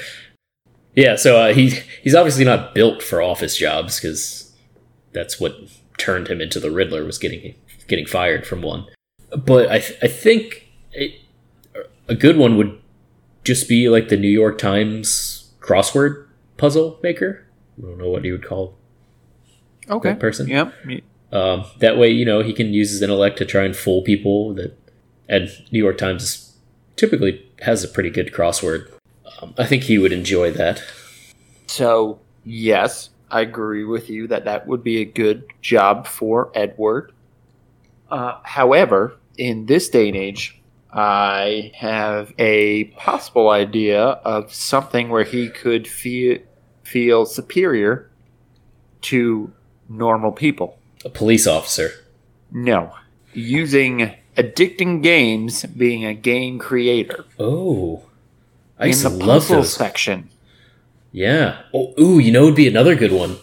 Yeah, 0.96 1.18
so 1.18 1.38
uh, 1.38 1.54
he 1.54 1.72
he's 2.02 2.16
obviously 2.16 2.46
not 2.46 2.74
built 2.74 3.04
for 3.04 3.22
office 3.22 3.58
jobs 3.58 4.00
because 4.00 4.54
that's 5.12 5.42
what 5.42 5.58
turned 5.98 6.28
him 6.28 6.42
into 6.42 6.60
the 6.60 6.72
Riddler 6.72 7.04
was 7.04 7.18
getting 7.18 7.56
getting 7.88 8.06
fired 8.06 8.46
from 8.46 8.62
one. 8.62 8.86
But 9.38 9.70
I 9.70 9.80
th- 9.80 10.00
I 10.02 10.08
think 10.08 10.70
it, 10.92 11.20
a 12.08 12.16
good 12.16 12.38
one 12.38 12.58
would 12.58 12.80
just 13.44 13.68
be 13.68 13.90
like 13.90 14.10
the 14.10 14.18
New 14.18 14.30
York 14.30 14.58
Times 14.58 15.52
crossword 15.60 16.28
puzzle 16.58 17.00
maker. 17.04 17.46
I 17.78 17.82
don't 17.82 17.98
know 17.98 18.10
what 18.10 18.26
you 18.26 18.32
would 18.34 18.46
call 18.46 18.78
Okay. 19.90 20.10
That 20.10 20.20
person. 20.20 20.48
Yep. 20.48 20.74
Um, 21.32 21.66
that 21.80 21.98
way, 21.98 22.10
you 22.10 22.26
know, 22.26 22.42
he 22.42 22.54
can 22.54 22.74
use 22.74 22.92
his 22.92 23.02
intellect 23.02 23.38
to 23.38 23.46
try 23.46 23.64
and 23.64 23.76
fool 23.76 24.02
people. 24.02 24.54
That 24.54 24.78
and 25.30 25.50
New 25.72 25.80
York 25.80 25.98
Times 25.98 26.58
typically 26.96 27.46
has 27.62 27.84
a 27.84 27.88
pretty 27.88 28.10
good 28.10 28.32
crossword. 28.34 28.90
Um, 29.42 29.54
I 29.58 29.66
think 29.66 29.84
he 29.84 29.98
would 29.98 30.12
enjoy 30.12 30.52
that. 30.52 30.84
So, 31.68 32.20
yes, 32.44 33.10
I 33.30 33.42
agree 33.42 33.84
with 33.84 34.10
you 34.10 34.28
that 34.28 34.46
that 34.46 34.68
would 34.68 34.84
be 34.84 34.98
a 35.02 35.06
good 35.06 35.44
job 35.62 36.08
for 36.08 36.52
Edward. 36.56 37.12
Uh, 38.10 38.38
however, 38.44 39.16
in 39.38 39.66
this 39.66 39.90
day 39.90 40.08
and 40.08 40.18
age, 40.18 40.62
I 40.94 41.72
have 41.76 42.34
a 42.40 42.86
possible 42.96 43.50
idea 43.50 44.02
of 44.02 44.54
something 44.54 45.10
where 45.10 45.24
he 45.26 45.50
could 45.50 45.88
feel 45.88 46.38
feel 46.84 47.26
superior 47.26 48.10
to 49.02 49.52
normal 49.90 50.32
people. 50.32 50.80
A 51.04 51.10
police 51.10 51.46
officer. 51.46 51.92
No, 52.50 52.94
using 53.34 54.16
addicting 54.38 55.04
games, 55.04 55.64
being 55.66 56.06
a 56.06 56.14
game 56.14 56.60
creator 56.60 57.26
Oh, 57.38 58.04
I 58.80 58.84
in 58.86 58.90
used 58.90 59.02
to 59.04 59.10
the 59.10 59.18
love 59.18 59.42
puzzle 59.42 59.58
those. 59.58 59.74
section. 59.74 60.30
Yeah. 61.18 61.64
Oh, 61.74 61.96
ooh, 62.00 62.20
you 62.20 62.32
know, 62.32 62.46
would 62.46 62.54
be 62.54 62.68
another 62.68 62.94
good 62.94 63.12
one. 63.12 63.38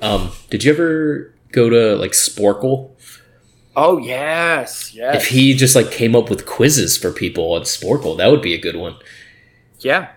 Um, 0.00 0.32
did 0.50 0.64
you 0.64 0.72
ever 0.72 1.32
go 1.52 1.70
to 1.70 1.94
like 1.94 2.10
Sporcle? 2.10 2.90
Oh 3.76 3.96
yes, 3.96 4.92
yes. 4.92 5.22
If 5.22 5.28
he 5.28 5.54
just 5.54 5.76
like 5.76 5.92
came 5.92 6.16
up 6.16 6.28
with 6.28 6.46
quizzes 6.46 6.96
for 6.96 7.12
people 7.12 7.52
on 7.52 7.62
Sporcle, 7.62 8.16
that 8.16 8.28
would 8.28 8.42
be 8.42 8.54
a 8.54 8.58
good 8.58 8.74
one. 8.74 8.96
Yeah. 9.78 10.10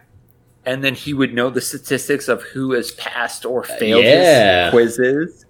And 0.66 0.84
then 0.84 0.96
he 0.96 1.14
would 1.14 1.32
know 1.32 1.52
the 1.52 1.62
statistics 1.62 2.28
of 2.28 2.42
who 2.42 2.72
has 2.72 2.90
passed 2.94 3.46
or 3.46 3.64
failed 3.64 4.04
yeah. 4.04 4.64
his 4.64 4.72
quizzes. 4.72 5.46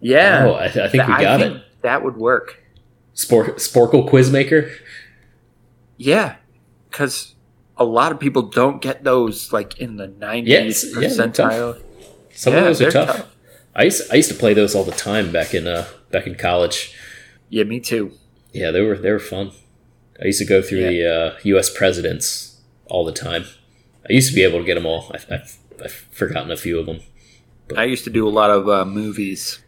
Yeah. 0.00 0.46
Oh, 0.48 0.54
I, 0.54 0.64
I 0.64 0.88
think 0.88 1.06
we 1.06 1.14
got 1.14 1.40
it. 1.42 1.62
That 1.82 2.02
would 2.02 2.16
work. 2.16 2.60
Spor- 3.14 3.54
Sporcle 3.54 4.10
Quizmaker. 4.10 4.76
Yeah. 5.96 6.34
Because 6.90 7.36
a 7.78 7.84
lot 7.84 8.12
of 8.12 8.18
people 8.20 8.42
don't 8.42 8.82
get 8.82 9.04
those 9.04 9.52
like 9.52 9.78
in 9.78 9.96
the 9.96 10.08
90s 10.08 10.46
Yes, 10.46 10.84
yeah, 10.84 10.98
percentile. 11.00 11.80
Some 12.32 12.52
Yeah, 12.52 12.58
of 12.60 12.64
those 12.66 12.82
are 12.82 12.90
tough. 12.90 13.16
tough. 13.16 13.26
I 13.74 13.84
used 13.84 14.02
I 14.12 14.16
used 14.16 14.28
to 14.30 14.34
play 14.36 14.54
those 14.54 14.74
all 14.74 14.84
the 14.84 14.92
time 14.92 15.30
back 15.32 15.54
in 15.54 15.66
uh 15.66 15.86
back 16.10 16.26
in 16.26 16.34
college. 16.34 16.94
Yeah, 17.48 17.64
me 17.64 17.80
too. 17.80 18.12
Yeah, 18.52 18.70
they 18.70 18.80
were 18.80 18.96
they 18.96 19.10
were 19.12 19.18
fun. 19.20 19.52
I 20.20 20.26
used 20.26 20.40
to 20.40 20.44
go 20.44 20.60
through 20.62 20.82
the 20.82 21.06
uh, 21.06 21.38
U.S. 21.44 21.70
presidents 21.70 22.60
all 22.86 23.04
the 23.04 23.12
time. 23.12 23.44
I 24.08 24.12
used 24.12 24.28
to 24.30 24.34
be 24.34 24.42
able 24.42 24.58
to 24.58 24.64
get 24.64 24.74
them 24.74 24.84
all. 24.84 25.12
I, 25.14 25.34
I've, 25.34 25.56
I've 25.84 25.92
forgotten 25.92 26.50
a 26.50 26.56
few 26.56 26.76
of 26.80 26.86
them. 26.86 27.00
I 27.76 27.84
used 27.84 28.02
to 28.04 28.10
do 28.10 28.26
a 28.26 28.30
lot 28.40 28.50
of 28.50 28.68
uh, 28.68 28.84
movies, 28.84 29.60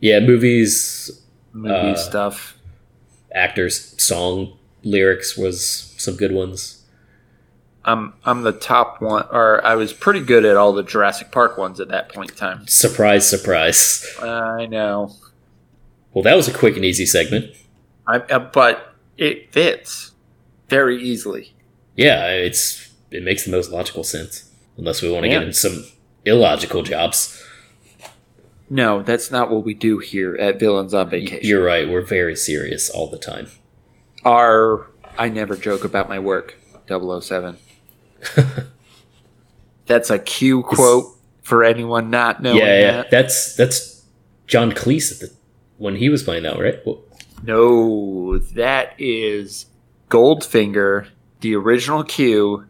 Yeah, 0.00 0.18
movies, 0.18 1.22
movie 1.52 1.92
Uh, 1.92 1.94
stuff. 1.94 2.56
actors, 3.32 3.94
song 4.02 4.58
lyrics 4.82 5.36
was 5.36 5.94
some 5.96 6.16
good 6.16 6.32
ones. 6.32 6.82
I'm 7.84 8.14
I'm 8.24 8.42
the 8.42 8.52
top 8.52 9.00
one, 9.02 9.26
or 9.30 9.64
I 9.64 9.74
was 9.74 9.92
pretty 9.92 10.20
good 10.20 10.44
at 10.44 10.56
all 10.56 10.72
the 10.72 10.82
Jurassic 10.82 11.30
Park 11.30 11.58
ones 11.58 11.80
at 11.80 11.88
that 11.88 12.08
point 12.08 12.30
in 12.30 12.36
time. 12.36 12.66
Surprise, 12.66 13.28
surprise. 13.28 14.06
I 14.22 14.66
know, 14.66 15.12
Well, 16.12 16.22
that 16.24 16.36
was 16.36 16.48
a 16.48 16.52
quick 16.52 16.76
and 16.76 16.84
easy 16.84 17.06
segment. 17.06 17.54
I, 18.06 18.16
uh, 18.18 18.38
but 18.38 18.94
it 19.18 19.52
fits 19.52 20.12
very 20.68 21.02
easily. 21.02 21.54
Yeah, 21.96 22.26
it's 22.28 22.90
it 23.10 23.22
makes 23.22 23.44
the 23.44 23.50
most 23.50 23.70
logical 23.70 24.02
sense. 24.04 24.50
Unless 24.76 25.02
we 25.02 25.10
want 25.10 25.24
to 25.24 25.28
Yeah. 25.30 25.38
get 25.40 25.48
in 25.48 25.52
some 25.52 25.84
illogical 26.24 26.82
jobs. 26.82 27.40
No, 28.70 29.02
that's 29.02 29.30
not 29.30 29.50
what 29.50 29.62
we 29.64 29.74
do 29.74 29.98
here 29.98 30.36
at 30.36 30.58
Villains 30.58 30.94
on 30.94 31.10
Vacation. 31.10 31.46
You're 31.46 31.62
right. 31.62 31.88
We're 31.88 32.00
very 32.00 32.34
serious 32.34 32.88
all 32.88 33.08
the 33.08 33.18
time. 33.18 33.48
Our 34.24 34.86
I 35.18 35.28
never 35.28 35.54
joke 35.54 35.84
about 35.84 36.08
my 36.08 36.18
work. 36.18 36.56
007. 36.88 37.56
that's 39.86 40.10
a 40.10 40.18
Q 40.18 40.62
quote 40.62 41.06
for 41.42 41.62
anyone 41.64 42.10
not 42.10 42.42
knowing 42.42 42.58
yeah, 42.58 42.80
yeah. 42.80 42.92
that. 42.92 43.10
That's 43.10 43.54
that's 43.56 44.04
John 44.46 44.72
Cleese 44.72 45.12
at 45.12 45.20
the, 45.20 45.34
when 45.78 45.96
he 45.96 46.08
was 46.08 46.22
playing 46.22 46.44
that, 46.44 46.58
right? 46.58 46.78
Well, 46.86 47.02
No, 47.42 48.38
that 48.38 48.94
is 48.98 49.66
Goldfinger, 50.08 51.08
the 51.40 51.54
original 51.56 52.04
Q, 52.04 52.66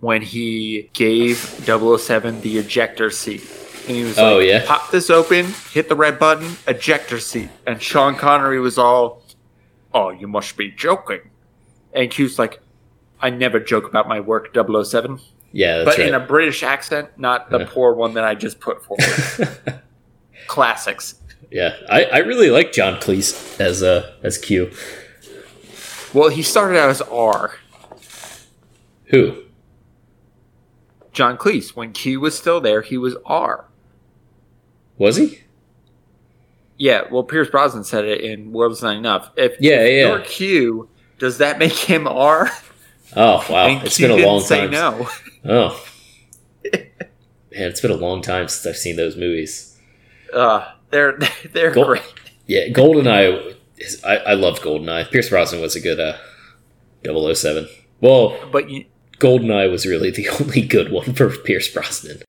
when 0.00 0.22
he 0.22 0.90
gave 0.92 1.36
007 1.38 2.40
the 2.40 2.58
ejector 2.58 3.10
seat. 3.10 3.42
And 3.86 3.96
he 3.96 4.02
was 4.04 4.18
Oh, 4.18 4.38
like, 4.38 4.48
yeah? 4.48 4.66
pop 4.66 4.90
this 4.90 5.10
open, 5.10 5.46
hit 5.72 5.88
the 5.88 5.94
red 5.94 6.18
button, 6.18 6.56
ejector 6.66 7.20
seat. 7.20 7.50
And 7.66 7.80
Sean 7.80 8.16
Connery 8.16 8.58
was 8.58 8.78
all, 8.78 9.22
oh, 9.94 10.10
you 10.10 10.26
must 10.26 10.56
be 10.56 10.70
joking. 10.70 11.20
And 11.92 12.10
Q's 12.10 12.38
like, 12.38 12.60
I 13.20 13.30
never 13.30 13.58
joke 13.60 13.88
about 13.88 14.08
my 14.08 14.20
work, 14.20 14.54
007. 14.54 15.18
yeah, 15.52 15.78
that's 15.78 15.96
but 15.96 15.98
right. 15.98 16.08
in 16.08 16.14
a 16.14 16.20
British 16.20 16.62
accent, 16.62 17.08
not 17.16 17.50
the 17.50 17.60
Yeah. 17.60 17.68
poor 17.70 17.94
one 17.94 18.14
that 18.14 18.24
I 18.24 18.34
just 18.34 18.60
put 18.60 18.84
forward. 18.84 19.02
Classics. 20.46 21.16
yeah, 21.50 21.76
I, 21.88 22.04
I 22.04 22.18
really 22.18 22.50
like 22.50 22.72
John 22.72 23.00
Cleese 23.00 23.58
as 23.60 23.82
uh, 23.82 24.12
as 24.22 24.38
Q. 24.38 24.70
Well, 26.14 26.28
he 26.28 26.42
started 26.42 26.78
out 26.78 26.88
as 26.90 27.02
R. 27.02 27.56
Who? 29.06 29.42
John 31.12 31.36
Cleese. 31.38 31.70
When 31.74 31.92
Q 31.92 32.20
was 32.20 32.36
still 32.36 32.60
there, 32.60 32.82
he 32.82 32.96
was 32.98 33.16
R. 33.24 33.66
Was 34.98 35.16
he? 35.16 35.40
Yeah, 36.78 37.02
well, 37.10 37.22
Pierce 37.22 37.48
Brosnan 37.48 37.84
said 37.84 38.04
it 38.04 38.20
in 38.20 38.52
World 38.52 38.72
Is 38.72 38.82
Not 38.82 38.96
Enough. 38.96 39.30
If, 39.36 39.56
Yeah, 39.60 39.80
if 39.80 39.90
yeah. 39.92 40.08
you're 40.08 40.20
Q, 40.20 40.88
does 41.18 41.38
that 41.38 41.58
make 41.58 41.72
him 41.72 42.06
R? 42.06 42.50
Oh 43.16 43.44
wow, 43.50 43.66
and 43.66 43.84
it's 43.86 43.98
been 43.98 44.10
a 44.10 44.16
long 44.26 44.44
time. 44.44 44.70
no. 44.70 45.08
Oh, 45.44 45.84
man, 46.72 46.82
it's 47.50 47.80
been 47.80 47.90
a 47.90 47.94
long 47.96 48.20
time 48.22 48.48
since 48.48 48.66
I've 48.66 48.76
seen 48.80 48.96
those 48.96 49.16
movies. 49.16 49.78
Uh, 50.32 50.70
they're 50.90 51.18
they're 51.52 51.70
Gold- 51.72 51.86
great. 51.86 52.02
Yeah, 52.46 52.68
Goldeneye. 52.68 53.54
Is, 53.78 54.02
I 54.04 54.16
I 54.18 54.32
loved 54.34 54.62
Goldeneye. 54.62 55.10
Pierce 55.10 55.28
Brosnan 55.30 55.60
was 55.60 55.76
a 55.76 55.80
good 55.80 56.00
uh, 56.00 56.16
007. 57.04 57.68
Well, 58.00 58.36
But 58.52 58.70
you, 58.70 58.84
Goldeneye 59.18 59.70
was 59.70 59.86
really 59.86 60.10
the 60.12 60.28
only 60.28 60.62
good 60.62 60.90
one 60.92 61.14
for 61.14 61.30
Pierce 61.30 61.68
Brosnan. 61.72 62.22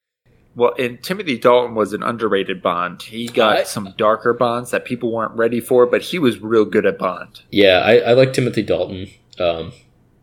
well, 0.56 0.74
and 0.80 1.02
Timothy 1.04 1.38
Dalton 1.38 1.76
was 1.76 1.94
an 1.94 2.04
underrated 2.04 2.62
Bond. 2.62 3.02
He 3.02 3.28
got 3.28 3.58
I- 3.58 3.64
some 3.64 3.94
darker 3.98 4.34
Bonds 4.34 4.72
that 4.72 4.86
people 4.86 5.12
weren't 5.12 5.36
ready 5.36 5.60
for, 5.60 5.86
but 5.86 6.02
he 6.02 6.20
was 6.20 6.40
real 6.42 6.66
good 6.66 6.86
at 6.86 6.98
Bond. 6.98 7.42
Yeah, 7.52 7.80
I, 7.80 7.98
I 8.00 8.14
like 8.14 8.34
Timothy 8.34 8.62
Dalton. 8.64 9.10
Um, 9.40 9.72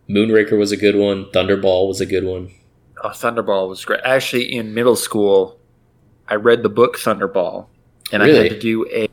Moonraker 0.09 0.59
was 0.59 0.73
a 0.73 0.77
good 0.77 0.97
one. 0.97 1.27
Thunderball 1.27 1.89
was 1.89 2.01
a 2.01 2.07
good 2.07 2.25
one. 2.25 2.51
Oh, 3.03 3.09
Thunderball 3.09 3.69
was 3.69 3.85
great. 3.85 4.01
Actually, 4.05 4.55
in 4.55 4.75
middle 4.75 4.97
school, 4.97 5.59
I 6.29 6.35
read 6.37 6.63
the 6.63 6.69
book 6.69 6.97
Thunderball, 6.99 7.67
and 8.13 8.23
I 8.23 8.29
had 8.29 8.51
to 8.51 8.59
do 8.59 8.87
a 8.91 9.09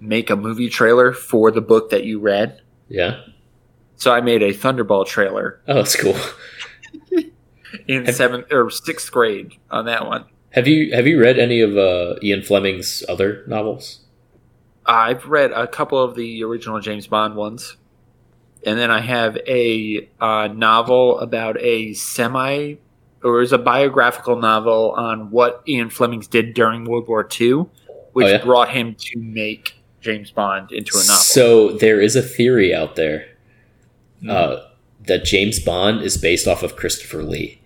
make 0.00 0.30
a 0.30 0.36
movie 0.36 0.68
trailer 0.68 1.12
for 1.12 1.50
the 1.50 1.60
book 1.60 1.90
that 1.90 2.04
you 2.04 2.18
read. 2.18 2.60
Yeah. 2.88 3.20
So 3.96 4.12
I 4.12 4.20
made 4.20 4.42
a 4.42 4.52
Thunderball 4.52 5.06
trailer 5.06 5.60
Oh, 5.68 5.74
that's 5.74 5.94
cool. 5.96 6.16
in 7.86 8.06
Have- 8.06 8.14
seventh 8.14 8.52
or 8.52 8.70
sixth 8.70 9.10
grade 9.12 9.52
on 9.70 9.84
that 9.86 10.06
one. 10.06 10.24
Have 10.50 10.66
you 10.68 10.94
have 10.94 11.06
you 11.06 11.18
read 11.18 11.38
any 11.38 11.60
of 11.62 11.76
uh, 11.78 12.16
Ian 12.22 12.42
Fleming's 12.42 13.02
other 13.08 13.44
novels? 13.46 14.00
I've 14.84 15.24
read 15.26 15.52
a 15.52 15.66
couple 15.66 16.02
of 16.02 16.14
the 16.16 16.42
original 16.44 16.78
James 16.80 17.06
Bond 17.06 17.36
ones, 17.36 17.76
and 18.66 18.78
then 18.78 18.90
I 18.90 19.00
have 19.00 19.36
a 19.46 20.08
uh, 20.20 20.48
novel 20.52 21.18
about 21.20 21.60
a 21.60 21.92
semi 21.94 22.74
or 23.22 23.40
is 23.42 23.52
a 23.52 23.58
biographical 23.58 24.36
novel 24.36 24.92
on 24.96 25.30
what 25.30 25.62
Ian 25.68 25.90
Fleming 25.90 26.20
did 26.30 26.54
during 26.54 26.84
World 26.84 27.06
War 27.08 27.26
II, 27.40 27.66
which 28.12 28.26
Oh, 28.26 28.30
yeah? 28.30 28.44
brought 28.44 28.70
him 28.70 28.96
to 28.98 29.18
make 29.18 29.76
James 30.00 30.30
Bond 30.32 30.72
into 30.72 30.92
a 30.94 30.98
novel. 31.02 31.14
So 31.14 31.68
there 31.72 32.00
is 32.00 32.16
a 32.16 32.22
theory 32.22 32.74
out 32.74 32.96
there 32.96 33.26
Hmm. 34.20 34.30
uh, 34.30 34.56
that 35.06 35.24
James 35.24 35.58
Bond 35.60 36.02
is 36.02 36.16
based 36.16 36.46
off 36.48 36.62
of 36.62 36.74
Christopher 36.76 37.22
Lee. 37.22 37.60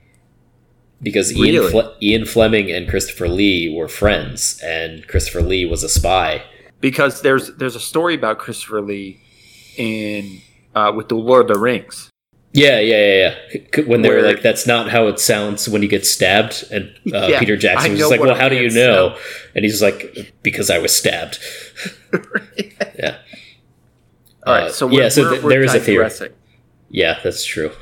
Because 1.02 1.30
Ian, 1.36 1.54
Really? 1.56 1.70
Fle- 1.70 1.92
Ian 2.02 2.24
Fleming 2.24 2.70
and 2.72 2.88
Christopher 2.88 3.28
Lee 3.28 3.68
were 3.74 3.88
friends, 3.88 4.58
and 4.64 5.06
Christopher 5.06 5.42
Lee 5.42 5.66
was 5.66 5.82
a 5.82 5.88
spy. 5.88 6.42
because 6.80 7.22
there's 7.22 7.54
there's 7.56 7.76
a 7.76 7.80
story 7.80 8.14
about 8.14 8.38
Christopher 8.38 8.80
Lee 8.82 9.20
in 9.78 10.40
uh, 10.76 10.92
with 10.94 11.08
the 11.08 11.16
Lord 11.16 11.50
of 11.50 11.54
the 11.56 11.60
Rings. 11.60 12.10
Yeah, 12.52 12.78
yeah, 12.80 12.96
yeah, 13.04 13.34
yeah. 13.76 13.84
When 13.84 14.00
they 14.02 14.08
were 14.08 14.16
Where- 14.16 14.26
like, 14.26 14.42
"That's 14.42 14.66
not 14.66 14.88
how 14.88 15.08
it 15.08 15.18
sounds 15.18 15.68
when 15.68 15.82
you 15.82 15.88
get 15.88 16.06
stabbed," 16.06 16.64
and 16.70 16.84
uh, 17.12 17.26
Yeah, 17.30 17.38
Peter 17.40 17.56
Jackson 17.56 17.90
was 17.92 18.00
just 18.00 18.10
like, 18.10 18.20
"Well, 18.20 18.34
how 18.34 18.48
do 18.48 18.56
you 18.56 18.70
know?" 18.70 19.16
And 19.54 19.64
he's 19.64 19.82
like, 19.82 20.32
"Because 20.42 20.70
I 20.70 20.78
was 20.78 20.94
stabbed." 20.96 21.38
yeah. 22.98 23.18
All 24.46 24.54
right, 24.54 24.64
Uh, 24.64 24.72
so 24.72 24.88
yeah, 24.88 25.08
so 25.08 25.28
th- 25.30 25.42
there 25.42 25.62
is 25.64 25.74
a 25.74 25.80
theory. 25.80 26.08
Yeah, 26.88 27.18
that's 27.22 27.44
true. 27.44 27.72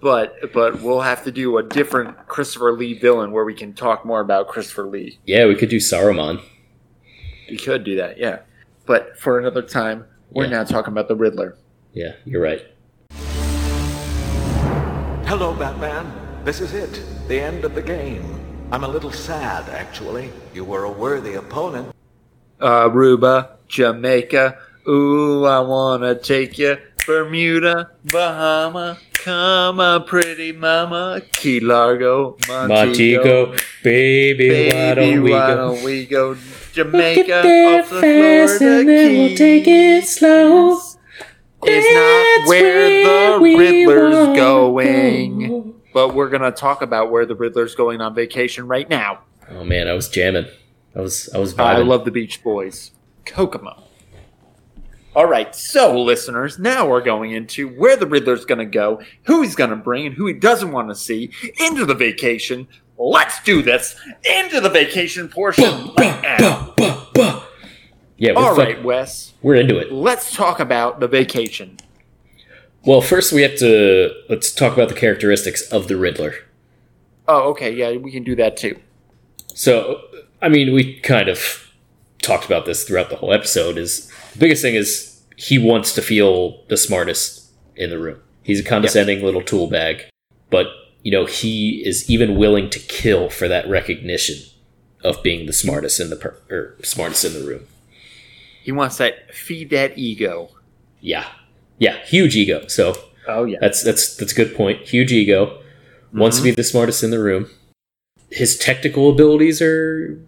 But 0.00 0.52
but 0.54 0.80
we'll 0.80 1.02
have 1.02 1.22
to 1.24 1.30
do 1.30 1.58
a 1.58 1.62
different 1.62 2.26
Christopher 2.28 2.72
Lee 2.72 2.94
villain 2.98 3.30
where 3.30 3.44
we 3.44 3.54
can 3.54 3.74
talk 3.74 4.04
more 4.06 4.20
about 4.20 4.48
Christopher 4.48 4.86
Lee. 4.86 5.18
yeah, 5.26 5.44
we 5.46 5.54
could 5.54 5.68
do 5.68 5.76
Saruman. 5.76 6.40
We 7.50 7.56
could 7.58 7.84
do 7.84 7.96
that, 7.96 8.18
yeah. 8.18 8.38
But 8.86 9.18
for 9.18 9.38
another 9.38 9.62
time, 9.62 10.06
we're 10.30 10.44
Yeah. 10.44 10.50
now 10.50 10.64
talking 10.64 10.92
about 10.92 11.08
the 11.08 11.14
Riddler. 11.16 11.56
Yeah, 11.92 12.12
you're 12.24 12.42
right. 12.42 12.64
Hello, 15.26 15.52
Batman. 15.54 16.10
This 16.44 16.60
is 16.60 16.72
it. 16.72 17.02
The 17.28 17.40
end 17.40 17.64
of 17.64 17.74
the 17.74 17.82
game. 17.82 18.24
I'm 18.70 18.84
a 18.84 18.88
little 18.88 19.12
sad, 19.12 19.68
actually. 19.70 20.30
You 20.54 20.64
were 20.64 20.84
a 20.84 20.90
worthy 20.90 21.34
opponent. 21.34 21.94
Aruba, 22.60 23.50
Jamaica. 23.68 24.58
Ooh, 24.88 25.44
I 25.44 25.60
wanna 25.60 26.14
take 26.14 26.58
you. 26.58 26.78
Bermuda, 27.06 27.90
Bahama. 28.04 28.98
Come 29.14 29.80
on, 29.80 30.04
pretty 30.04 30.52
mama. 30.52 31.20
Key 31.32 31.60
Largo, 31.60 32.36
Montego. 32.46 33.46
Montego, 33.46 33.56
baby, 33.82 34.70
why 34.72 34.94
don't 34.94 35.22
we 35.22 35.30
why 35.32 35.46
go? 35.48 35.56
don't 35.56 35.84
we 35.84 36.06
go 36.06 36.36
Jamaica 36.72 37.38
off 37.80 37.90
the 37.90 38.00
Florida 38.00 39.62
Keys? 39.64 40.16
slow. 40.16 40.80
Is 41.66 41.94
not 41.94 42.48
where 42.48 43.38
the 43.38 43.38
Riddler's 43.42 44.36
going. 44.36 45.74
But 45.92 46.14
we're 46.14 46.28
gonna 46.28 46.52
talk 46.52 46.82
about 46.82 47.10
where 47.10 47.26
the 47.26 47.34
Riddler's 47.34 47.74
going 47.74 48.00
on 48.00 48.14
vacation 48.14 48.68
right 48.68 48.88
now. 48.88 49.20
Oh 49.50 49.64
man, 49.64 49.88
I 49.88 49.94
was 49.94 50.08
jamming. 50.08 50.46
I 50.94 51.00
was 51.00 51.28
I 51.34 51.38
was 51.38 51.54
vibing. 51.54 51.76
I 51.76 51.78
love 51.78 52.04
the 52.04 52.10
Beach 52.10 52.42
Boys. 52.42 52.92
Kokomo. 53.24 53.82
All 55.14 55.26
right, 55.26 55.52
so 55.54 56.00
listeners, 56.00 56.58
now 56.60 56.88
we're 56.88 57.00
going 57.00 57.32
into 57.32 57.68
where 57.68 57.96
the 57.96 58.06
Riddler's 58.06 58.44
going 58.44 58.60
to 58.60 58.64
go, 58.64 59.02
who 59.24 59.42
he's 59.42 59.56
going 59.56 59.70
to 59.70 59.76
bring, 59.76 60.06
and 60.06 60.14
who 60.14 60.26
he 60.26 60.32
doesn't 60.32 60.70
want 60.70 60.90
to 60.90 60.94
see 60.94 61.32
into 61.58 61.84
the 61.84 61.94
vacation. 61.94 62.68
Let's 62.96 63.42
do 63.42 63.60
this 63.62 63.96
into 64.24 64.60
the 64.60 64.70
vacation 64.70 65.28
portion 65.28 65.90
right 65.98 66.22
now. 66.38 66.74
Yeah, 68.18 68.32
All 68.32 68.54
fuck- 68.54 68.58
right, 68.58 68.82
Wes, 68.82 69.32
we're 69.42 69.54
into 69.54 69.78
it. 69.78 69.92
let's 69.92 70.34
talk 70.34 70.58
about 70.60 70.98
the 71.00 71.06
vacation. 71.08 71.78
Well, 72.84 73.00
first 73.00 73.32
we 73.32 73.42
have 73.42 73.56
to 73.58 74.10
let's 74.28 74.52
talk 74.52 74.72
about 74.72 74.88
the 74.88 74.94
characteristics 74.94 75.62
of 75.70 75.88
the 75.88 75.96
Riddler. 75.96 76.34
Oh, 77.26 77.50
okay, 77.50 77.72
yeah, 77.72 77.96
we 77.96 78.10
can 78.10 78.24
do 78.24 78.34
that 78.36 78.56
too. 78.56 78.78
So, 79.54 80.00
I 80.42 80.48
mean, 80.48 80.72
we 80.72 80.98
kind 81.00 81.28
of 81.28 81.70
talked 82.22 82.44
about 82.46 82.64
this 82.66 82.84
throughout 82.84 83.10
the 83.10 83.16
whole 83.16 83.32
episode. 83.32 83.78
Is 83.78 84.10
the 84.32 84.38
biggest 84.38 84.62
thing 84.62 84.74
is 84.74 85.22
he 85.36 85.58
wants 85.58 85.92
to 85.94 86.02
feel 86.02 86.64
the 86.68 86.76
smartest 86.76 87.50
in 87.76 87.90
the 87.90 87.98
room. 87.98 88.20
He's 88.42 88.60
a 88.60 88.64
condescending 88.64 89.22
little 89.22 89.42
tool 89.42 89.66
bag, 89.68 90.04
but 90.50 90.66
you 91.04 91.12
know 91.12 91.26
he 91.26 91.82
is 91.86 92.08
even 92.10 92.36
willing 92.36 92.68
to 92.70 92.78
kill 92.80 93.28
for 93.30 93.46
that 93.48 93.68
recognition 93.68 94.36
of 95.04 95.22
being 95.22 95.46
the 95.46 95.52
smartest 95.52 96.00
in 96.00 96.10
the 96.10 96.16
per- 96.16 96.40
or 96.50 96.76
smartest 96.82 97.24
in 97.24 97.34
the 97.34 97.46
room. 97.46 97.66
He 98.68 98.72
wants 98.72 98.98
that 98.98 99.34
feed 99.34 99.70
that 99.70 99.96
ego. 99.96 100.50
Yeah, 101.00 101.24
yeah, 101.78 102.04
huge 102.04 102.36
ego. 102.36 102.66
So 102.66 102.96
Oh 103.26 103.44
yeah, 103.44 103.56
That's 103.62 103.82
that's 103.82 104.14
that's 104.14 104.32
a 104.32 104.34
good 104.34 104.54
point. 104.54 104.82
Huge 104.82 105.10
ego, 105.10 105.62
wants 106.12 106.36
to 106.36 106.42
be 106.42 106.50
the 106.50 106.62
smartest 106.62 107.02
in 107.02 107.08
the 107.10 107.18
room. 107.18 107.48
His 108.30 108.58
technical 108.58 109.08
abilities 109.08 109.62
are 109.62 110.20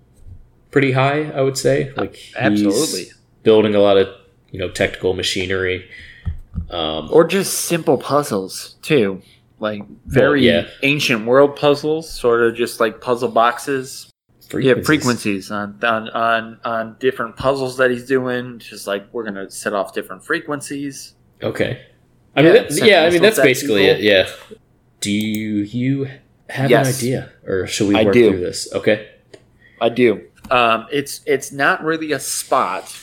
pretty 0.71 0.93
high, 0.93 1.25
I 1.25 1.43
would 1.43 1.59
say. 1.59 1.93
Like 1.99 2.17
he's 2.17 2.35
Absolutely. 2.35 3.13
building 3.43 3.75
a 3.75 3.81
lot 3.81 3.99
of 3.99 4.09
you 4.51 4.59
know 4.59 4.71
technical 4.71 5.13
machinery. 5.13 5.87
Um, 6.71 7.11
or 7.13 7.27
just 7.27 7.67
simple 7.67 7.99
puzzles 7.99 8.77
too, 8.81 9.21
like 9.59 9.83
very 10.07 10.47
yeah. 10.47 10.67
ancient 10.83 11.27
world 11.27 11.57
puzzles, 11.57 12.11
sort 12.11 12.41
of 12.41 12.55
just 12.55 12.81
like 12.81 13.03
puzzle 13.03 13.29
boxes. 13.29 14.10
Yeah, 14.59 14.75
frequencies 14.83 15.51
on, 15.51 15.79
on 15.83 16.09
on 16.11 16.61
on 16.65 16.97
different 16.99 17.37
puzzles 17.37 17.77
that 17.77 17.91
he's 17.91 18.07
doing. 18.07 18.59
Just 18.59 18.87
like 18.87 19.07
we're 19.13 19.25
gonna 19.25 19.51
set 19.51 19.73
off 19.73 19.93
different 19.95 20.25
frequencies. 20.25 21.15
Okay. 21.43 21.83
I 22.37 22.43
mean, 22.43 22.55
Yeah, 22.55 22.63
that, 22.63 22.87
yeah. 22.87 23.03
I 23.05 23.11
mean, 23.11 23.23
that's 23.23 23.41
basically 23.41 23.83
people. 23.87 23.97
it. 24.01 24.03
Yeah. 24.03 24.29
Do 25.01 25.11
you 25.11 26.09
have 26.49 26.71
Yes. 26.71 26.87
an 26.89 26.95
idea, 27.07 27.33
or 27.47 27.67
should 27.67 27.89
we 27.89 27.97
I 27.97 28.05
work 28.05 28.15
do. 28.15 28.31
through 28.31 28.41
this? 28.41 28.73
Okay. 28.75 29.09
I 29.81 29.89
do. 29.89 30.23
Um, 30.51 30.87
it's 30.93 31.21
it's 31.27 31.53
not 31.53 31.83
really 31.85 32.13
a 32.13 32.19
spot. 32.21 32.95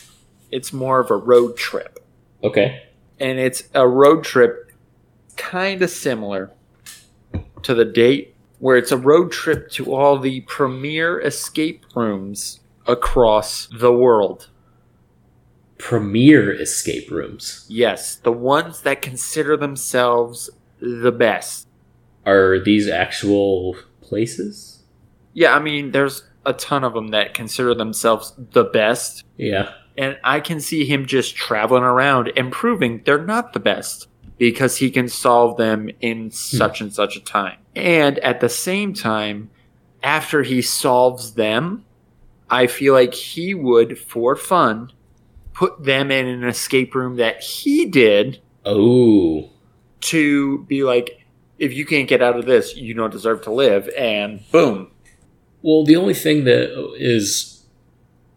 It's 0.52 0.72
more 0.72 1.00
of 1.00 1.12
a 1.12 1.16
road 1.18 1.58
trip, 1.58 2.00
Okay. 2.43 2.84
and 3.20 3.38
it's 3.39 3.64
a 3.74 3.88
road 3.88 4.24
trip 4.24 4.72
kind 5.36 5.82
of 5.82 5.89
similar 5.89 6.52
to 7.64 7.74
the 7.74 7.84
date 7.86 8.36
where 8.60 8.78
it's 8.78 8.91
a 8.91 8.97
road 8.97 9.32
trip 9.32 9.70
to 9.72 9.93
all 9.93 10.18
the 10.18 10.41
premier 10.41 11.20
escape 11.20 11.86
rooms 11.95 12.60
across 12.88 13.68
the 13.78 13.93
world. 13.93 14.47
Premier 15.78 16.51
escape 16.51 17.12
rooms. 17.12 17.66
Yes, 17.70 18.16
the 18.16 18.32
ones 18.32 18.82
that 18.82 19.01
consider 19.01 19.55
themselves 19.55 20.49
the 20.80 21.12
best. 21.12 21.68
Are 22.26 22.60
these 22.60 22.89
actual 22.89 23.76
places? 24.01 24.82
Yeah, 25.34 25.55
I 25.55 25.60
mean, 25.60 25.91
there's 25.91 26.24
a 26.45 26.53
ton 26.53 26.84
of 26.84 26.93
them 26.93 27.10
that 27.10 27.34
consider 27.36 27.76
themselves 27.76 28.34
the 28.51 28.64
best, 28.64 29.24
Yeah. 29.38 29.70
and 29.97 30.18
I 30.24 30.39
can 30.39 30.60
see 30.60 30.86
him 30.86 31.05
just 31.05 31.36
traveling 31.36 31.84
around 31.84 32.32
and 32.36 32.51
proving 32.51 33.01
they're 33.05 33.24
not 33.24 33.53
the 33.53 33.60
best 33.60 34.08
because 34.38 34.77
he 34.77 34.91
can 34.91 35.07
solve 35.07 35.57
them 35.57 35.89
in 36.01 36.25
hmm. 36.25 36.29
such 36.29 36.81
and 36.81 36.93
such 36.93 37.15
a 37.15 37.21
time. 37.21 37.57
And 37.75 38.19
at 38.19 38.39
the 38.39 38.49
same 38.49 38.93
time, 38.93 39.49
after 40.03 40.43
he 40.43 40.61
solves 40.61 41.33
them, 41.33 41.85
I 42.49 42.67
feel 42.67 42.93
like 42.93 43.13
he 43.13 43.53
would, 43.53 43.97
for 43.99 44.35
fun, 44.35 44.91
put 45.53 45.83
them 45.83 46.11
in 46.11 46.27
an 46.27 46.43
escape 46.43 46.95
room 46.95 47.17
that 47.17 47.41
he 47.41 47.85
did 47.85 48.39
Oh. 48.65 49.49
to 50.01 50.63
be 50.65 50.83
like, 50.83 51.25
if 51.57 51.73
you 51.73 51.85
can't 51.85 52.07
get 52.07 52.21
out 52.21 52.38
of 52.38 52.45
this, 52.45 52.75
you 52.75 52.93
don't 52.93 53.11
deserve 53.11 53.41
to 53.43 53.51
live, 53.51 53.89
and 53.97 54.49
boom. 54.51 54.91
Well, 55.61 55.83
the 55.83 55.95
only 55.95 56.13
thing 56.13 56.43
that 56.43 56.93
is 56.97 57.65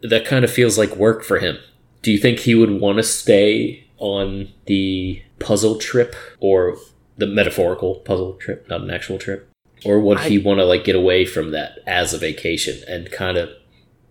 that 0.02 0.24
kind 0.24 0.44
of 0.44 0.50
feels 0.50 0.78
like 0.78 0.96
work 0.96 1.22
for 1.22 1.38
him. 1.38 1.58
Do 2.02 2.10
you 2.10 2.18
think 2.18 2.40
he 2.40 2.54
would 2.54 2.80
want 2.80 2.96
to 2.96 3.02
stay 3.02 3.86
on 4.00 4.48
the 4.66 5.22
puzzle 5.38 5.76
trip 5.78 6.16
or 6.40 6.76
the 7.16 7.26
metaphorical 7.26 7.96
puzzle 8.00 8.32
trip, 8.34 8.66
not 8.68 8.80
an 8.80 8.90
actual 8.90 9.18
trip? 9.18 9.46
Or 9.84 9.98
would 10.00 10.20
he 10.20 10.36
want 10.38 10.58
to 10.58 10.64
like 10.64 10.84
get 10.84 10.96
away 10.96 11.24
from 11.24 11.52
that 11.52 11.78
as 11.86 12.12
a 12.12 12.18
vacation 12.18 12.82
and 12.88 13.10
kind 13.10 13.38
of 13.38 13.48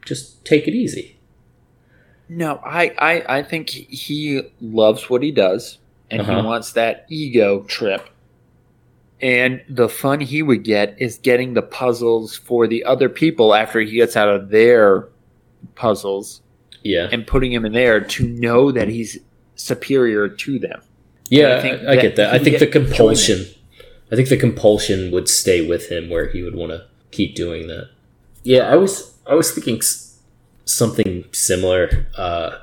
just 0.06 0.44
take 0.46 0.68
it 0.68 0.74
easy? 0.74 1.18
No, 2.28 2.60
I, 2.64 2.94
I, 2.98 3.38
I 3.40 3.44
think 3.44 3.70
he 3.70 4.42
loves 4.62 5.10
what 5.10 5.22
he 5.24 5.32
does, 5.32 5.80
and 6.12 6.22
Uh-huh. 6.22 6.40
he 6.42 6.46
wants 6.46 6.72
that 6.74 7.06
ego 7.10 7.62
trip. 7.64 8.08
And 9.22 9.62
the 9.68 9.90
fun 9.90 10.22
he 10.22 10.42
would 10.42 10.64
get 10.64 10.96
is 11.00 11.18
getting 11.18 11.54
the 11.54 11.62
puzzles 11.62 12.36
for 12.38 12.68
the 12.68 12.84
other 12.86 13.10
people 13.10 13.54
after 13.54 13.80
he 13.82 13.92
gets 13.98 14.16
out 14.16 14.30
of 14.30 14.50
their 14.50 15.10
puzzles 15.76 16.42
Yeah. 16.84 17.10
and 17.12 17.28
putting 17.28 17.52
him 17.52 17.66
in 17.66 17.74
there 17.74 18.00
to 18.00 18.28
know 18.28 18.72
that 18.72 18.88
he's 18.88 19.18
superior 19.60 20.28
to 20.28 20.60
them. 20.60 20.82
Yeah, 21.30 21.58
I 21.58 21.62
think 21.62 21.84
I, 21.84 21.92
I 21.92 21.96
get 21.98 22.16
that. 22.16 22.34
I 22.34 22.40
think 22.40 22.60
the 22.60 22.68
compulsion. 22.68 23.46
I 24.12 24.16
think 24.16 24.30
the 24.30 24.38
compulsion 24.38 25.12
would 25.12 25.30
stay 25.30 25.66
with 25.66 25.92
him, 25.92 26.10
where 26.10 26.28
he 26.30 26.42
would 26.42 26.56
want 26.56 26.72
to 26.72 26.86
keep 27.12 27.36
doing 27.36 27.68
that. 27.68 27.90
Yeah, 28.44 28.72
I 28.72 28.76
was 28.76 29.16
I 29.28 29.36
was 29.36 29.52
thinking 29.52 29.82
something 30.66 31.26
similar. 31.32 32.08
Uh, 32.18 32.58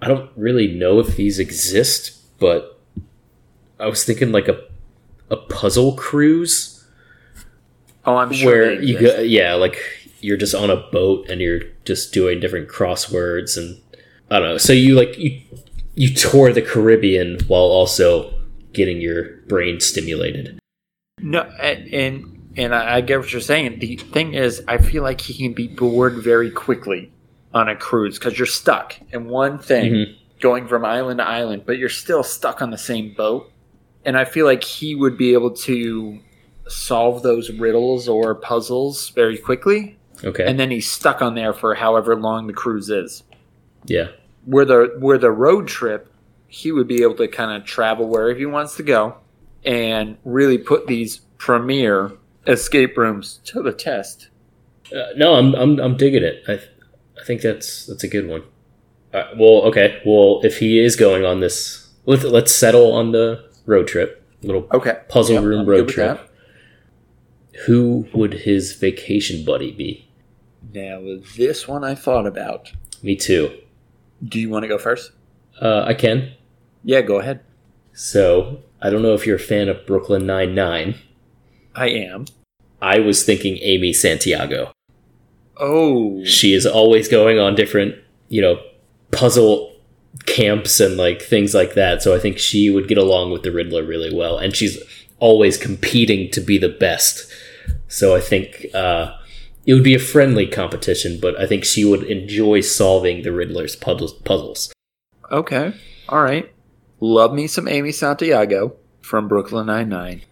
I 0.00 0.06
don't 0.06 0.30
really 0.36 0.68
know 0.68 1.00
if 1.00 1.16
these 1.16 1.40
exist, 1.40 2.38
but 2.38 2.78
I 3.80 3.86
was 3.86 4.04
thinking 4.04 4.30
like 4.30 4.46
a 4.48 4.60
a 5.30 5.36
puzzle 5.36 5.94
cruise 5.94 6.78
Oh, 8.08 8.16
I'm 8.16 8.32
sure. 8.32 8.50
where 8.50 8.82
you 8.82 8.98
go, 8.98 9.20
yeah, 9.20 9.52
like 9.52 9.76
you're 10.20 10.38
just 10.38 10.54
on 10.54 10.70
a 10.70 10.76
boat 10.76 11.28
and 11.28 11.42
you're 11.42 11.60
just 11.84 12.10
doing 12.14 12.40
different 12.40 12.66
crosswords 12.68 13.58
and 13.58 13.78
I 14.30 14.38
don't 14.38 14.48
know. 14.48 14.56
So 14.58 14.72
you 14.72 14.94
like 14.94 15.18
you 15.18 15.42
you 15.98 16.14
tour 16.14 16.52
the 16.52 16.62
Caribbean 16.62 17.38
while 17.48 17.60
also 17.62 18.32
getting 18.72 19.00
your 19.00 19.36
brain 19.48 19.80
stimulated. 19.80 20.58
No, 21.20 21.40
and 21.60 22.34
and, 22.56 22.74
I, 22.74 23.00
get 23.02 23.18
what 23.20 23.32
you're 23.32 23.40
saying. 23.40 23.78
The 23.80 23.96
thing 23.96 24.34
is, 24.34 24.62
I 24.66 24.78
feel 24.78 25.02
like 25.02 25.20
he 25.20 25.34
can 25.34 25.52
be 25.54 25.68
bored 25.68 26.14
very 26.14 26.50
quickly 26.50 27.12
on 27.54 27.68
a 27.68 27.76
cruise 27.76 28.18
because 28.18 28.36
you're 28.38 28.46
stuck 28.46 28.94
in 29.12 29.28
one 29.28 29.58
thing, 29.58 29.92
Mhm. 29.92 30.14
going 30.40 30.66
from 30.68 30.84
island 30.84 31.18
to 31.18 31.26
island, 31.26 31.62
but 31.66 31.78
you're 31.78 31.88
still 31.88 32.22
stuck 32.22 32.60
on 32.62 32.70
the 32.70 32.78
same 32.78 33.14
boat. 33.16 33.50
And 34.04 34.16
I 34.16 34.24
feel 34.24 34.44
like 34.46 34.62
he 34.64 34.94
would 34.94 35.16
be 35.18 35.32
able 35.34 35.50
to 35.52 36.18
solve 36.68 37.22
those 37.22 37.50
riddles 37.52 38.08
or 38.08 38.34
puzzles 38.34 39.10
very 39.10 39.36
quickly, 39.38 39.96
Okay. 40.24 40.44
and 40.44 40.58
then 40.60 40.70
he's 40.70 40.90
stuck 40.90 41.22
on 41.22 41.34
there 41.34 41.52
for 41.52 41.74
however 41.74 42.14
long 42.16 42.46
the 42.46 42.52
cruise 42.52 42.90
is. 42.90 43.22
yeah. 43.86 44.08
Where 44.48 44.64
the 44.64 44.96
where 44.98 45.18
the 45.18 45.30
road 45.30 45.68
trip, 45.68 46.10
he 46.46 46.72
would 46.72 46.88
be 46.88 47.02
able 47.02 47.16
to 47.16 47.28
kind 47.28 47.60
of 47.60 47.66
travel 47.68 48.08
wherever 48.08 48.38
he 48.38 48.46
wants 48.46 48.76
to 48.76 48.82
go, 48.82 49.16
and 49.64 50.16
really 50.24 50.56
put 50.56 50.86
these 50.86 51.18
premier 51.36 52.12
escape 52.46 52.96
rooms 52.96 53.40
to 53.44 53.62
the 53.62 53.72
test. 53.72 54.28
Uh, 54.90 55.12
no, 55.16 55.34
I'm 55.34 55.54
I'm 55.54 55.78
I'm 55.78 55.96
digging 55.98 56.22
it. 56.22 56.42
I 56.48 56.54
I 57.20 57.24
think 57.24 57.42
that's 57.42 57.84
that's 57.86 58.04
a 58.04 58.08
good 58.08 58.26
one. 58.26 58.42
Uh, 59.12 59.24
well, 59.36 59.62
okay. 59.64 60.00
Well, 60.06 60.40
if 60.44 60.58
he 60.58 60.78
is 60.78 60.96
going 60.96 61.26
on 61.26 61.40
this, 61.40 61.88
let's 62.06 62.24
let's 62.24 62.54
settle 62.54 62.92
on 62.94 63.12
the 63.12 63.44
road 63.66 63.86
trip. 63.86 64.24
Little 64.42 64.66
Okay. 64.72 64.98
puzzle 65.08 65.34
Yep, 65.34 65.44
room 65.44 65.60
I'm 65.60 65.66
road 65.66 65.88
trip. 65.88 66.20
Who 67.66 68.06
would 68.14 68.32
his 68.32 68.72
vacation 68.74 69.44
buddy 69.44 69.72
be? 69.72 70.08
Now, 70.72 71.02
this 71.36 71.66
one 71.66 71.82
I 71.84 71.94
thought 71.94 72.26
about. 72.26 72.72
Me 73.02 73.16
too. 73.16 73.50
Do 74.24 74.40
you 74.40 74.50
want 74.50 74.64
to 74.64 74.68
go 74.68 74.78
first? 74.78 75.12
Uh, 75.60 75.84
I 75.86 75.94
can. 75.94 76.32
Yeah, 76.84 77.02
go 77.02 77.18
ahead. 77.20 77.40
So 77.92 78.62
I 78.80 78.90
don't 78.90 79.02
know 79.02 79.14
if 79.14 79.26
you're 79.26 79.36
a 79.36 79.40
fan 79.40 79.68
of 79.68 79.86
Brooklyn 79.86 80.26
Nine 80.26 80.54
Nine. 80.54 80.96
I 81.74 81.88
am. 81.88 82.26
I 82.80 83.00
was 83.00 83.24
thinking 83.24 83.58
Amy 83.60 83.92
Santiago. 83.92 84.72
Oh, 85.56 86.22
She 86.24 86.54
is 86.54 86.66
always 86.66 87.08
going 87.08 87.38
on 87.38 87.56
different, 87.56 87.96
you 88.28 88.40
know, 88.40 88.60
puzzle 89.10 89.74
camps 90.26 90.78
and 90.78 90.96
like 90.96 91.20
things 91.20 91.54
like 91.54 91.74
that. 91.74 92.02
So 92.02 92.14
I 92.14 92.20
think 92.20 92.38
she 92.38 92.70
would 92.70 92.88
get 92.88 92.98
along 92.98 93.32
with 93.32 93.42
the 93.42 93.50
Riddler 93.50 93.84
really 93.84 94.14
well, 94.14 94.38
and 94.38 94.54
she's 94.54 94.78
always 95.18 95.56
competing 95.56 96.30
to 96.30 96.40
be 96.40 96.58
the 96.58 96.68
best. 96.68 97.30
So 97.88 98.14
I 98.14 98.20
think 98.20 98.66
uh, 98.74 99.17
it 99.68 99.74
would 99.74 99.84
be 99.84 99.94
a 99.94 99.98
friendly 99.98 100.46
competition, 100.46 101.18
but 101.20 101.38
I 101.38 101.46
think 101.46 101.62
she 101.62 101.84
would 101.84 102.02
enjoy 102.04 102.62
solving 102.62 103.20
the 103.20 103.32
Riddler's 103.32 103.76
puzzles. 103.76 104.72
okay. 105.30 105.74
All 106.08 106.22
right. 106.22 106.50
Love 107.00 107.34
me 107.34 107.46
some 107.46 107.68
Amy 107.68 107.92
Santiago 107.92 108.74
from 109.02 109.28
Brooklyn 109.28 109.66
Nine-Nine. 109.66 110.22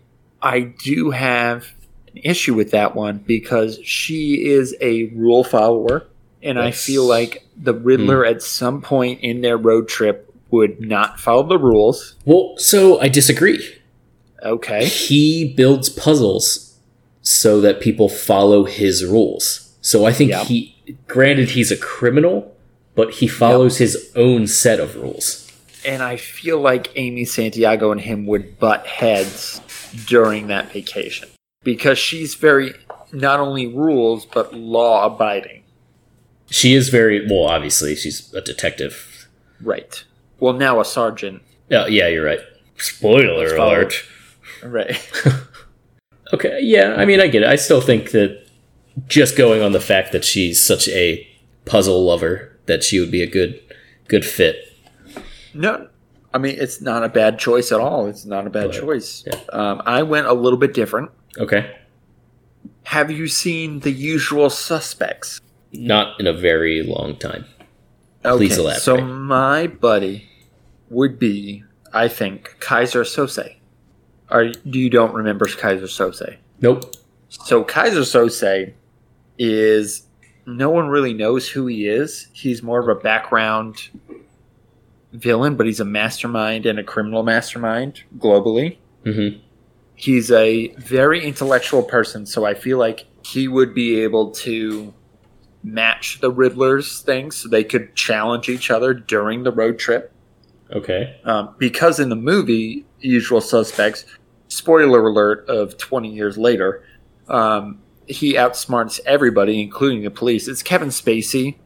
I 0.41 0.61
do 0.61 1.11
have 1.11 1.75
an 2.15 2.23
issue 2.25 2.55
with 2.55 2.71
that 2.71 2.97
one 2.97 3.19
because 3.19 3.79
she 3.85 4.47
is 4.47 4.75
a 4.81 5.05
rule 5.09 5.45
follower, 5.45 6.07
and 6.43 6.59
I 6.59 6.71
feel 6.71 7.05
like 7.05 7.47
the 7.59 7.75
Riddler 7.75 8.25
hmm. 8.25 8.35
at 8.35 8.43
some 8.43 8.81
point 8.81 9.21
in 9.21 9.43
their 9.43 9.59
road 9.59 9.87
trip 9.87 10.35
would 10.51 10.81
not 10.81 11.21
follow 11.21 11.43
the 11.43 11.59
rules. 11.59 12.15
Well, 12.25 12.55
so 12.57 12.99
I 13.03 13.09
disagree. 13.09 13.63
Okay. 14.43 14.87
he 14.87 15.53
builds 15.55 15.91
puzzles 15.91 16.66
so 17.27 17.61
that 17.61 17.81
people 17.81 18.09
follow 18.09 18.65
his 18.65 19.05
rules. 19.05 19.75
So 19.81 20.07
I 20.07 20.13
think 20.13 20.33
he, 20.33 20.77
granted, 21.09 21.51
he's 21.51 21.73
a 21.73 21.77
criminal, 21.77 22.57
but 22.95 23.15
he 23.15 23.27
follows 23.27 23.79
his 23.79 24.13
own 24.15 24.47
set 24.47 24.79
of 24.79 24.95
rules. 24.95 25.51
And 25.85 26.05
I 26.05 26.17
feel 26.17 26.61
like 26.61 26.93
Amy 26.95 27.25
Santiago 27.25 27.91
and 27.91 28.01
him 28.01 28.27
would 28.27 28.61
butt 28.61 28.87
heads 28.87 29.61
during 30.07 30.47
that 30.49 30.71
vacation 30.71 31.29
because 31.65 31.99
she's 31.99 32.37
very 32.37 32.75
not 33.13 33.41
only 33.41 33.67
rules 33.67 34.25
but 34.25 34.55
law 34.55 35.07
abiding. 35.07 35.65
She 36.49 36.75
is 36.75 36.91
very 36.91 37.27
well. 37.29 37.49
Obviously, 37.49 37.97
she's 37.97 38.33
a 38.35 38.41
detective. 38.41 39.29
Right. 39.61 40.05
Well, 40.39 40.53
now 40.53 40.79
a 40.79 40.85
sergeant. 40.85 41.43
Oh, 41.73 41.87
yeah, 41.87 42.07
you're 42.07 42.25
right. 42.25 42.41
Spoiler 42.77 43.57
alert. 43.57 44.05
Right. 44.63 44.97
Okay, 46.33 46.59
yeah, 46.63 46.95
I 46.97 47.05
mean, 47.05 47.21
I 47.21 47.29
get 47.29 47.43
it. 47.43 47.49
I 47.49 47.57
still 47.57 47.81
think 47.81 48.11
that 48.11 48.47
just 49.07 49.37
going 49.37 49.63
on 49.63 49.73
the 49.73 49.81
fact 49.81 50.13
that 50.13 50.25
she's 50.25 50.61
such 50.65 50.89
a 50.89 51.27
puzzle 51.65 52.05
lover, 52.05 52.57
that 52.67 52.83
she 52.83 52.99
would 52.99 53.11
be 53.11 53.23
a 53.23 53.27
good, 53.27 53.61
good 54.09 54.25
fit. 54.25 54.57
no, 55.55 55.89
I 56.35 56.39
mean 56.39 56.57
it's 56.59 56.81
not 56.81 57.03
a 57.05 57.09
bad 57.09 57.39
choice 57.39 57.73
at 57.73 57.81
all. 57.81 58.07
It's 58.09 58.25
not 58.27 58.47
a 58.47 58.51
bad 58.51 58.71
ahead. 58.71 58.81
choice. 58.83 59.25
Yeah. 59.27 59.39
Um, 59.53 59.81
I 59.87 60.03
went 60.03 60.27
a 60.27 60.33
little 60.35 60.59
bit 60.59 60.75
different. 60.75 61.11
Okay, 61.39 61.77
Have 62.85 63.11
you 63.11 63.27
seen 63.29 63.81
The 63.81 63.91
Usual 63.93 64.51
Suspects? 64.51 65.41
not 65.73 66.19
in 66.21 66.27
a 66.27 66.33
very 66.33 66.83
long 66.83 67.17
time. 67.17 67.45
Please 68.23 68.57
elaborate. 68.57 68.81
So 68.83 68.97
my 68.99 69.67
buddy 69.67 70.27
would 70.89 71.19
be, 71.19 71.63
I 71.93 72.09
think, 72.09 72.57
Keyser 72.61 73.03
Söze. 73.05 73.56
Are 74.31 74.45
you 74.65 74.91
don't 74.91 75.15
remember 75.15 75.47
Keyser 75.47 75.83
Söze? 75.83 76.37
Nope. 76.61 76.95
So 77.29 77.65
Keyser 77.65 78.03
Söze 78.03 78.73
is 79.39 80.07
no 80.47 80.71
one 80.71 80.89
really 80.89 81.13
knows 81.13 81.49
who 81.49 81.67
he 81.67 81.87
is. 81.87 82.29
He's 82.33 82.63
more 82.63 82.81
of 82.81 82.89
a 82.89 83.01
background 83.01 83.89
villain, 85.13 85.57
but 85.57 85.67
he's 85.67 85.81
a 85.81 85.85
mastermind 85.85 86.67
and 86.67 86.79
a 86.79 86.85
criminal 86.85 87.23
mastermind 87.23 88.03
globally. 88.19 88.77
Mm-hmm. 89.05 89.41
He's 89.95 90.31
a 90.31 90.69
very 90.77 91.25
intellectual 91.25 91.83
person, 91.83 92.27
so 92.27 92.45
I 92.45 92.55
feel 92.55 92.79
like 92.79 93.07
he 93.25 93.49
would 93.49 93.75
be 93.75 94.01
able 94.03 94.31
to 94.31 94.93
match 95.65 96.21
the 96.21 96.31
Riddler's 96.31 97.01
things 97.01 97.37
so 97.37 97.49
they 97.49 97.65
could 97.65 97.95
challenge 97.97 98.49
each 98.49 98.71
other 98.71 98.95
during 98.95 99.43
the 99.43 99.51
road 99.51 99.79
trip. 99.79 100.13
Okay. 100.71 101.19
Um, 101.25 101.55
because 101.59 101.99
in 101.99 102.09
the 102.09 102.17
movie 102.17 102.85
Usual 103.07 103.41
Suspects, 103.41 104.05
spoiler 104.49 105.07
alert 105.07 105.49
of 105.49 105.77
20 105.79 106.13
years 106.13 106.37
later, 106.37 106.85
um, 107.29 107.81
he 108.07 108.35
outsmarts 108.35 109.01
everybody, 109.07 109.61
including 109.61 110.03
the 110.03 110.11
police. 110.11 110.47
It's 110.49 110.63
Kevin 110.63 110.89
Spacey 110.89 111.57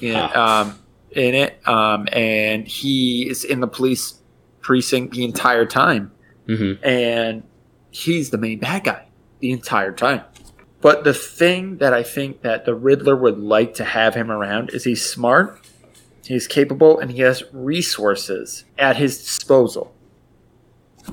in, 0.00 0.16
um, 0.16 0.78
in 1.10 1.34
it, 1.34 1.66
um, 1.68 2.08
and 2.12 2.66
he 2.66 3.28
is 3.28 3.44
in 3.44 3.60
the 3.60 3.66
police 3.68 4.14
precinct 4.60 5.14
the 5.14 5.24
entire 5.24 5.66
time, 5.66 6.12
Mm-hmm. 6.48 6.84
and 6.84 7.42
he's 7.90 8.30
the 8.30 8.38
main 8.38 8.58
bad 8.58 8.82
guy 8.84 9.06
the 9.40 9.52
entire 9.52 9.92
time. 9.92 10.22
But 10.80 11.04
the 11.04 11.14
thing 11.14 11.76
that 11.76 11.92
I 11.94 12.02
think 12.02 12.40
that 12.42 12.64
the 12.64 12.74
Riddler 12.74 13.14
would 13.14 13.38
like 13.38 13.74
to 13.74 13.84
have 13.84 14.14
him 14.14 14.30
around 14.32 14.70
is 14.70 14.82
he's 14.84 15.04
smart, 15.04 15.60
he's 16.24 16.46
capable, 16.48 16.98
and 16.98 17.10
he 17.12 17.20
has 17.20 17.44
resources 17.52 18.64
at 18.78 18.96
his 18.96 19.18
disposal. 19.18 19.94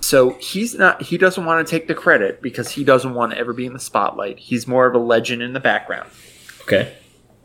So 0.02 0.32
he's 0.40 0.76
not 0.76 1.02
he 1.04 1.18
doesn't 1.18 1.46
want 1.46 1.66
to 1.66 1.70
take 1.70 1.88
the 1.88 1.96
credit 1.96 2.42
because 2.42 2.70
he 2.72 2.84
doesn't 2.84 3.14
want 3.14 3.32
to 3.32 3.38
ever 3.38 3.54
be 3.54 3.66
in 3.66 3.74
the 3.74 3.80
spotlight. 3.80 4.38
He's 4.40 4.68
more 4.68 4.86
of 4.86 4.94
a 4.94 5.00
legend 5.00 5.42
in 5.42 5.54
the 5.54 5.60
background. 5.60 6.10
Okay. 6.64 6.94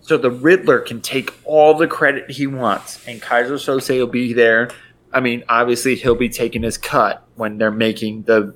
So 0.00 0.18
the 0.18 0.30
Riddler 0.30 0.80
can 0.80 1.00
take 1.00 1.32
all 1.44 1.74
the 1.74 1.86
credit 1.86 2.32
he 2.32 2.48
wants, 2.48 3.06
and 3.06 3.22
Keyser 3.22 3.52
Söze 3.52 3.96
will 3.96 4.08
be 4.08 4.32
there. 4.32 4.68
I 5.12 5.20
mean, 5.20 5.44
obviously 5.48 5.94
he'll 5.94 6.16
be 6.16 6.28
taking 6.28 6.62
his 6.64 6.76
cut 6.76 7.22
when 7.36 7.58
they're 7.58 7.70
making 7.70 8.22
the 8.22 8.54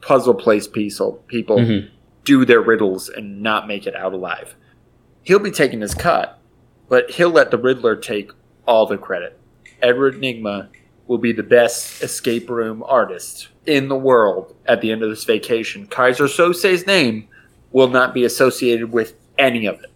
puzzle 0.00 0.34
place 0.34 0.66
piece. 0.66 0.96
people 0.98 1.22
people 1.28 1.58
Mhm. 1.58 1.88
do 2.24 2.44
their 2.44 2.60
riddles 2.60 3.08
and 3.08 3.40
not 3.42 3.68
make 3.68 3.86
it 3.86 3.94
out 3.94 4.12
alive. 4.12 4.56
He'll 5.22 5.38
be 5.38 5.52
taking 5.52 5.80
his 5.80 5.94
cut, 5.94 6.38
but 6.88 7.10
he'll 7.12 7.30
let 7.30 7.52
the 7.52 7.58
Riddler 7.58 7.94
take 7.94 8.32
all 8.66 8.86
the 8.86 8.98
credit. 8.98 9.38
Edward 9.80 10.16
Nygma 10.16 10.66
will 11.06 11.18
be 11.18 11.32
the 11.32 11.42
best 11.42 12.02
escape 12.02 12.48
room 12.48 12.82
artist 12.86 13.48
in 13.66 13.88
the 13.88 13.96
world 13.96 14.54
at 14.66 14.80
the 14.80 14.90
end 14.92 15.02
of 15.02 15.10
this 15.10 15.24
vacation. 15.24 15.86
Keyser 15.86 16.26
Söze's 16.28 16.86
name 16.86 17.28
will 17.72 17.88
not 17.88 18.14
be 18.14 18.24
associated 18.24 18.92
with 18.92 19.14
any 19.38 19.66
of 19.66 19.80
it. 19.82 19.90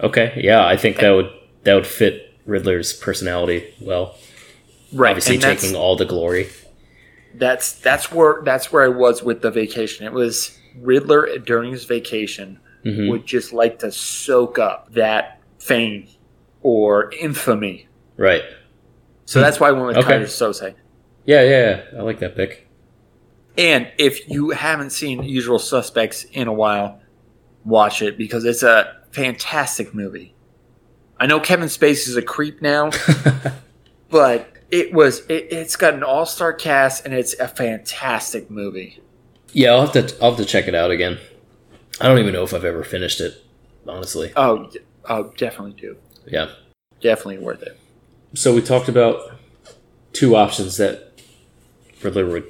Okay. 0.00 0.40
Yeah, 0.42 0.64
I 0.66 0.76
think 0.76 0.98
that 0.98 1.10
would 1.10 1.30
that 1.64 1.74
would 1.74 1.86
fit 1.86 2.34
Riddler's 2.46 2.92
personality 2.92 3.72
well. 3.80 4.16
Right, 4.92 5.10
Obviously, 5.10 5.38
taking 5.38 5.76
all 5.76 5.94
the 5.96 6.04
glory. 6.06 6.48
that's 7.34 7.72
that's 7.72 8.10
where 8.10 8.42
that's 8.44 8.72
where 8.72 8.82
I 8.84 8.88
was 8.88 9.22
with 9.22 9.42
the 9.42 9.50
vacation. 9.50 10.06
It 10.06 10.12
was 10.12 10.58
Riddler 10.80 11.38
during 11.38 11.70
his 11.72 11.84
vacation 11.84 12.58
Mhm. 12.84 13.10
would 13.10 13.26
just 13.26 13.52
like 13.52 13.78
to 13.80 13.92
soak 13.92 14.58
up 14.58 14.92
that 14.94 15.38
fame 15.58 16.06
or 16.62 17.12
infamy. 17.12 17.86
Right. 18.16 18.42
So 19.30 19.40
that's 19.40 19.60
why 19.60 19.68
I 19.68 19.70
went 19.70 19.86
with 19.86 19.96
Okay. 19.98 20.18
Keyser 20.18 20.24
Söze. 20.24 20.74
Yeah, 21.24 21.42
yeah, 21.42 21.82
yeah. 21.92 22.00
I 22.00 22.02
like 22.02 22.18
that 22.18 22.34
pick. 22.34 22.66
And 23.56 23.88
if 23.96 24.28
you 24.28 24.50
haven't 24.50 24.90
seen 24.90 25.22
Usual 25.22 25.60
Suspects 25.60 26.24
in 26.24 26.48
a 26.48 26.52
while, 26.52 27.00
watch 27.64 28.02
it 28.02 28.18
because 28.18 28.44
it's 28.44 28.64
a 28.64 28.96
fantastic 29.12 29.94
movie. 29.94 30.34
I 31.20 31.26
know 31.26 31.38
Kevin 31.38 31.68
Spacey's 31.68 32.16
a 32.16 32.22
creep 32.22 32.60
now, 32.60 32.90
but 34.10 34.52
it 34.68 34.92
was 34.92 35.20
it, 35.28 35.46
it's 35.52 35.76
got 35.76 35.94
an 35.94 36.02
all 36.02 36.26
star 36.26 36.52
cast 36.52 37.04
and 37.04 37.14
it's 37.14 37.38
a 37.38 37.46
fantastic 37.46 38.50
movie. 38.50 39.00
Yeah, 39.52 39.70
I'll 39.74 39.86
have 39.86 39.92
to 39.92 40.16
I'll 40.20 40.30
have 40.30 40.40
to 40.40 40.44
check 40.44 40.66
it 40.66 40.74
out 40.74 40.90
again. 40.90 41.18
I 42.00 42.08
don't 42.08 42.18
even 42.18 42.32
know 42.32 42.42
if 42.42 42.52
I've 42.52 42.64
ever 42.64 42.82
finished 42.82 43.20
it, 43.20 43.40
honestly. 43.86 44.32
Oh, 44.34 44.72
oh, 45.08 45.32
definitely 45.36 45.80
do. 45.80 45.98
Yeah. 46.26 46.50
Definitely 47.00 47.38
worth 47.38 47.62
it. 47.62 47.78
So 48.34 48.54
we 48.54 48.62
talked 48.62 48.88
about 48.88 49.32
two 50.12 50.36
options 50.36 50.76
that 50.76 51.12
Riddler 52.02 52.26
would 52.26 52.44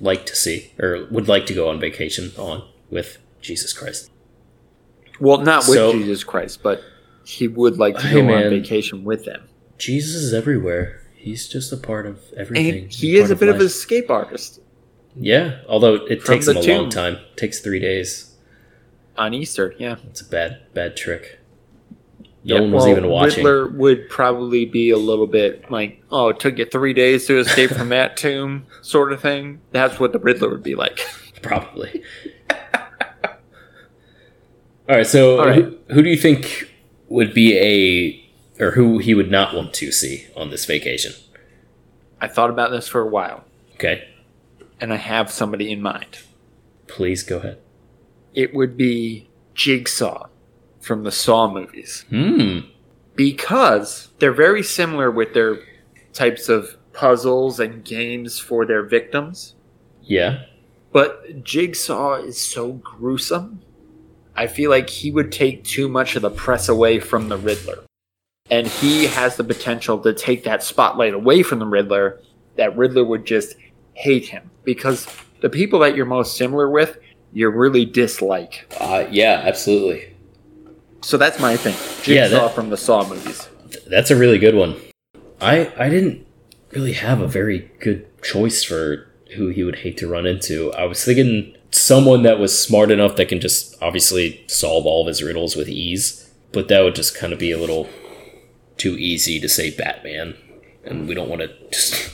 like 0.00 0.26
to 0.26 0.36
see 0.36 0.72
or 0.78 1.06
would 1.10 1.28
like 1.28 1.46
to 1.46 1.54
go 1.54 1.68
on 1.68 1.80
vacation 1.80 2.32
on 2.38 2.66
with 2.90 3.18
Jesus 3.40 3.72
Christ. 3.72 4.10
Well, 5.20 5.38
not 5.38 5.66
with 5.68 5.76
So- 5.78 5.92
Jesus 5.92 6.22
Christ, 6.24 6.62
but 6.62 6.82
he 7.24 7.48
would 7.48 7.78
like 7.78 7.98
to 7.98 8.10
go 8.10 8.22
man. 8.22 8.44
on 8.44 8.50
vacation 8.50 9.04
with 9.04 9.24
them. 9.24 9.42
Jesus 9.76 10.14
is 10.14 10.32
everywhere. 10.32 11.02
He's 11.16 11.48
just 11.48 11.72
a 11.72 11.76
part 11.76 12.06
of 12.06 12.20
everything. 12.36 12.84
And 12.84 12.92
he 12.92 13.16
is 13.16 13.30
a 13.30 13.36
bit 13.36 13.48
of 13.48 13.56
life. 13.56 13.60
an 13.62 13.66
escape 13.66 14.10
artist 14.10 14.60
Yeah, 15.16 15.58
although 15.68 15.96
it 15.96 16.22
From 16.22 16.34
takes 16.36 16.46
him 16.48 16.56
a 16.56 16.62
tomb. 16.62 16.76
long 16.82 16.90
time. 16.90 17.18
takes 17.36 17.58
three 17.60 17.80
days. 17.80 18.24
on 19.16 19.34
Easter. 19.34 19.74
Yeah. 19.78 19.96
It's 20.08 20.20
a 20.20 20.24
bad 20.24 20.58
bad 20.74 20.96
trick. 20.96 21.37
No 22.48 22.62
one 22.62 22.72
was 22.72 22.82
well, 22.84 22.90
even 22.92 23.08
watching. 23.08 23.44
Riddler 23.44 23.68
would 23.68 24.08
probably 24.08 24.64
be 24.64 24.90
a 24.90 24.96
little 24.96 25.26
bit 25.26 25.70
like, 25.70 26.02
"Oh, 26.10 26.28
it 26.28 26.40
took 26.40 26.58
you 26.58 26.64
three 26.64 26.94
days 26.94 27.26
to 27.26 27.38
escape 27.38 27.70
from 27.70 27.90
that 27.90 28.16
tomb," 28.16 28.66
sort 28.82 29.12
of 29.12 29.20
thing. 29.20 29.60
That's 29.72 30.00
what 30.00 30.12
the 30.12 30.18
Riddler 30.18 30.48
would 30.48 30.62
be 30.62 30.74
like. 30.74 31.00
Probably. 31.42 32.02
All 34.88 34.96
right. 34.96 35.06
So, 35.06 35.38
All 35.40 35.46
right. 35.46 35.64
Who, 35.64 35.78
who 35.90 36.02
do 36.02 36.08
you 36.08 36.16
think 36.16 36.70
would 37.08 37.34
be 37.34 37.58
a, 38.58 38.62
or 38.64 38.70
who 38.72 38.98
he 38.98 39.14
would 39.14 39.30
not 39.30 39.54
want 39.54 39.74
to 39.74 39.92
see 39.92 40.26
on 40.36 40.50
this 40.50 40.64
vacation? 40.64 41.12
I 42.20 42.26
thought 42.28 42.50
about 42.50 42.70
this 42.70 42.88
for 42.88 43.00
a 43.00 43.06
while, 43.06 43.44
Okay. 43.74 44.08
and 44.80 44.92
I 44.92 44.96
have 44.96 45.30
somebody 45.30 45.70
in 45.70 45.80
mind. 45.82 46.18
Please 46.88 47.22
go 47.22 47.36
ahead. 47.38 47.58
It 48.34 48.54
would 48.54 48.76
be 48.76 49.28
Jigsaw 49.54 50.26
from 50.88 51.04
the 51.04 51.12
Saw 51.12 51.48
movies. 51.52 52.04
Hmm. 52.08 52.60
because 53.14 54.08
they're 54.18 54.32
very 54.32 54.62
similar 54.62 55.10
with 55.10 55.34
their 55.34 55.58
types 56.12 56.48
of 56.48 56.76
puzzles 56.92 57.60
and 57.60 57.84
games 57.84 58.38
for 58.38 58.64
their 58.64 58.84
victims. 58.84 59.54
Yeah. 60.02 60.44
But 60.92 61.42
Jigsaw 61.44 62.14
is 62.22 62.40
so 62.40 62.72
gruesome. 62.72 63.62
I 64.36 64.46
feel 64.46 64.70
like 64.70 64.88
he 64.88 65.10
would 65.10 65.30
take 65.32 65.64
too 65.64 65.88
much 65.88 66.14
of 66.16 66.22
the 66.22 66.30
press 66.30 66.68
away 66.68 67.00
from 67.00 67.28
the 67.28 67.36
Riddler. 67.36 67.80
And 68.50 68.66
he 68.66 69.06
has 69.06 69.36
the 69.36 69.44
potential 69.44 69.98
to 69.98 70.14
take 70.14 70.44
that 70.44 70.62
spotlight 70.62 71.12
away 71.12 71.42
from 71.42 71.58
the 71.58 71.66
Riddler, 71.66 72.20
that 72.56 72.76
Riddler 72.76 73.04
would 73.04 73.26
just 73.26 73.56
hate 73.94 74.26
him. 74.28 74.50
Because 74.64 75.06
the 75.40 75.50
people 75.50 75.80
that 75.80 75.96
you're 75.96 76.06
most 76.06 76.36
similar 76.36 76.70
with, 76.70 76.98
you 77.32 77.48
really 77.50 77.84
dislike. 77.84 78.72
Uh, 78.80 79.06
yeah. 79.10 79.42
Absolutely. 79.44 80.07
So 81.02 81.16
that's 81.16 81.38
my 81.40 81.56
thing. 81.56 81.74
Yeah, 82.12 82.28
Jigsaw 82.28 82.46
that- 82.48 82.54
from 82.54 82.70
the 82.70 82.76
Saw 82.76 83.08
movies. 83.08 83.48
That's 83.86 84.10
a 84.10 84.16
really 84.16 84.38
good 84.38 84.54
one. 84.54 84.76
I 85.40 85.72
I 85.78 85.88
didn't 85.88 86.26
really 86.72 86.92
have 86.94 87.20
a 87.20 87.28
very 87.28 87.70
good 87.80 88.06
choice 88.22 88.64
for 88.64 89.06
who 89.36 89.48
he 89.48 89.62
would 89.62 89.76
hate 89.76 89.96
to 89.98 90.08
run 90.08 90.26
into. 90.26 90.72
I 90.72 90.84
was 90.84 91.04
thinking 91.04 91.54
someone 91.70 92.22
that 92.22 92.38
was 92.38 92.58
smart 92.58 92.90
enough 92.90 93.16
that 93.16 93.28
can 93.28 93.40
just 93.40 93.80
obviously 93.82 94.42
solve 94.48 94.86
all 94.86 95.02
of 95.02 95.06
his 95.08 95.22
riddles 95.22 95.54
with 95.54 95.68
ease, 95.68 96.30
but 96.52 96.68
that 96.68 96.80
would 96.82 96.94
just 96.94 97.14
kind 97.14 97.32
of 97.32 97.38
be 97.38 97.52
a 97.52 97.58
little 97.58 97.88
too 98.78 98.96
easy 98.96 99.38
to 99.40 99.48
say 99.48 99.70
Batman, 99.70 100.34
and 100.84 101.06
we 101.08 101.14
don't 101.14 101.28
want 101.28 101.42
to 101.42 101.48
just 101.70 102.10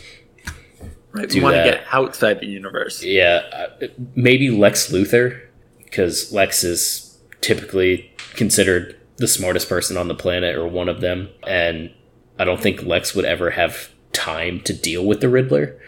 Right? 1.13 1.33
We 1.33 1.41
want 1.41 1.55
to 1.57 1.63
get 1.63 1.85
outside 1.93 2.41
the 2.41 2.47
universe. 2.47 3.03
yeah, 3.05 3.43
uh, 3.81 3.87
maybe 4.17 4.51
Lex 4.51 4.91
Luthor 4.91 5.41
because 5.85 6.33
Lex 6.33 6.65
is 6.65 7.19
typically 7.41 8.11
considered 8.37 8.99
the 9.17 9.29
smartest 9.29 9.69
person 9.69 9.97
on 9.97 10.09
the 10.09 10.15
planet 10.15 10.57
or 10.57 10.67
one 10.67 10.89
of 10.89 11.01
them, 11.01 11.29
and 11.47 11.93
I 12.39 12.45
don't 12.45 12.61
think 12.61 12.83
Lex 12.83 13.15
would 13.15 13.25
ever 13.25 13.51
have 13.51 13.91
time 14.13 14.61
to 14.61 14.73
deal 14.73 15.05
with 15.05 15.21
the 15.21 15.29
Riddler. 15.29 15.79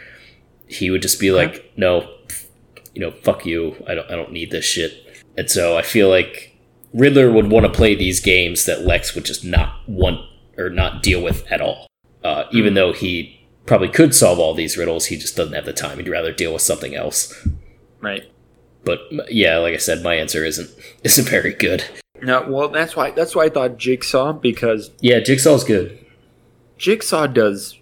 He 0.67 0.91
would 0.91 1.03
just 1.03 1.21
be 1.21 1.31
like, 1.31 1.73
"No, 1.77 2.09
you 2.95 3.01
know, 3.01 3.11
fuck 3.11 3.47
you. 3.47 3.83
I 3.87 3.95
don't 3.95 4.11
I 4.11 4.17
don't 4.17 4.33
need 4.33 4.51
this 4.51 4.65
shit." 4.65 4.93
And 5.37 5.51
so 5.51 5.77
I 5.77 5.83
feel 5.83 6.09
like 6.09 6.57
Riddler 6.95 7.31
would 7.31 7.51
want 7.51 7.67
to 7.67 7.73
play 7.73 7.95
these 7.95 8.21
games 8.21 8.65
that 8.65 8.83
Lex 8.83 9.15
would 9.15 9.25
just 9.25 9.45
not 9.45 9.77
want 9.87 10.21
or 10.57 10.71
not 10.71 11.03
deal 11.03 11.23
with 11.23 11.51
at 11.51 11.61
all. 11.61 11.87
Uh, 12.25 12.45
even 12.53 12.75
though 12.75 12.93
he 12.93 13.47
probably 13.67 13.89
could 13.89 14.15
solve 14.15 14.39
all 14.39 14.55
these 14.55 14.77
riddles, 14.77 15.07
he 15.07 15.17
just 15.17 15.37
doesn't 15.37 15.55
have 15.55 15.65
the 15.65 15.73
time. 15.73 15.99
He'd 15.99 16.09
rather 16.09 16.33
deal 16.33 16.53
with 16.53 16.63
something 16.63 16.95
else. 16.95 17.47
Right. 18.01 18.25
But 18.85 19.01
yeah, 19.31 19.59
like 19.59 19.75
I 19.75 19.79
said, 19.79 20.03
my 20.03 20.15
answer 20.15 20.45
isn't 20.45 20.71
isn't 21.05 21.29
very 21.29 21.53
good. 21.53 21.85
No, 22.23 22.47
well, 22.49 22.69
that's 22.69 22.97
why 22.97 23.11
that's 23.11 23.35
why 23.35 23.45
I 23.45 23.49
thought 23.49 23.79
Jigsaw 23.79 24.33
because 24.33 24.91
Yeah, 25.01 25.21
Jigsaw's 25.21 25.65
good. 25.65 26.05
Jigsaw 26.79 27.27
does 27.27 27.79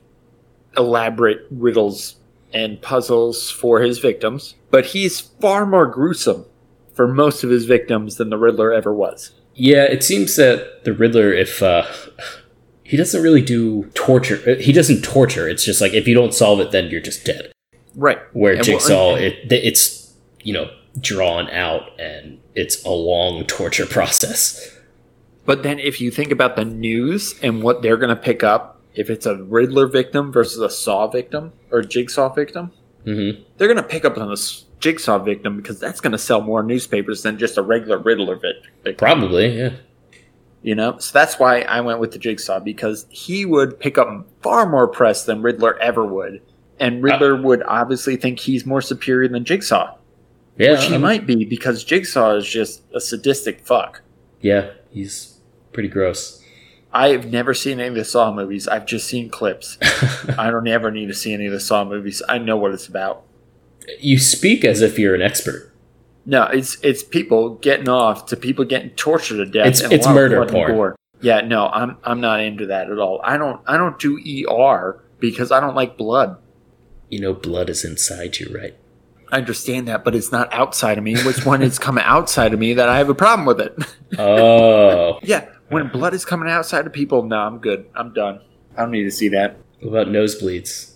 elaborate 0.77 1.47
riddles 1.51 2.17
and 2.53 2.81
puzzles 2.81 3.51
for 3.51 3.81
his 3.81 3.99
victims, 3.99 4.55
but 4.71 4.87
he's 4.87 5.21
far 5.21 5.67
more 5.67 5.87
gruesome 5.87 6.47
for 6.93 7.09
most 7.09 7.43
of 7.43 7.51
his 7.51 7.65
victims 7.65 8.17
than 8.17 8.31
the 8.31 8.39
Riddler 8.39 8.73
ever 8.73 8.95
was. 8.95 9.33
Yeah, 9.55 9.85
it 9.85 10.05
seems 10.05 10.37
that 10.37 10.85
the 10.85 10.93
Riddler, 10.93 11.33
if 11.33 11.63
uh, 11.63 11.85
he 12.85 12.97
doesn't 12.97 13.23
really 13.23 13.43
do 13.43 13.85
torture, 13.95 14.41
uh, 14.47 14.61
he 14.61 14.73
doesn't 14.73 15.03
torture. 15.03 15.49
It's 15.49 15.65
just 15.65 15.81
like 15.81 15.93
if 15.93 16.07
you 16.07 16.15
don't 16.15 16.35
solve 16.35 16.61
it, 16.61 16.71
then 16.71 16.91
you're 16.91 17.01
just 17.01 17.25
dead. 17.25 17.53
Right. 17.97 18.19
Where 18.33 18.55
And 18.55 18.67
well, 18.67 18.79
Jigsaw, 18.79 19.15
and- 19.17 19.25
it 19.25 19.53
it's 19.53 20.15
you 20.43 20.53
know 20.53 20.71
drawn 21.01 21.51
out 21.51 21.99
and 21.99 22.39
it's 22.55 22.85
a 22.85 22.91
long 22.91 23.45
torture 23.47 23.87
process. 23.87 24.71
But 25.47 25.63
then 25.63 25.79
if 25.79 26.01
you 26.01 26.11
think 26.11 26.31
about 26.33 26.57
the 26.57 26.65
news 26.65 27.35
and 27.43 27.63
what 27.63 27.83
they're 27.83 27.97
going 27.99 28.15
to 28.15 28.17
pick 28.17 28.43
up, 28.43 28.81
if 28.95 29.11
it's 29.11 29.27
a 29.27 29.37
Riddler 29.43 29.87
victim 29.87 30.33
versus 30.33 30.61
a 30.61 30.71
Saw 30.71 31.07
victim 31.09 31.53
or 31.71 31.83
Jigsaw 31.83 32.33
victim, 32.33 32.73
Mm-hmm. 33.05 33.43
they're 33.59 33.69
going 33.69 33.77
to 33.77 33.83
pick 33.83 34.07
up 34.07 34.17
on 34.17 34.29
the 34.31 34.63
Jigsaw 34.81 35.19
victim 35.19 35.59
because 35.59 35.79
that's 35.79 36.01
going 36.01 36.13
to 36.13 36.19
sell 36.19 36.41
more 36.41 36.63
newspapers 36.63 37.23
than 37.23 37.37
just 37.37 37.59
a 37.59 37.63
regular 37.63 37.99
Riddler 37.99 38.37
victim. 38.37 38.95
Probably, 38.97 39.59
yeah. 39.59 39.73
You 40.63 40.75
know, 40.75 40.97
so 40.97 41.13
that's 41.13 41.39
why 41.39 41.61
I 41.61 41.83
went 41.83 42.01
with 42.01 42.13
the 42.13 42.19
Jigsaw 42.19 42.61
because 42.61 43.05
he 43.11 43.45
would 43.45 43.79
pick 43.79 43.99
up 43.99 44.27
far 44.41 44.67
more 44.67 44.89
press 44.89 45.27
than 45.27 45.43
Riddler 45.43 45.79
ever 45.81 46.07
would, 46.07 46.41
and 46.81 47.03
Riddler 47.03 47.37
would 47.37 47.63
obviously 47.65 48.17
think 48.17 48.39
he's 48.39 48.65
more 48.65 48.81
superior 48.81 49.29
than 49.29 49.45
Jigsaw, 49.45 49.99
Yeah, 50.57 50.73
which 50.73 50.85
he 50.85 50.93
I'm- 50.93 51.01
might 51.03 51.27
be 51.27 51.45
because 51.45 51.83
Jigsaw 51.85 52.37
is 52.37 52.47
just 52.49 52.83
a 52.95 53.01
sadistic 53.01 53.61
fuck. 53.61 54.03
Yeah, 54.41 54.71
he's 54.91 55.39
pretty 55.73 55.89
gross. 55.89 56.41
I've 56.93 57.33
never 57.33 57.55
seen 57.55 57.81
any 57.81 57.89
of 57.89 57.95
the 57.97 58.05
Saw 58.05 58.33
movies. 58.33 58.69
I've 58.69 58.87
just 58.87 59.09
seen 59.09 59.29
clips. 59.29 59.79
I 60.39 60.51
don't 60.51 60.69
ever 60.69 60.93
need 60.93 61.07
to 61.07 61.15
see 61.15 61.33
any 61.35 61.47
of 61.47 61.53
the 61.53 61.59
Saw 61.59 61.85
movies. 61.85 62.23
I 62.29 62.39
know 62.39 62.57
what 62.57 62.73
it's 62.73 62.87
about. 62.87 63.25
You 63.99 64.19
speak 64.19 64.65
as 64.65 64.81
if 64.81 64.97
you're 64.99 65.15
an 65.15 65.23
expert. 65.23 65.73
No, 66.25 66.45
it's 66.45 66.79
it's 66.83 67.03
people 67.03 67.57
getting 67.57 67.89
off 67.89 68.27
to 68.27 68.37
people 68.37 68.65
getting 68.65 68.91
tortured 68.91 69.37
to 69.39 69.47
death. 69.47 69.67
It's- 69.67 69.93
it's 69.93 70.07
murder 70.07 70.47
porn. 70.47 70.73
gore. 70.73 70.97
Yeah, 71.21 71.41
no, 71.41 71.67
I'm 71.69 71.97
I'm 72.05 72.21
not 72.21 72.41
into 72.41 72.67
that 72.67 72.91
at 72.91 72.99
all. 72.99 73.21
I 73.25 73.37
don't 73.39 73.61
I 73.67 73.77
don't 73.77 73.99
do 73.99 74.19
ER 74.49 75.03
because 75.19 75.51
I 75.51 75.59
don't 75.61 75.75
like 75.75 75.97
blood. 75.99 76.37
You 77.11 77.21
know, 77.21 77.35
blood 77.35 77.69
is 77.69 77.85
inside 77.85 78.39
you, 78.39 78.55
right? 78.57 78.75
I 79.33 79.39
understand 79.39 79.89
that, 79.89 80.05
but 80.05 80.15
it's 80.15 80.31
not 80.33 80.53
outside 80.53 80.99
of 80.99 81.05
me. 81.05 81.15
Which 81.25 81.45
one 81.45 81.63
is 81.63 81.79
coming 81.79 82.05
outside 82.05 82.53
of 82.55 82.59
me 82.61 82.75
that 82.75 82.89
I 82.89 82.99
have 82.99 83.09
a 83.09 83.15
problem 83.15 83.47
with 83.47 83.61
it. 83.61 83.77
Oh, 84.19 85.19
yeah, 85.25 85.47
when 85.71 85.89
blood 85.89 86.15
is 86.15 86.25
coming 86.25 86.49
outside 86.49 86.87
of 86.87 86.93
people, 86.93 87.25
no, 87.25 87.37
I'm 87.37 87.59
good. 87.59 87.87
I'm 87.97 88.13
done. 88.13 88.41
I 88.77 88.83
don't 88.83 88.93
need 88.93 89.03
to 89.05 89.11
see 89.11 89.29
that. 89.31 89.57
what 89.81 89.89
about 89.89 90.07
nosebleeds? 90.13 90.93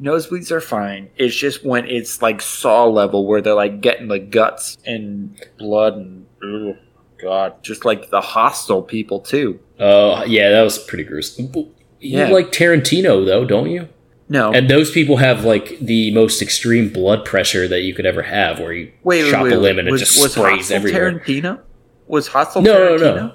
Nosebleeds 0.00 0.50
are 0.50 0.60
fine. 0.62 1.10
It's 1.16 1.36
just 1.36 1.64
when 1.64 1.86
it's 1.86 2.22
like 2.22 2.40
saw 2.40 2.86
level 2.86 3.26
where 3.26 3.40
they're 3.42 3.54
like 3.54 3.80
getting 3.82 4.08
the 4.08 4.18
guts 4.18 4.76
and 4.86 5.38
blood 5.58 5.94
and 5.96 6.26
oh 6.42 6.76
god, 7.20 7.62
just 7.62 7.84
like 7.84 8.10
the 8.10 8.20
Hostel 8.22 8.82
people 8.82 9.20
too. 9.20 9.60
Oh, 9.78 10.24
yeah, 10.24 10.50
that 10.50 10.62
was 10.62 10.78
pretty 10.78 11.04
gruesome. 11.04 11.50
You 11.54 11.68
Yeah. 12.00 12.28
like 12.28 12.50
Tarantino, 12.50 13.24
though, 13.26 13.44
don't 13.44 13.68
you? 13.70 13.88
No, 14.28 14.52
And 14.52 14.70
those 14.70 14.90
people 14.90 15.18
have 15.18 15.44
like 15.44 15.78
the 15.80 16.10
most 16.14 16.40
extreme 16.40 16.88
blood 16.90 17.24
pressure 17.26 17.68
that 17.68 17.82
you 17.82 17.92
could 17.94 18.06
ever 18.06 18.22
have, 18.22 18.58
where 18.58 18.72
you 18.72 18.92
wait, 19.02 19.30
chop 19.30 19.44
wait, 19.44 19.52
a 19.52 19.58
limb 19.58 19.78
and 19.78 19.90
was, 19.90 20.00
it 20.00 20.04
just 20.06 20.22
was 20.22 20.32
sprays 20.32 20.56
Hostel 20.70 20.76
everywhere. 20.76 21.12
Tarantino 21.12 21.60
was 22.06 22.28
Hostel. 22.28 22.62
No, 22.62 22.72
no, 22.72 22.96
Tarantino? 22.98 23.16
no. 23.16 23.34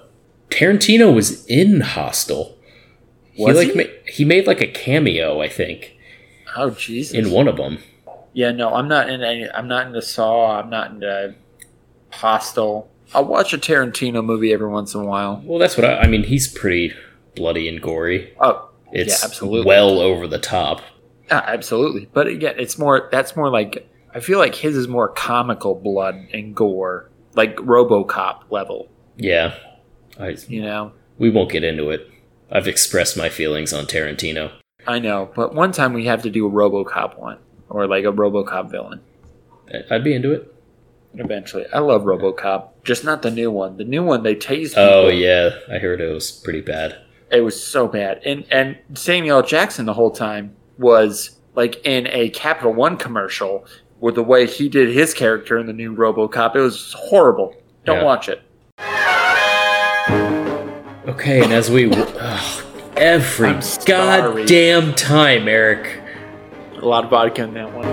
Tarantino 0.49 1.13
was 1.13 1.45
in 1.45 1.81
Hostel. 1.81 2.57
He 3.33 3.53
like 3.53 3.69
he? 3.69 3.73
Ma- 3.75 3.89
he 4.07 4.25
made 4.25 4.47
like 4.47 4.61
a 4.61 4.67
cameo, 4.67 5.41
I 5.41 5.47
think, 5.47 5.95
Oh 6.55 6.71
Jesus! 6.71 7.13
in 7.13 7.31
one 7.31 7.47
of 7.47 7.57
them. 7.57 7.77
Yeah, 8.33 8.51
no, 8.51 8.73
I'm 8.73 8.87
not 8.87 9.09
in 9.09 9.21
any. 9.21 9.49
I'm 9.49 9.67
not 9.67 9.87
into 9.87 10.01
Saw. 10.01 10.59
I'm 10.59 10.69
not 10.69 10.91
into 10.91 11.35
Hostel. 12.11 12.89
I'll 13.13 13.25
watch 13.25 13.53
a 13.53 13.57
Tarantino 13.57 14.23
movie 14.23 14.53
every 14.53 14.67
once 14.67 14.93
in 14.93 15.01
a 15.01 15.05
while. 15.05 15.41
Well, 15.45 15.59
that's 15.59 15.77
what 15.77 15.85
I, 15.85 15.99
I 15.99 16.07
mean. 16.07 16.23
He's 16.23 16.47
pretty 16.47 16.93
bloody 17.35 17.67
and 17.69 17.81
gory. 17.81 18.33
Oh, 18.39 18.68
It's 18.91 19.19
yeah, 19.21 19.25
absolutely. 19.25 19.65
well 19.65 19.99
over 19.99 20.27
the 20.27 20.39
top. 20.39 20.81
Yeah, 21.27 21.43
absolutely. 21.45 22.09
But 22.13 22.27
again, 22.27 22.55
it's 22.57 22.77
more. 22.77 23.09
That's 23.11 23.35
more 23.35 23.49
like. 23.49 23.87
I 24.13 24.19
feel 24.19 24.39
like 24.39 24.55
his 24.55 24.75
is 24.75 24.87
more 24.87 25.09
comical 25.09 25.75
blood 25.75 26.15
and 26.33 26.55
gore, 26.55 27.09
like 27.35 27.55
RoboCop 27.57 28.45
level. 28.49 28.89
Yeah, 29.17 29.53
I, 30.19 30.35
You 30.47 30.63
know. 30.63 30.93
we 31.19 31.29
won't 31.29 31.51
get 31.51 31.63
into 31.63 31.91
it. 31.91 32.09
I've 32.51 32.67
expressed 32.67 33.15
my 33.15 33.29
feelings 33.29 33.71
on 33.73 33.85
Tarantino. 33.85 34.51
I 34.87 34.97
know, 34.97 35.29
but 35.35 35.53
one 35.53 35.71
time 35.71 35.93
we 35.93 36.05
have 36.05 36.23
to 36.23 36.31
do 36.31 36.47
a 36.47 36.49
RoboCop 36.49 37.19
one 37.19 37.37
or 37.69 37.85
like 37.85 38.05
a 38.05 38.11
RoboCop 38.11 38.71
villain. 38.71 39.01
I'd 39.91 40.03
be 40.03 40.15
into 40.15 40.31
it. 40.31 40.51
Eventually, 41.13 41.65
I 41.73 41.79
love 41.79 42.03
RoboCop, 42.03 42.69
just 42.83 43.03
not 43.03 43.21
the 43.21 43.29
new 43.31 43.51
one. 43.51 43.77
The 43.77 43.83
new 43.83 44.03
one 44.03 44.23
they 44.23 44.35
tased. 44.35 44.73
Oh 44.77 45.03
people. 45.05 45.19
yeah, 45.19 45.49
I 45.71 45.77
heard 45.77 46.01
it 46.01 46.11
was 46.11 46.31
pretty 46.31 46.61
bad. 46.61 46.97
It 47.31 47.41
was 47.41 47.61
so 47.61 47.87
bad. 47.87 48.21
And 48.25 48.45
and 48.51 48.77
Samuel 48.95 49.37
L. 49.37 49.43
Jackson 49.45 49.85
the 49.85 49.93
whole 49.93 50.11
time 50.11 50.55
was 50.77 51.37
like 51.55 51.85
in 51.85 52.07
a 52.07 52.29
Capital 52.29 52.73
One 52.73 52.97
commercial 52.97 53.65
with 53.99 54.15
the 54.15 54.23
way 54.23 54.47
he 54.47 54.69
did 54.69 54.89
his 54.89 55.13
character 55.13 55.57
in 55.57 55.67
the 55.67 55.73
new 55.73 55.95
RoboCop. 55.95 56.55
It 56.55 56.61
was 56.61 56.93
horrible. 56.97 57.55
Don't 57.85 57.97
Yeah. 57.97 58.03
watch 58.03 58.29
it. 58.29 58.41
Okay, 61.07 61.41
and 61.43 61.51
as 61.51 61.69
we 61.71 61.91
ugh, 61.91 62.63
every 62.95 63.55
goddamn 63.85 64.93
time, 64.93 65.47
Eric, 65.47 66.01
A 66.77 66.85
lot 66.85 67.03
of 67.03 67.09
vodka 67.09 67.43
in 67.43 67.53
that 67.55 67.73
one. 67.73 67.85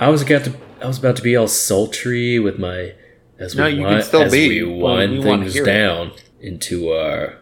I 0.00 0.08
was 0.08 0.22
about 0.22 0.44
to 0.44 0.52
I 0.82 0.86
was 0.86 0.98
about 0.98 1.16
to 1.16 1.22
be 1.22 1.36
all 1.36 1.48
sultry 1.48 2.38
with 2.38 2.58
my 2.58 2.92
as 3.38 3.54
we 3.54 3.60
No, 3.60 3.66
you 3.68 3.76
can 3.82 3.84
wind, 3.86 4.04
still 4.04 4.22
as 4.22 4.32
be. 4.32 4.62
we 4.62 4.82
Well, 4.82 4.94
wind 4.96 5.18
we 5.18 5.22
things 5.22 5.52
hear 5.54 5.62
it. 5.62 5.66
down 5.66 6.12
into 6.40 6.90
our 6.92 7.34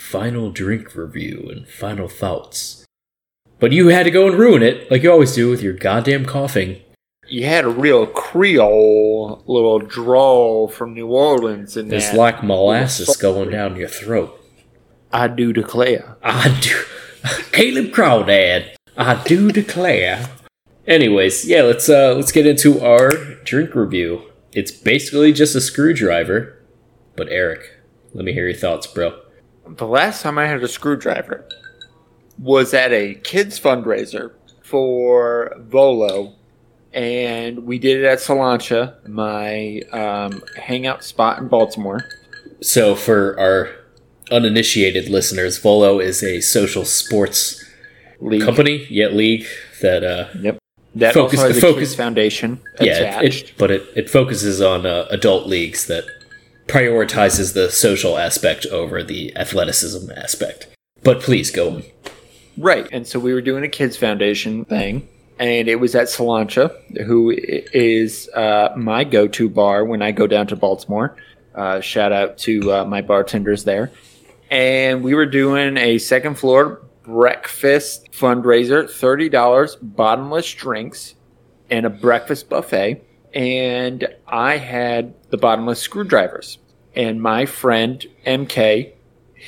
final 0.00 0.50
drink 0.50 0.94
review 0.96 1.48
and 1.50 1.68
final 1.68 2.08
thoughts. 2.08 2.84
But 3.58 3.72
you 3.72 3.88
had 3.88 4.04
to 4.04 4.10
go 4.10 4.26
and 4.26 4.38
ruin 4.38 4.62
it, 4.62 4.90
like 4.90 5.02
you 5.02 5.12
always 5.12 5.34
do 5.34 5.50
with 5.50 5.62
your 5.62 5.74
goddamn 5.74 6.24
coughing. 6.24 6.80
You 7.28 7.44
had 7.44 7.64
a 7.64 7.68
real 7.68 8.06
Creole 8.06 9.44
little 9.46 9.78
drawl 9.78 10.66
from 10.68 10.94
New 10.94 11.08
Orleans 11.08 11.76
in 11.76 11.92
It's 11.92 12.10
that. 12.10 12.16
like 12.16 12.42
molasses 12.42 13.16
going 13.16 13.50
down 13.50 13.76
your 13.76 13.88
throat. 13.88 14.36
I 15.12 15.28
do 15.28 15.52
declare. 15.52 16.16
I 16.22 16.58
do. 16.60 16.82
Caleb 17.52 17.92
Crawdad. 17.92 18.70
I 18.96 19.22
do 19.24 19.52
declare. 19.52 20.28
Anyways, 20.86 21.46
yeah, 21.46 21.62
let's 21.62 21.88
uh 21.88 22.14
let's 22.14 22.32
get 22.32 22.46
into 22.46 22.80
our 22.80 23.10
drink 23.44 23.74
review. 23.74 24.22
It's 24.52 24.72
basically 24.72 25.32
just 25.32 25.54
a 25.54 25.60
screwdriver. 25.60 26.56
But 27.16 27.28
Eric, 27.28 27.76
let 28.14 28.24
me 28.24 28.32
hear 28.32 28.48
your 28.48 28.58
thoughts, 28.58 28.86
bro. 28.86 29.20
The 29.76 29.86
last 29.86 30.22
time 30.22 30.38
I 30.38 30.46
had 30.46 30.62
a 30.62 30.68
screwdriver 30.68 31.44
was 32.38 32.74
at 32.74 32.92
a 32.92 33.14
kids 33.14 33.58
fundraiser 33.60 34.32
for 34.62 35.54
Volo, 35.58 36.34
and 36.92 37.64
we 37.66 37.78
did 37.78 37.98
it 38.02 38.04
at 38.06 38.18
Solancha, 38.18 39.06
my 39.08 39.80
um, 39.92 40.42
hangout 40.56 41.04
spot 41.04 41.38
in 41.38 41.48
Baltimore. 41.48 42.06
So 42.60 42.94
for 42.94 43.38
our 43.38 43.70
uninitiated 44.30 45.08
listeners, 45.08 45.58
Volo 45.58 45.98
is 45.98 46.22
a 46.22 46.40
social 46.40 46.84
sports 46.84 47.64
League. 48.20 48.42
company, 48.42 48.86
yet 48.90 49.14
league 49.14 49.46
that 49.82 50.04
uh 50.04 50.28
Yep. 50.40 50.58
That 50.96 51.14
Focus- 51.14 51.38
also 51.38 51.48
has 51.54 51.58
a 51.58 51.60
focus- 51.60 51.94
foundation 51.94 52.60
yeah, 52.80 52.98
attached. 53.20 53.50
it, 53.50 53.54
but 53.56 53.70
it, 53.70 53.82
it 53.94 54.10
focuses 54.10 54.60
on 54.60 54.84
uh, 54.86 55.06
adult 55.10 55.46
leagues 55.46 55.86
that 55.86 56.04
prioritizes 56.70 57.54
the 57.54 57.70
social 57.70 58.16
aspect 58.16 58.64
over 58.66 59.02
the 59.02 59.36
athleticism 59.36 60.10
aspect. 60.12 60.68
But 61.02 61.20
please 61.20 61.50
go. 61.50 61.82
Right. 62.56 62.88
And 62.92 63.06
so 63.06 63.18
we 63.18 63.32
were 63.32 63.40
doing 63.40 63.64
a 63.64 63.68
kids 63.68 63.96
foundation 63.96 64.64
thing, 64.64 65.08
and 65.38 65.68
it 65.68 65.80
was 65.80 65.94
at 65.94 66.06
Solancha, 66.06 66.70
who 67.04 67.34
is 67.36 68.28
uh, 68.34 68.68
my 68.76 69.04
go-to 69.04 69.48
bar 69.48 69.84
when 69.84 70.02
I 70.02 70.12
go 70.12 70.26
down 70.26 70.46
to 70.48 70.56
Baltimore. 70.56 71.16
Uh, 71.54 71.80
shout 71.80 72.12
out 72.12 72.38
to 72.38 72.72
uh, 72.72 72.84
my 72.84 73.00
bartenders 73.00 73.64
there. 73.64 73.90
And 74.50 75.02
we 75.02 75.14
were 75.14 75.26
doing 75.26 75.76
a 75.76 75.98
second 75.98 76.36
floor 76.36 76.82
breakfast 77.02 78.12
fundraiser, 78.12 78.88
thirty 78.88 79.28
dollars, 79.28 79.76
bottomless 79.76 80.52
drinks, 80.54 81.14
and 81.70 81.86
a 81.86 81.90
breakfast 81.90 82.48
buffet. 82.48 83.02
And 83.32 84.06
I 84.26 84.58
had 84.58 85.14
the 85.30 85.38
bottomless 85.38 85.80
screwdrivers. 85.80 86.58
And 86.94 87.22
my 87.22 87.46
friend 87.46 88.04
MK, 88.26 88.92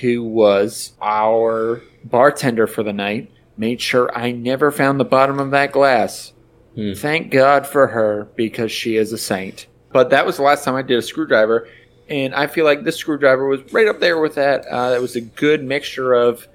who 0.00 0.22
was 0.22 0.92
our 1.02 1.82
bartender 2.04 2.66
for 2.66 2.82
the 2.82 2.92
night, 2.92 3.30
made 3.56 3.80
sure 3.80 4.10
I 4.16 4.32
never 4.32 4.70
found 4.70 4.98
the 4.98 5.04
bottom 5.04 5.38
of 5.38 5.50
that 5.50 5.72
glass. 5.72 6.32
Thank 6.96 7.30
God 7.30 7.66
for 7.66 7.88
her 7.88 8.28
because 8.34 8.72
she 8.72 8.96
is 8.96 9.12
a 9.12 9.18
saint. 9.18 9.66
But 9.92 10.08
that 10.10 10.24
was 10.24 10.36
the 10.36 10.42
last 10.42 10.64
time 10.64 10.74
I 10.74 10.82
did 10.82 10.98
a 10.98 11.02
screwdriver, 11.02 11.68
and 12.08 12.34
I 12.34 12.46
feel 12.46 12.64
like 12.64 12.84
this 12.84 12.96
screwdriver 12.96 13.46
was 13.46 13.60
right 13.72 13.86
up 13.86 14.00
there 14.00 14.18
with 14.18 14.36
that. 14.36 14.64
Uh, 14.70 14.94
it 14.96 15.02
was 15.02 15.14
a 15.14 15.20
good 15.20 15.62
mixture 15.62 16.14
of 16.14 16.48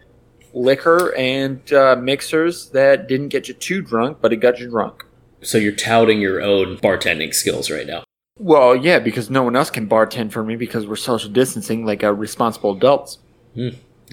liquor 0.53 1.15
and 1.15 1.71
uh, 1.71 1.95
mixers 1.95 2.69
that 2.69 3.07
didn't 3.07 3.27
get 3.27 3.47
you 3.47 3.53
too 3.53 3.81
drunk, 3.81 4.17
but 4.21 4.33
it 4.33 4.37
got 4.37 4.59
you 4.59 4.69
drunk. 4.69 5.05
So 5.43 5.59
you're 5.59 5.75
touting 5.75 6.19
your 6.19 6.41
own 6.41 6.77
bartending 6.77 7.33
skills 7.33 7.69
right 7.69 7.85
now. 7.85 8.03
Well, 8.39 8.75
yeah, 8.75 8.99
because 8.99 9.29
no 9.29 9.43
one 9.43 9.55
else 9.55 9.69
can 9.69 9.87
bartend 9.89 10.31
for 10.31 10.43
me 10.43 10.55
because 10.55 10.85
we're 10.85 10.95
social 10.95 11.29
distancing 11.29 11.85
like 11.85 12.03
uh, 12.03 12.13
responsible 12.13 12.71
adults. 12.75 13.17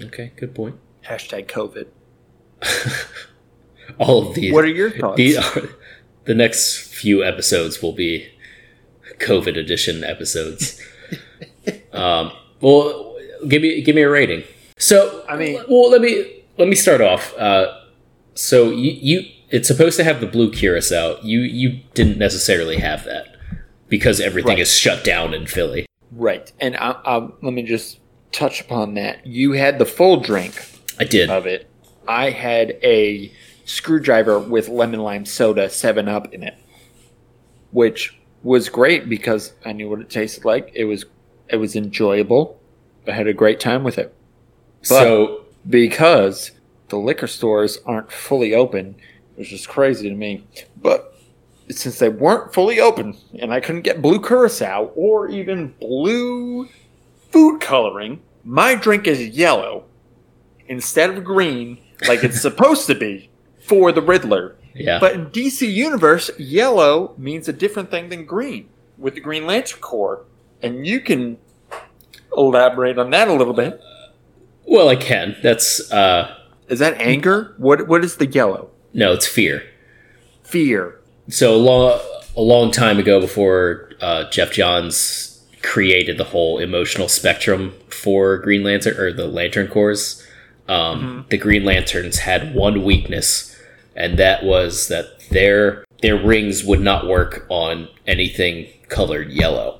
Okay, 0.01 0.31
good 0.35 0.55
point. 0.55 0.75
Hashtag 1.05 1.47
COVID. 1.47 1.87
All 3.99 4.27
of 4.29 4.35
these. 4.35 4.51
What 4.51 4.63
are 4.65 4.69
your 4.69 4.89
thoughts? 4.89 5.17
These 5.17 5.37
are, 5.37 5.69
the 6.25 6.33
next 6.33 6.79
few 6.79 7.23
episodes 7.23 7.81
will 7.81 7.91
be 7.93 8.27
COVID 9.19 9.57
edition 9.57 10.03
episodes. 10.03 10.81
um, 11.93 12.31
well, 12.61 13.15
give 13.47 13.61
me 13.61 13.81
give 13.83 13.95
me 13.95 14.01
a 14.01 14.09
rating. 14.09 14.43
So 14.77 15.23
I 15.29 15.37
mean- 15.37 15.61
well, 15.69 15.89
let 15.91 16.01
me 16.01 16.43
let 16.57 16.67
me 16.67 16.75
start 16.75 17.01
off. 17.01 17.35
Uh, 17.37 17.77
so 18.33 18.71
you 18.71 18.91
you 18.91 19.31
it's 19.49 19.67
supposed 19.67 19.97
to 19.97 20.03
have 20.03 20.19
the 20.19 20.27
blue 20.27 20.51
curacao. 20.51 21.19
You 21.21 21.41
you 21.41 21.81
didn't 21.93 22.17
necessarily 22.17 22.77
have 22.77 23.03
that 23.05 23.34
because 23.87 24.19
everything 24.19 24.53
Right. 24.53 24.59
is 24.59 24.71
shut 24.75 25.03
down 25.03 25.33
in 25.33 25.45
Philly. 25.47 25.85
Right, 26.11 26.51
and 26.59 26.75
I, 26.77 26.91
I, 27.05 27.17
let 27.41 27.53
me 27.53 27.63
just 27.63 27.99
touch 28.31 28.61
upon 28.61 28.93
that. 28.95 29.25
You 29.25 29.53
had 29.53 29.79
the 29.79 29.85
full 29.85 30.17
drink 30.21 30.53
I 30.99 31.03
did. 31.03 31.29
of 31.29 31.45
it. 31.45 31.69
I 32.07 32.29
had 32.29 32.71
a 32.83 33.31
screwdriver 33.65 34.39
with 34.39 34.69
lemon 34.69 34.99
lime 35.01 35.25
soda, 35.25 35.69
Seven 35.69 36.07
Up 36.07 36.33
in 36.33 36.43
it, 36.43 36.55
which 37.71 38.17
was 38.43 38.69
great 38.69 39.09
because 39.09 39.53
I 39.65 39.71
knew 39.73 39.89
what 39.89 39.99
it 40.01 40.09
tasted 40.09 40.45
like. 40.45 40.71
It 40.75 40.85
was 40.85 41.05
it 41.49 41.57
was 41.57 41.75
enjoyable. 41.75 42.59
I 43.07 43.11
had 43.11 43.27
a 43.27 43.33
great 43.33 43.59
time 43.59 43.83
with 43.83 43.97
it. 43.97 44.13
so 44.81 45.45
because 45.67 46.51
the 46.89 46.97
liquor 46.97 47.27
stores 47.27 47.79
aren't 47.85 48.11
fully 48.11 48.53
open, 48.53 48.95
which 49.35 49.51
is 49.51 49.65
crazy 49.65 50.07
to 50.09 50.15
me. 50.15 50.43
But 50.79 51.14
since 51.69 51.99
they 51.99 52.09
weren't 52.09 52.53
fully 52.53 52.79
open 52.79 53.17
and 53.39 53.53
I 53.53 53.59
couldn't 53.59 53.81
get 53.81 54.01
blue 54.01 54.19
curacao 54.19 54.91
or 54.95 55.27
even 55.29 55.73
blue 55.79 56.69
food 57.29 57.59
coloring, 57.59 58.21
my 58.43 58.75
drink 58.75 59.07
is 59.07 59.19
yellow 59.29 59.85
instead 60.67 61.09
of 61.09 61.23
green 61.23 61.77
like 62.07 62.23
it's 62.23 62.41
supposed 62.41 62.87
to 62.87 62.95
be 62.95 63.29
for 63.67 63.91
the 63.91 64.01
Riddler. 64.01 64.55
yeah. 64.73 64.99
But 64.99 65.13
in 65.13 65.25
DC 65.27 65.71
Universe, 65.71 66.29
yellow 66.37 67.13
means 67.17 67.47
a 67.47 67.53
different 67.53 67.89
thing 67.89 68.09
than 68.09 68.25
green 68.25 68.69
with 68.97 69.15
the 69.15 69.21
Green 69.21 69.45
Lantern 69.47 69.79
Corps. 69.79 70.23
And 70.61 70.85
you 70.85 70.99
can 70.99 71.37
elaborate 72.35 72.97
on 72.97 73.09
that 73.11 73.27
a 73.27 73.33
little 73.33 73.53
bit. 73.53 73.81
well, 74.67 74.89
I 74.89 74.95
can. 74.95 75.35
That's 75.41 75.91
uh 75.91 76.35
Is 76.67 76.79
that 76.79 76.99
anger? 77.01 77.55
What 77.57 77.87
what 77.87 78.03
is 78.03 78.17
the 78.17 78.27
yellow? 78.27 78.69
no, 78.93 79.13
it's 79.13 79.27
fear. 79.27 79.63
Fear. 80.43 80.99
So 81.29 81.55
a 81.55 81.57
long, 81.57 81.99
a 82.35 82.41
long 82.41 82.71
time 82.71 82.99
ago 82.99 83.19
before 83.19 83.91
uh, 84.01 84.29
Geoff 84.29 84.51
Johns 84.51 85.43
created 85.61 86.17
the 86.17 86.25
whole 86.25 86.59
emotional 86.59 87.07
spectrum 87.07 87.73
for 87.89 88.37
Green 88.37 88.63
Lantern 88.63 88.97
or 88.97 89.11
the 89.11 89.27
Lantern 89.27 89.67
Corps, 89.67 90.23
um, 90.67 91.25
the 91.29 91.37
Green 91.37 91.63
Lanterns 91.63 92.19
had 92.19 92.53
one 92.53 92.83
weakness, 92.83 93.55
and 93.95 94.17
that 94.19 94.43
was 94.43 94.87
that 94.89 95.05
their 95.31 95.85
their 96.01 96.17
rings 96.17 96.63
would 96.63 96.81
not 96.81 97.07
work 97.07 97.45
on 97.49 97.87
anything 98.05 98.67
colored 98.89 99.31
yellow. 99.31 99.79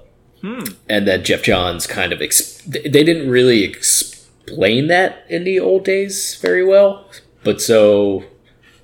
And 0.90 1.08
then 1.08 1.24
Geoff 1.24 1.44
Johns 1.44 1.88
kind 1.88 2.14
of 2.14 2.22
ex- 2.22 2.62
they 2.68 3.04
didn't 3.04 3.30
really 3.30 3.64
explain 3.64 4.88
that 4.88 5.26
in 5.28 5.44
the 5.44 5.60
old 5.60 5.84
days 5.84 6.36
very 6.36 6.64
well, 6.64 7.10
but 7.44 7.62
so 7.62 8.24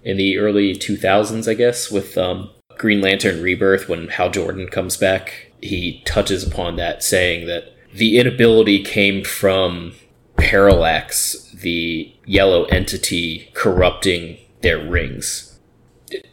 in 0.04 0.18
the 0.18 0.38
early 0.38 0.74
2000s, 0.74 1.50
I 1.50 1.54
guess, 1.54 1.92
with 1.92 2.18
um, 2.18 2.50
Green 2.78 3.02
Lantern 3.02 3.42
Rebirth, 3.42 3.88
when 3.88 4.08
Hal 4.08 4.30
Jordan 4.32 4.68
comes 4.68 4.98
back, 4.98 5.52
he 5.62 6.02
touches 6.06 6.46
upon 6.46 6.76
that, 6.78 7.04
saying 7.04 7.48
that 7.48 7.76
the 7.94 8.18
inability 8.18 8.84
came 8.84 9.24
from 9.24 9.94
Parallax, 10.38 11.52
the 11.54 12.14
yellow 12.26 12.66
entity 12.66 13.50
corrupting 13.54 14.38
their 14.62 14.84
rings. 14.84 15.60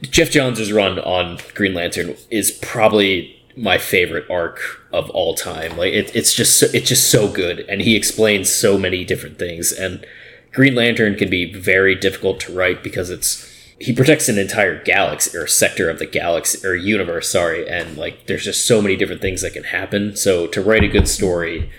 Geoff 0.03 0.31
Johns' 0.31 0.73
run 0.73 0.99
on 0.99 1.39
Green 1.55 1.75
Lantern 1.75 2.17
is 2.31 2.51
probably 2.51 3.35
my 3.57 3.77
favorite 3.77 4.29
arc 4.31 4.61
of 4.93 5.11
all 5.11 5.35
time. 5.35 5.77
Like 5.77 5.93
it, 5.93 6.15
it's 6.15 6.35
just 6.35 6.59
so, 6.59 6.67
it's 6.73 6.89
just 6.89 7.11
so 7.11 7.31
good, 7.31 7.61
and 7.69 7.83
he 7.83 7.97
explains 7.97 8.53
so 8.53 8.79
many 8.79 9.05
different 9.05 9.39
things. 9.39 9.73
And 9.73 10.07
Green 10.53 10.75
Lantern 10.75 11.17
can 11.17 11.29
be 11.29 11.53
very 11.53 11.95
difficult 11.95 12.41
to 12.41 12.53
write 12.53 12.83
because 12.83 13.11
it's 13.11 13.45
he 13.81 13.93
protects 13.93 14.29
an 14.29 14.39
entire 14.39 14.83
galaxy 14.83 15.37
or 15.37 15.47
sector 15.47 15.89
of 15.89 15.99
the 15.99 16.07
galaxy 16.07 16.67
or 16.67 16.75
universe. 16.75 17.31
Sorry, 17.31 17.69
and 17.69 17.97
like 17.97 18.27
there's 18.27 18.45
just 18.45 18.67
so 18.67 18.83
many 18.83 18.97
different 18.97 19.23
things 19.23 19.43
that 19.43 19.53
can 19.53 19.65
happen. 19.65 20.17
So 20.17 20.47
to 20.49 20.61
write 20.61 20.85
a 20.85 20.89
good 20.89 21.09
story 21.09 21.71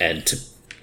and 0.00 0.26
to 0.26 0.36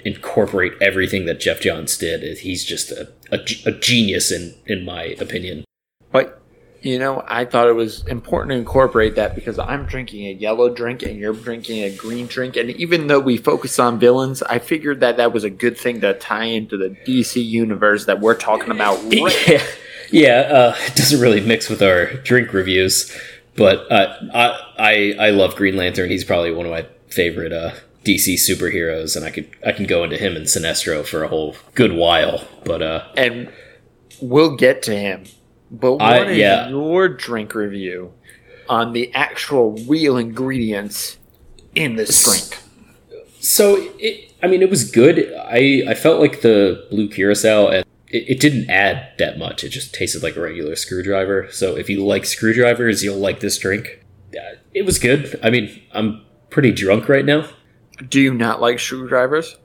incorporate 0.06 0.74
everything 0.82 1.26
that 1.26 1.40
Geoff 1.40 1.60
Johns 1.60 1.98
did, 1.98 2.40
he's 2.40 2.64
just 2.64 2.92
a, 2.92 3.10
a, 3.32 3.40
a 3.66 3.72
genius 3.72 4.32
in 4.32 4.56
in 4.66 4.86
my 4.86 5.04
opinion. 5.20 5.66
But 6.12 6.42
You 6.82 6.98
know, 6.98 7.24
I 7.28 7.46
thought 7.46 7.68
it 7.68 7.76
was 7.76 8.04
important 8.08 8.52
to 8.52 8.56
incorporate 8.58 9.14
that 9.16 9.36
because 9.36 9.60
I'm 9.60 9.86
drinking 9.86 10.26
a 10.26 10.32
yellow 10.32 10.68
drink 10.74 11.04
and 11.04 11.16
you're 11.20 11.34
drinking 11.34 11.84
a 11.84 11.96
green 11.96 12.26
drink. 12.26 12.56
And 12.56 12.72
even 12.72 13.06
though 13.06 13.20
we 13.20 13.38
focus 13.38 13.78
on 13.78 14.00
villains, 14.00 14.42
I 14.42 14.58
figured 14.58 15.00
that 15.02 15.18
that 15.18 15.32
was 15.32 15.44
a 15.44 15.52
good 15.52 15.78
thing 15.78 16.02
to 16.02 16.16
tie 16.16 16.46
into 16.46 16.78
the 16.78 16.90
DC 17.06 17.44
universe 17.46 18.06
that 18.06 18.20
we're 18.20 18.36
talking 18.36 18.72
about. 18.72 19.00
Right 19.12 19.48
yeah, 19.48 19.64
yeah 20.12 20.40
uh, 20.52 20.76
it 20.86 20.96
doesn't 20.96 21.20
really 21.20 21.42
mix 21.42 21.70
with 21.70 21.82
our 21.82 22.14
drink 22.14 22.54
reviews, 22.54 23.16
but 23.56 23.92
uh, 23.92 24.16
I, 24.34 24.60
I 24.78 25.28
I 25.28 25.30
love 25.32 25.56
Green 25.56 25.76
Lantern. 25.76 26.10
He's 26.10 26.24
probably 26.24 26.52
one 26.52 26.66
of 26.66 26.72
my 26.72 26.86
favorite 27.08 27.52
uh, 27.52 27.72
DC 28.04 28.36
superheroes, 28.36 29.16
and 29.16 29.26
I 29.26 29.32
could 29.32 29.50
I 29.66 29.72
can 29.72 29.86
go 29.86 30.04
into 30.04 30.18
him 30.18 30.36
and 30.36 30.46
Sinestro 30.46 31.06
for 31.06 31.24
a 31.24 31.28
whole 31.28 31.56
good 31.76 31.94
while. 31.94 32.48
But 32.64 32.82
uh, 32.82 33.08
and 33.16 33.52
we'll 34.22 34.56
get 34.56 34.82
to 34.84 34.98
him. 34.98 35.26
But 35.70 35.94
what 35.94 36.02
I- 36.02 36.30
is 36.32 36.38
yeah. 36.38 36.70
your 36.70 37.08
drink 37.08 37.56
review 37.56 38.14
on 38.68 38.94
the 38.94 39.14
actual 39.14 39.74
real 39.88 40.18
ingredients 40.18 41.18
in 41.76 41.96
this 41.96 42.24
drink? 42.24 42.62
So 43.40 43.76
it, 44.00 44.34
I 44.44 44.48
mean, 44.48 44.62
it 44.62 44.70
was 44.70 44.90
good. 44.90 45.34
I 45.38 45.84
I 45.88 45.94
felt 45.94 46.20
like 46.20 46.42
the 46.42 46.88
blue 46.90 47.08
curacao 47.08 47.68
and 47.68 47.86
it, 48.12 48.26
it 48.32 48.40
didn't 48.40 48.70
add 48.70 49.12
that 49.18 49.38
much. 49.38 49.64
It 49.64 49.70
just 49.70 49.94
tasted 49.94 50.22
like 50.24 50.36
a 50.36 50.42
regular 50.42 50.76
screwdriver. 50.76 51.48
So 51.52 51.76
if 51.78 51.90
you 51.90 52.06
like 52.06 52.26
screwdrivers, 52.26 53.04
you'll 53.04 53.18
like 53.18 53.40
this 53.40 53.58
drink. 53.58 54.04
Uh, 54.36 54.56
It 54.74 54.86
was 54.86 55.00
good. 55.00 55.40
I 55.44 55.50
mean, 55.50 55.82
I'm 55.94 56.22
pretty 56.50 56.72
drunk 56.72 57.10
right 57.10 57.26
now. 57.26 57.48
Do 58.08 58.20
you 58.20 58.34
not 58.34 58.62
like 58.62 58.80
screwdrivers? 58.80 59.58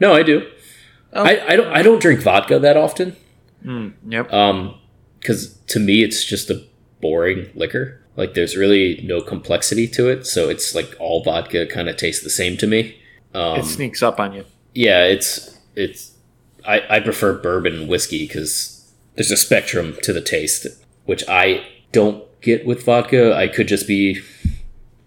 No, 0.00 0.14
I 0.14 0.22
do. 0.22 0.50
I, 1.12 1.38
I 1.52 1.56
don't 1.56 1.68
I 1.68 1.82
don't 1.82 2.00
drink 2.02 2.20
vodka 2.22 2.58
that 2.58 2.76
often. 2.76 3.14
Yep. 4.08 4.32
Um, 4.32 4.74
because 5.20 5.54
to 5.68 5.78
me 5.78 6.02
it's 6.02 6.24
just 6.24 6.50
a 6.50 6.62
boring 7.00 7.50
liquor. 7.54 8.00
Like 8.16 8.34
there's 8.34 8.56
really 8.56 9.00
no 9.04 9.20
complexity 9.22 9.86
to 9.88 10.08
it, 10.08 10.26
so 10.26 10.48
it's 10.48 10.74
like 10.74 10.94
all 10.98 11.22
vodka 11.22 11.66
kind 11.66 11.88
of 11.88 11.96
tastes 11.96 12.22
the 12.22 12.30
same 12.30 12.56
to 12.58 12.66
me. 12.66 12.96
Um, 13.34 13.58
it 13.60 13.64
sneaks 13.64 14.02
up 14.02 14.18
on 14.20 14.32
you. 14.32 14.44
yeah, 14.74 15.04
it's 15.04 15.58
it's. 15.74 16.12
I 16.66 16.96
I 16.96 17.00
prefer 17.00 17.32
bourbon 17.34 17.74
and 17.74 17.88
whiskey 17.88 18.26
because 18.26 18.92
there's 19.14 19.30
a 19.30 19.36
spectrum 19.36 19.96
to 20.02 20.12
the 20.12 20.20
taste, 20.20 20.66
which 21.04 21.22
I 21.28 21.64
don't 21.92 22.24
get 22.40 22.66
with 22.66 22.84
vodka. 22.84 23.34
I 23.34 23.48
could 23.48 23.68
just 23.68 23.86
be, 23.86 24.20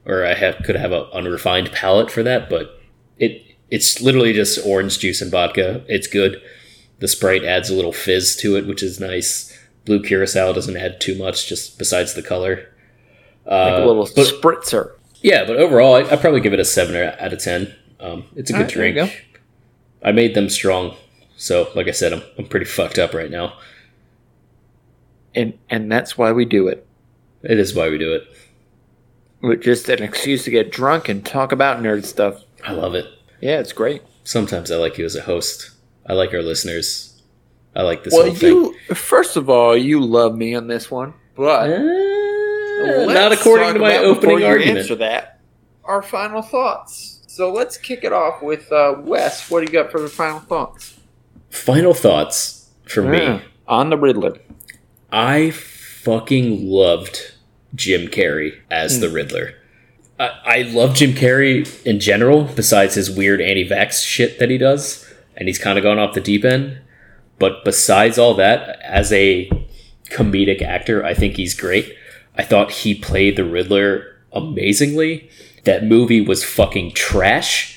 or 0.06 0.26
I 0.26 0.34
have 0.34 0.58
could 0.64 0.76
have 0.76 0.92
an 0.92 1.06
unrefined 1.14 1.72
palate 1.72 2.12
for 2.12 2.24
that, 2.24 2.50
but 2.50 2.80
it 3.18 3.44
it's 3.70 4.02
literally 4.02 4.34
just 4.34 4.66
orange 4.66 5.00
juice 5.00 5.22
and 5.22 5.32
vodka. 5.32 5.84
It's 5.88 6.08
good. 6.08 6.42
The 7.00 7.08
Sprite 7.08 7.44
adds 7.44 7.70
a 7.70 7.76
little 7.76 7.94
fizz 7.94 8.36
to 8.38 8.56
it, 8.56 8.66
which 8.66 8.82
is 8.82 9.00
nice. 9.00 9.56
Blue 9.86 10.02
curacao 10.02 10.52
doesn't 10.54 10.76
add 10.78 11.00
too 11.00 11.16
much, 11.18 11.48
just 11.48 11.78
besides 11.78 12.14
the 12.14 12.24
color. 12.24 12.70
Like 13.46 13.74
Uh, 13.74 13.84
a 13.84 13.86
little 13.86 14.10
but- 14.16 14.26
spritzer. 14.28 14.92
yeah, 15.22 15.46
but 15.46 15.58
overall, 15.58 15.96
I, 15.96 16.02
I'd 16.10 16.20
probably 16.22 16.42
give 16.42 16.54
it 16.54 16.60
a 16.60 16.66
seven 16.66 16.96
out 16.96 17.32
of 17.34 17.40
ten. 17.40 17.74
Um, 18.00 18.26
it's 18.36 18.50
a 18.50 18.54
good 18.54 18.62
Alright, 18.64 18.74
there 18.74 18.88
you 18.88 18.94
drink. 18.94 19.42
I 20.04 20.12
made 20.12 20.34
them 20.36 20.50
strong, 20.50 20.96
so 21.38 21.70
like 21.76 21.88
I 21.88 21.92
said, 21.92 22.12
I'm 22.12 22.24
I'm 22.38 22.46
pretty 22.48 22.66
fucked 22.66 23.00
up 23.00 23.14
right 23.14 23.32
now. 23.32 23.54
And 25.34 25.58
and 25.70 25.90
that's 25.90 26.18
why 26.18 26.34
we 26.34 26.44
do 26.44 26.68
it. 26.68 26.86
It 27.44 27.60
is 27.60 27.74
why 27.74 27.90
we 27.90 27.98
do 27.98 28.14
it. 28.14 28.28
It's 29.44 29.64
just 29.64 29.88
an 29.88 30.04
excuse 30.04 30.44
to 30.46 30.52
get 30.52 30.72
drunk 30.72 31.08
and 31.08 31.26
talk 31.26 31.52
about 31.52 31.82
nerd 31.82 32.06
stuff. 32.06 32.44
I 32.66 32.72
love 32.74 32.96
it. 32.96 33.06
Yeah, 33.40 33.60
it's 33.60 33.72
great. 33.72 34.02
Sometimes 34.24 34.72
I 34.72 34.78
like 34.78 34.98
you 34.98 35.06
as 35.06 35.16
a 35.16 35.22
host. 35.22 35.72
I 36.08 36.14
like 36.14 36.34
our 36.34 36.42
listeners. 36.42 37.22
I 37.76 37.84
like 37.84 38.04
this 38.04 38.14
well, 38.14 38.26
whole 38.26 38.36
thing. 38.36 38.50
you 38.90 38.96
first 38.96 39.38
of 39.38 39.50
all, 39.50 39.78
you 39.78 40.04
love 40.04 40.36
me 40.36 40.56
on 40.56 40.68
this 40.68 40.90
one, 40.90 41.14
but 41.36 41.70
Uh, 41.70 43.06
not 43.06 43.32
according 43.32 43.74
to 43.74 43.80
my 43.80 43.98
opening 43.98 44.40
you 44.40 44.46
argument. 44.46 44.80
Answer 44.80 44.96
that. 44.96 45.40
Our 45.84 46.02
final 46.02 46.42
thoughts. 46.42 47.22
So 47.28 47.52
let's 47.52 47.78
kick 47.78 48.04
it 48.04 48.12
off 48.12 48.42
with 48.42 48.72
uh, 48.72 48.96
Wes. 49.00 49.50
What 49.52 49.60
do 49.60 49.72
you 49.72 49.72
got 49.72 49.92
for 49.92 50.02
the 50.02 50.10
final 50.10 50.40
thoughts? 50.40 50.97
Final 51.50 51.94
thoughts 51.94 52.70
for 52.86 53.04
Yeah, 53.14 53.38
me. 53.38 53.42
on 53.68 53.90
the 53.90 53.98
Riddler. 53.98 54.38
I 55.12 55.52
fucking 55.52 56.68
loved 56.70 57.34
Jim 57.76 58.08
Carrey 58.08 58.54
as 58.70 58.96
Hmm. 58.96 59.02
the 59.02 59.10
Riddler. 59.10 59.54
I, 60.20 60.30
I 60.46 60.62
love 60.64 60.96
Jim 60.96 61.14
Carrey 61.14 61.68
in 61.86 62.00
general, 62.00 62.44
besides 62.44 62.96
his 62.96 63.10
weird 63.12 63.40
anti 63.42 63.68
vax 63.68 64.04
shit 64.06 64.40
that 64.40 64.50
he 64.50 64.58
does, 64.58 65.06
and 65.36 65.48
he's 65.48 65.60
kind 65.60 65.78
of 65.78 65.84
gone 65.84 66.00
off 66.00 66.14
the 66.16 66.22
deep 66.22 66.44
end. 66.44 66.78
But 67.40 67.64
besides 67.64 68.18
all 68.18 68.34
that, 68.36 68.80
as 68.82 69.14
a 69.14 69.50
comedic 70.10 70.62
actor, 70.62 71.04
I 71.06 71.14
think 71.14 71.36
he's 71.38 71.54
great. 71.54 71.94
I 72.36 72.44
thought 72.44 72.72
he 72.72 72.96
played 72.96 73.36
the 73.36 73.46
Riddler 73.46 74.06
amazingly. 74.34 75.30
That 75.66 75.84
movie 75.84 76.22
was 76.22 76.44
fucking 76.44 76.94
trash. 76.94 77.77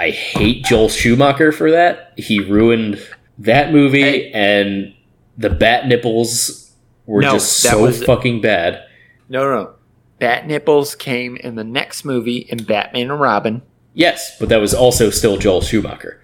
I 0.00 0.10
hate 0.10 0.64
Joel 0.64 0.88
Schumacher 0.88 1.52
for 1.52 1.70
that. 1.70 2.14
He 2.16 2.40
ruined 2.40 2.98
that 3.38 3.70
movie, 3.70 4.00
Hey. 4.02 4.30
and 4.32 4.94
the 5.36 5.50
bat 5.50 5.86
nipples 5.88 6.72
were 7.04 7.20
No, 7.20 7.32
just 7.32 7.58
so 7.60 7.82
was- 7.82 8.02
fucking 8.02 8.40
bad. 8.40 8.82
No, 9.28 9.44
no. 9.44 9.62
no. 9.64 9.70
Bat 10.18 10.46
nipples 10.46 10.94
came 10.94 11.36
in 11.36 11.54
the 11.56 11.64
next 11.64 12.04
movie 12.04 12.38
in 12.48 12.64
Batman 12.64 13.10
and 13.10 13.20
Robin. 13.20 13.62
Yes, 13.94 14.36
but 14.40 14.48
that 14.48 14.60
was 14.60 14.72
also 14.74 15.10
still 15.10 15.36
Joel 15.36 15.60
Schumacher. 15.60 16.20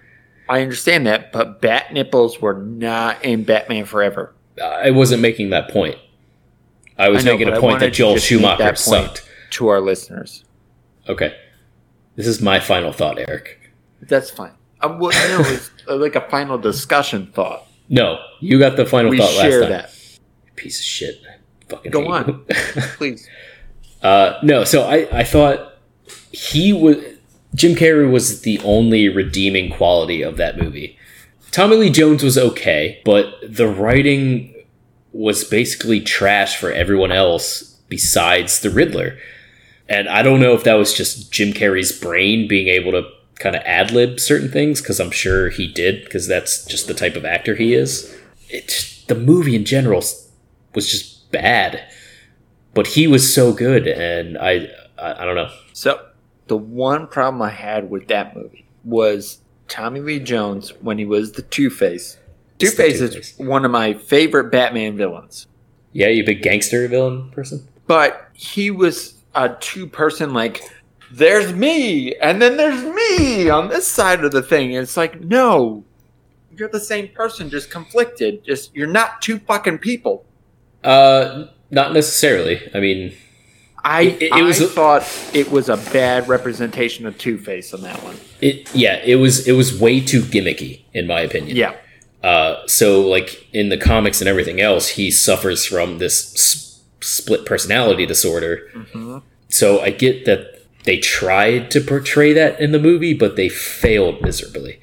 I 0.49 0.61
understand 0.61 1.05
that, 1.05 1.31
but 1.31 1.61
bat 1.61 1.93
nipples 1.93 2.41
were 2.41 2.53
not 2.55 3.23
in 3.23 3.43
Batman 3.43 3.85
Forever. 3.85 4.33
I 4.63 4.89
wasn't 4.91 5.21
making 5.21 5.49
that 5.51 5.69
point. 5.69 5.97
I 6.97 7.09
was 7.09 7.23
I 7.23 7.25
know, 7.27 7.37
making 7.37 7.53
a 7.53 7.59
point 7.59 7.79
that 7.81 7.93
Joel 7.93 8.17
Schumacher 8.17 8.63
that 8.63 8.79
sucked. 8.79 9.23
To 9.51 9.67
our 9.67 9.79
listeners, 9.81 10.43
Okay. 11.07 11.35
This 12.15 12.25
is 12.27 12.41
my 12.41 12.59
final 12.59 12.91
thought, 12.91 13.19
Eric. 13.19 13.66
That's 14.01 14.29
fine. 14.29 14.53
Um, 14.81 14.99
well, 14.99 15.11
no, 15.11 15.43
it's 15.49 15.71
uh, 15.87 15.95
like 15.95 16.15
a 16.15 16.29
final 16.29 16.57
discussion 16.57 17.27
thought. 17.33 17.65
No, 17.89 18.19
you 18.39 18.59
got 18.59 18.75
the 18.75 18.85
final 18.85 19.09
We 19.11 19.17
thought 19.17 19.33
last 19.35 19.41
share 19.41 19.61
time. 19.61 19.69
that. 19.71 19.93
Piece 20.55 20.79
of 20.79 20.85
shit. 20.85 21.21
I 21.27 21.37
fucking 21.69 21.91
Go 21.91 22.11
on. 22.11 22.45
Please. 22.97 23.27
Uh, 24.01 24.39
no, 24.43 24.63
so 24.63 24.83
I, 24.83 25.07
I 25.11 25.23
thought 25.23 25.73
he 26.31 26.73
was 26.73 26.97
Jim 27.55 27.75
Carrey 27.75 28.09
was 28.11 28.41
the 28.41 28.59
only 28.63 29.09
redeeming 29.09 29.71
quality 29.71 30.21
of 30.21 30.37
that 30.37 30.57
movie. 30.57 30.97
Tommy 31.51 31.77
Lee 31.77 31.89
Jones 31.89 32.21
was 32.23 32.37
okay, 32.37 33.01
but 33.05 33.33
the 33.47 33.67
writing 33.67 34.53
was 35.13 35.43
basically 35.43 36.01
trash 36.01 36.57
for 36.57 36.71
everyone 36.71 37.11
else 37.11 37.63
besides 37.87 38.59
the 38.59 38.69
Riddler. 38.69 39.17
And 39.89 40.09
I 40.09 40.21
don't 40.21 40.41
know 40.41 40.53
if 40.53 40.63
that 40.65 40.73
was 40.75 40.93
just 40.93 41.31
Jim 41.31 41.53
Carrey's 41.53 41.97
brain 41.97 42.47
being 42.47 42.67
able 42.67 42.91
to 42.91 43.09
kind 43.39 43.55
of 43.55 43.61
ad 43.65 43.91
lib 43.91 44.19
certain 44.19 44.49
things, 44.51 44.81
because 44.81 44.99
I'm 44.99 45.11
sure 45.11 45.49
he 45.49 45.67
did, 45.67 46.03
because 46.03 46.27
that's 46.27 46.65
just 46.65 46.87
the 46.87 46.93
type 46.93 47.15
of 47.15 47.25
actor 47.25 47.55
he 47.55 47.73
is. 47.73 48.15
It, 48.49 49.03
the 49.07 49.15
movie 49.15 49.55
in 49.55 49.65
general 49.65 50.03
was 50.75 50.89
just 50.89 51.31
bad 51.31 51.81
but 52.73 52.87
he 52.87 53.07
was 53.07 53.33
so 53.33 53.51
good 53.51 53.87
and 53.87 54.37
I, 54.37 54.69
I 54.97 55.23
i 55.23 55.25
don't 55.25 55.35
know 55.35 55.49
So 55.73 56.05
the 56.47 56.57
one 56.57 57.07
problem 57.07 57.41
I 57.41 57.49
had 57.49 57.89
with 57.89 58.07
that 58.07 58.35
movie 58.35 58.65
was 58.85 59.39
Tommy 59.67 59.99
Lee 59.99 60.19
Jones 60.19 60.69
when 60.81 60.97
he 60.97 61.03
was 61.03 61.33
the 61.33 61.41
Two 61.41 61.69
Face. 61.69 62.17
Two 62.57 62.69
Face 62.69 63.01
is 63.01 63.33
one 63.37 63.65
of 63.65 63.71
my 63.71 63.93
favorite 63.95 64.51
Batman 64.51 64.95
villains, 64.95 65.47
yeah 65.91 66.07
you 66.07 66.23
big 66.25 66.41
gangster 66.41 66.87
villain 66.87 67.29
person 67.31 67.67
but 67.87 68.29
he 68.33 68.71
was 68.71 69.15
a 69.35 69.49
two 69.59 69.87
person 69.87 70.33
like. 70.33 70.61
There's 71.11 71.53
me, 71.53 72.15
and 72.15 72.41
then 72.41 72.57
there's 72.57 72.83
me 72.83 73.49
on 73.49 73.69
this 73.69 73.87
side 73.87 74.23
of 74.23 74.31
the 74.31 74.41
thing. 74.41 74.73
It's 74.73 74.97
like, 74.97 75.21
no, 75.21 75.83
you're 76.55 76.69
the 76.69 76.79
same 76.79 77.07
person, 77.09 77.49
just 77.49 77.69
conflicted. 77.71 78.43
Just 78.43 78.75
you're 78.75 78.87
not 78.87 79.21
two 79.21 79.39
fucking 79.39 79.77
people. 79.79 80.25
uh 80.83 81.45
not 81.69 81.91
necessarily 81.91 82.61
i 82.73 82.79
mean 82.79 83.13
I 83.83 84.01
It- 84.03 84.21
it 84.21 84.31
I 84.31 84.41
was 84.41 84.59
thought 84.73 85.03
it 85.33 85.51
was 85.51 85.67
a 85.69 85.75
bad 85.91 86.27
representation 86.29 87.05
of 87.05 87.17
Two 87.17 87.37
Face 87.37 87.73
on 87.73 87.81
that 87.81 88.01
one. 88.03 88.15
it 88.41 88.73
yeah 88.73 89.01
it 89.03 89.15
was 89.15 89.47
it 89.47 89.53
was 89.53 89.77
way 89.77 89.99
too 89.99 90.21
gimmicky 90.21 90.81
in 90.93 91.05
my 91.07 91.19
opinion 91.21 91.57
Yeah, 91.57 91.73
uh 92.23 92.65
so 92.67 93.01
like 93.01 93.47
in 93.53 93.67
the 93.69 93.77
comics 93.77 94.21
and 94.21 94.29
everything 94.29 94.61
else 94.61 94.87
he 94.89 95.11
suffers 95.11 95.65
from 95.65 95.97
this 95.97 96.33
s- 96.35 96.81
split 97.01 97.45
personality 97.45 98.05
disorder 98.05 98.69
so 99.49 99.81
i 99.81 99.89
get 99.89 100.25
that 100.25 100.56
they 100.87 100.97
tried 100.97 101.69
to 101.69 101.79
portray 101.79 102.33
that 102.33 102.59
in 102.59 102.71
the 102.71 102.79
movie 102.79 103.13
but 103.13 103.35
they 103.35 103.47
failed 103.49 104.21
miserably 104.23 104.79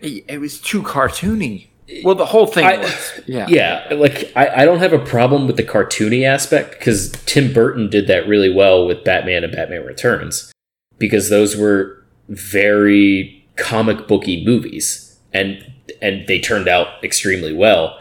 it, 0.00 0.38
was 0.40 0.60
too 0.60 0.82
cartoony. 0.82 1.66
Well, 2.04 2.14
the 2.14 2.26
whole 2.26 2.46
thing 2.46 2.64
I- 2.64 2.76
was. 2.76 3.20
Yeah, 3.26 3.46
Yeah, 3.48 3.94
like 3.94 4.30
I, 4.36 4.62
I 4.62 4.64
don't 4.64 4.78
have 4.78 4.92
a 4.92 4.98
problem 4.98 5.46
with 5.46 5.56
the 5.56 5.64
cartoony 5.64 6.24
aspect 6.24 6.78
because 6.78 7.10
Tim 7.26 7.52
Burton 7.52 7.88
did 7.90 8.06
that 8.08 8.28
really 8.28 8.52
well 8.52 8.86
with 8.86 9.02
Batman 9.04 9.42
and 9.42 9.52
Batman 9.52 9.84
Returns 9.86 10.52
because 10.98 11.30
those 11.30 11.56
were 11.56 12.04
very 12.28 13.44
comic 13.56 14.06
booky 14.06 14.44
movies 14.44 15.18
and 15.32 15.64
and 16.02 16.26
they 16.28 16.38
turned 16.38 16.68
out 16.68 17.02
extremely 17.02 17.52
well. 17.52 17.98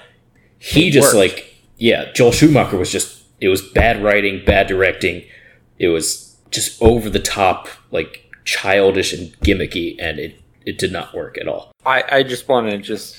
He 0.60 0.90
It 0.90 0.92
just 0.92 1.16
worked. 1.16 1.36
like 1.36 1.56
yeah, 1.78 2.12
Joel 2.14 2.32
Schumacher 2.34 2.78
was 2.78 2.92
just 2.92 3.24
it 3.40 3.48
was 3.50 3.62
bad 3.62 4.04
writing, 4.04 4.44
bad 4.46 4.68
directing. 4.68 5.24
It 5.80 5.88
was 5.88 6.27
just 6.52 6.82
over 6.82 7.10
the 7.10 7.20
top, 7.20 7.68
like 7.92 8.32
childish 8.46 9.14
and 9.14 9.32
gimmicky, 9.40 9.96
and 10.00 10.20
it 10.20 10.42
it 10.66 10.78
did 10.78 10.92
not 10.92 11.14
work 11.14 11.38
at 11.38 11.48
all. 11.48 11.72
I, 11.86 12.04
I 12.10 12.24
just 12.24 12.48
want 12.48 12.70
to 12.70 12.78
just 12.78 13.18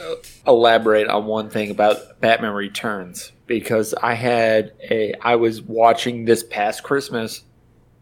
uh, 0.00 0.14
elaborate 0.46 1.08
on 1.08 1.26
one 1.26 1.50
thing 1.50 1.70
about 1.70 2.20
Batman 2.20 2.52
Returns 2.52 3.32
because 3.46 3.94
I 3.94 4.14
had 4.14 4.72
a 4.90 5.14
I 5.20 5.36
was 5.36 5.60
watching 5.62 6.24
this 6.24 6.42
past 6.42 6.82
Christmas 6.82 7.42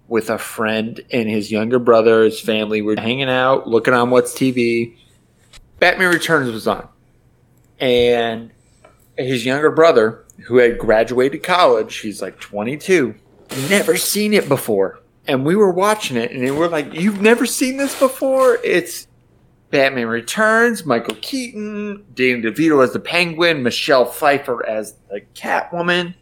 with 0.08 0.28
a 0.28 0.36
friend 0.36 1.00
and 1.10 1.28
his 1.28 1.50
younger 1.50 1.78
brother, 1.78 2.24
his 2.24 2.38
family 2.38 2.82
were 2.82 2.96
hanging 3.00 3.30
out, 3.30 3.66
looking 3.66 3.94
on 3.94 4.10
what's 4.10 4.34
TV. 4.34 4.94
Batman 5.78 6.12
Returns 6.12 6.52
was 6.52 6.68
on. 6.68 6.86
And 7.80 8.50
his 9.16 9.46
younger 9.46 9.70
brother, 9.70 10.24
who 10.44 10.58
had 10.58 10.78
graduated 10.78 11.42
college, 11.42 11.96
he's 11.96 12.20
like 12.20 12.38
22, 12.40 13.14
never 13.68 13.96
seen 13.96 14.32
it 14.32 14.48
before. 14.48 15.00
And 15.26 15.44
we 15.44 15.56
were 15.56 15.70
watching 15.70 16.16
it 16.16 16.32
and 16.32 16.40
we 16.40 16.50
were 16.50 16.68
like, 16.68 16.92
You've 16.94 17.20
never 17.20 17.46
seen 17.46 17.76
this 17.76 17.98
before? 17.98 18.58
It's 18.64 19.06
Batman 19.70 20.08
Returns, 20.08 20.84
Michael 20.84 21.16
Keaton, 21.22 22.04
Danny 22.14 22.42
DeVito 22.42 22.84
as 22.84 22.92
the 22.92 23.00
Penguin, 23.00 23.62
Michelle 23.62 24.04
Pfeiffer 24.04 24.64
as 24.66 24.94
the 25.10 25.22
Catwoman. 25.34 26.14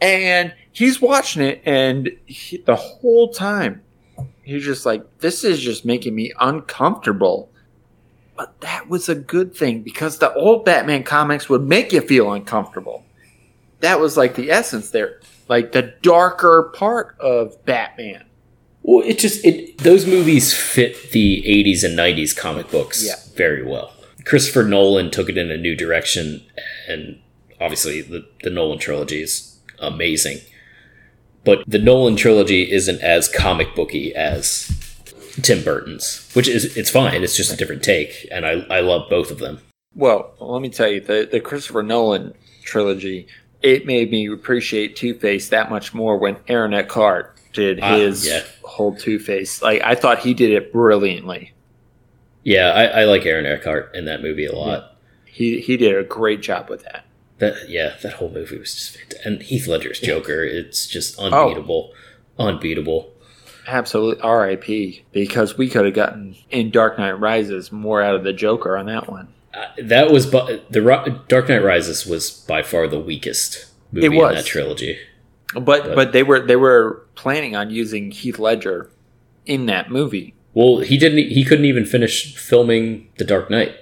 And 0.00 0.54
he's 0.72 1.00
watching 1.00 1.42
it, 1.42 1.60
and 1.66 2.10
he, 2.24 2.56
the 2.56 2.76
whole 2.76 3.32
time, 3.34 3.82
he's 4.42 4.64
just 4.64 4.86
like, 4.86 5.18
This 5.18 5.44
is 5.44 5.60
just 5.60 5.84
making 5.84 6.14
me 6.14 6.32
uncomfortable. 6.40 7.50
But 8.34 8.58
that 8.62 8.88
was 8.88 9.10
a 9.10 9.14
good 9.14 9.54
thing 9.54 9.82
because 9.82 10.18
the 10.18 10.32
old 10.32 10.64
Batman 10.64 11.02
comics 11.02 11.50
would 11.50 11.62
make 11.62 11.92
you 11.92 12.00
feel 12.00 12.32
uncomfortable. 12.32 13.04
That 13.80 14.00
was 14.00 14.16
like 14.16 14.34
the 14.34 14.50
essence 14.50 14.90
there, 14.90 15.19
like 15.50 15.72
the 15.72 15.82
darker 16.00 16.70
part 16.74 17.16
of 17.20 17.62
Batman. 17.66 18.24
Well, 18.82 19.04
it 19.06 19.18
just 19.18 19.44
it 19.44 19.76
those 19.78 20.06
movies 20.06 20.54
fit 20.54 21.10
the 21.10 21.42
80s 21.46 21.84
and 21.84 21.98
90s 21.98 22.34
comic 22.34 22.70
books 22.70 23.04
Yeah. 23.04 23.16
very 23.36 23.62
well. 23.62 23.92
Christopher 24.24 24.62
Nolan 24.62 25.10
took 25.10 25.28
it 25.28 25.36
in 25.36 25.50
a 25.50 25.56
new 25.58 25.74
direction, 25.74 26.42
and 26.88 27.18
obviously 27.60 28.00
the 28.00 28.24
the 28.42 28.48
Nolan 28.50 28.78
trilogy 28.78 29.20
is 29.20 29.58
amazing. 29.80 30.38
But 31.44 31.64
the 31.66 31.78
Nolan 31.78 32.16
trilogy 32.16 32.70
isn't 32.70 33.00
as 33.02 33.28
comic 33.28 33.74
booky 33.74 34.14
as 34.14 34.70
Tim 35.42 35.64
Burton's, 35.64 36.30
which 36.34 36.48
is 36.48 36.76
it's 36.76 36.90
fine. 36.90 37.22
It's 37.24 37.36
just 37.36 37.52
a 37.52 37.56
different 37.56 37.82
take, 37.82 38.28
and 38.30 38.46
I 38.46 38.64
I 38.70 38.80
love 38.80 39.10
both 39.10 39.30
of 39.30 39.38
them. 39.40 39.60
Well, 39.96 40.32
let 40.38 40.62
me 40.62 40.68
tell 40.68 40.88
you, 40.88 41.00
the, 41.00 41.28
the 41.30 41.40
Christopher 41.40 41.82
Nolan 41.82 42.34
trilogy, 42.62 43.26
it 43.62 43.86
made 43.86 44.10
me 44.10 44.26
appreciate 44.32 44.96
Two 44.96 45.14
Face 45.14 45.48
that 45.50 45.70
much 45.70 45.92
more 45.94 46.16
when 46.16 46.36
Aaron 46.48 46.72
Eckhart 46.74 47.36
did 47.52 47.80
Ah, 47.80 47.96
his 47.96 48.26
yeah. 48.26 48.42
whole 48.62 48.94
Two 48.94 49.18
Face. 49.18 49.60
Like, 49.62 49.82
I 49.82 49.94
thought 49.94 50.20
he 50.20 50.34
did 50.34 50.50
it 50.52 50.72
brilliantly. 50.72 51.52
Yeah, 52.42 52.70
I, 52.70 53.02
I 53.02 53.04
like 53.04 53.26
Aaron 53.26 53.44
Eckhart 53.46 53.94
in 53.94 54.06
that 54.06 54.22
movie 54.22 54.46
a 54.46 54.54
lot. 54.56 54.96
He 55.26 55.60
he 55.60 55.76
did 55.76 55.96
a 55.96 56.02
great 56.02 56.40
job 56.40 56.68
with 56.70 56.82
that. 56.84 57.04
That 57.38 57.68
yeah, 57.68 57.96
that 58.02 58.14
whole 58.14 58.30
movie 58.30 58.58
was 58.58 58.74
just 58.74 58.96
fantastic. 58.96 59.26
and 59.26 59.42
Heath 59.42 59.66
Ledger's 59.66 60.00
Joker. 60.00 60.42
It's 60.44 60.86
just 60.86 61.18
unbeatable, 61.18 61.92
unbeatable. 62.38 63.12
Absolutely 63.66 64.22
R.I.P. 64.22 65.04
Because 65.12 65.56
we 65.56 65.68
could 65.68 65.84
have 65.84 65.94
gotten 65.94 66.34
in 66.50 66.70
Dark 66.70 66.98
Knight 66.98 67.20
Rises 67.20 67.70
more 67.70 68.02
out 68.02 68.14
of 68.14 68.24
the 68.24 68.32
Joker 68.32 68.76
on 68.76 68.86
that 68.86 69.08
one. 69.10 69.28
Uh, 69.52 69.66
that 69.82 70.10
was 70.12 70.26
bu- 70.26 70.60
the 70.70 71.20
Dark 71.28 71.48
Knight 71.48 71.62
Rises 71.64 72.06
was 72.06 72.30
by 72.30 72.62
far 72.62 72.86
the 72.86 73.00
weakest 73.00 73.66
movie 73.92 74.06
It 74.06 74.10
was. 74.10 74.30
in 74.30 74.36
that 74.36 74.44
trilogy. 74.46 74.98
But 75.54 75.94
but 75.96 76.12
they 76.12 76.22
were 76.22 76.40
they 76.40 76.54
were 76.56 77.04
planning 77.16 77.56
on 77.56 77.70
using 77.70 78.12
Heath 78.12 78.38
Ledger 78.38 78.90
in 79.46 79.66
that 79.66 79.90
movie. 79.90 80.34
Well, 80.54 80.78
he 80.78 80.96
didn't. 80.96 81.30
He 81.30 81.44
couldn't 81.44 81.64
even 81.64 81.84
finish 81.84 82.36
filming 82.36 83.08
The 83.18 83.24
Dark 83.24 83.50
Knight. 83.50 83.74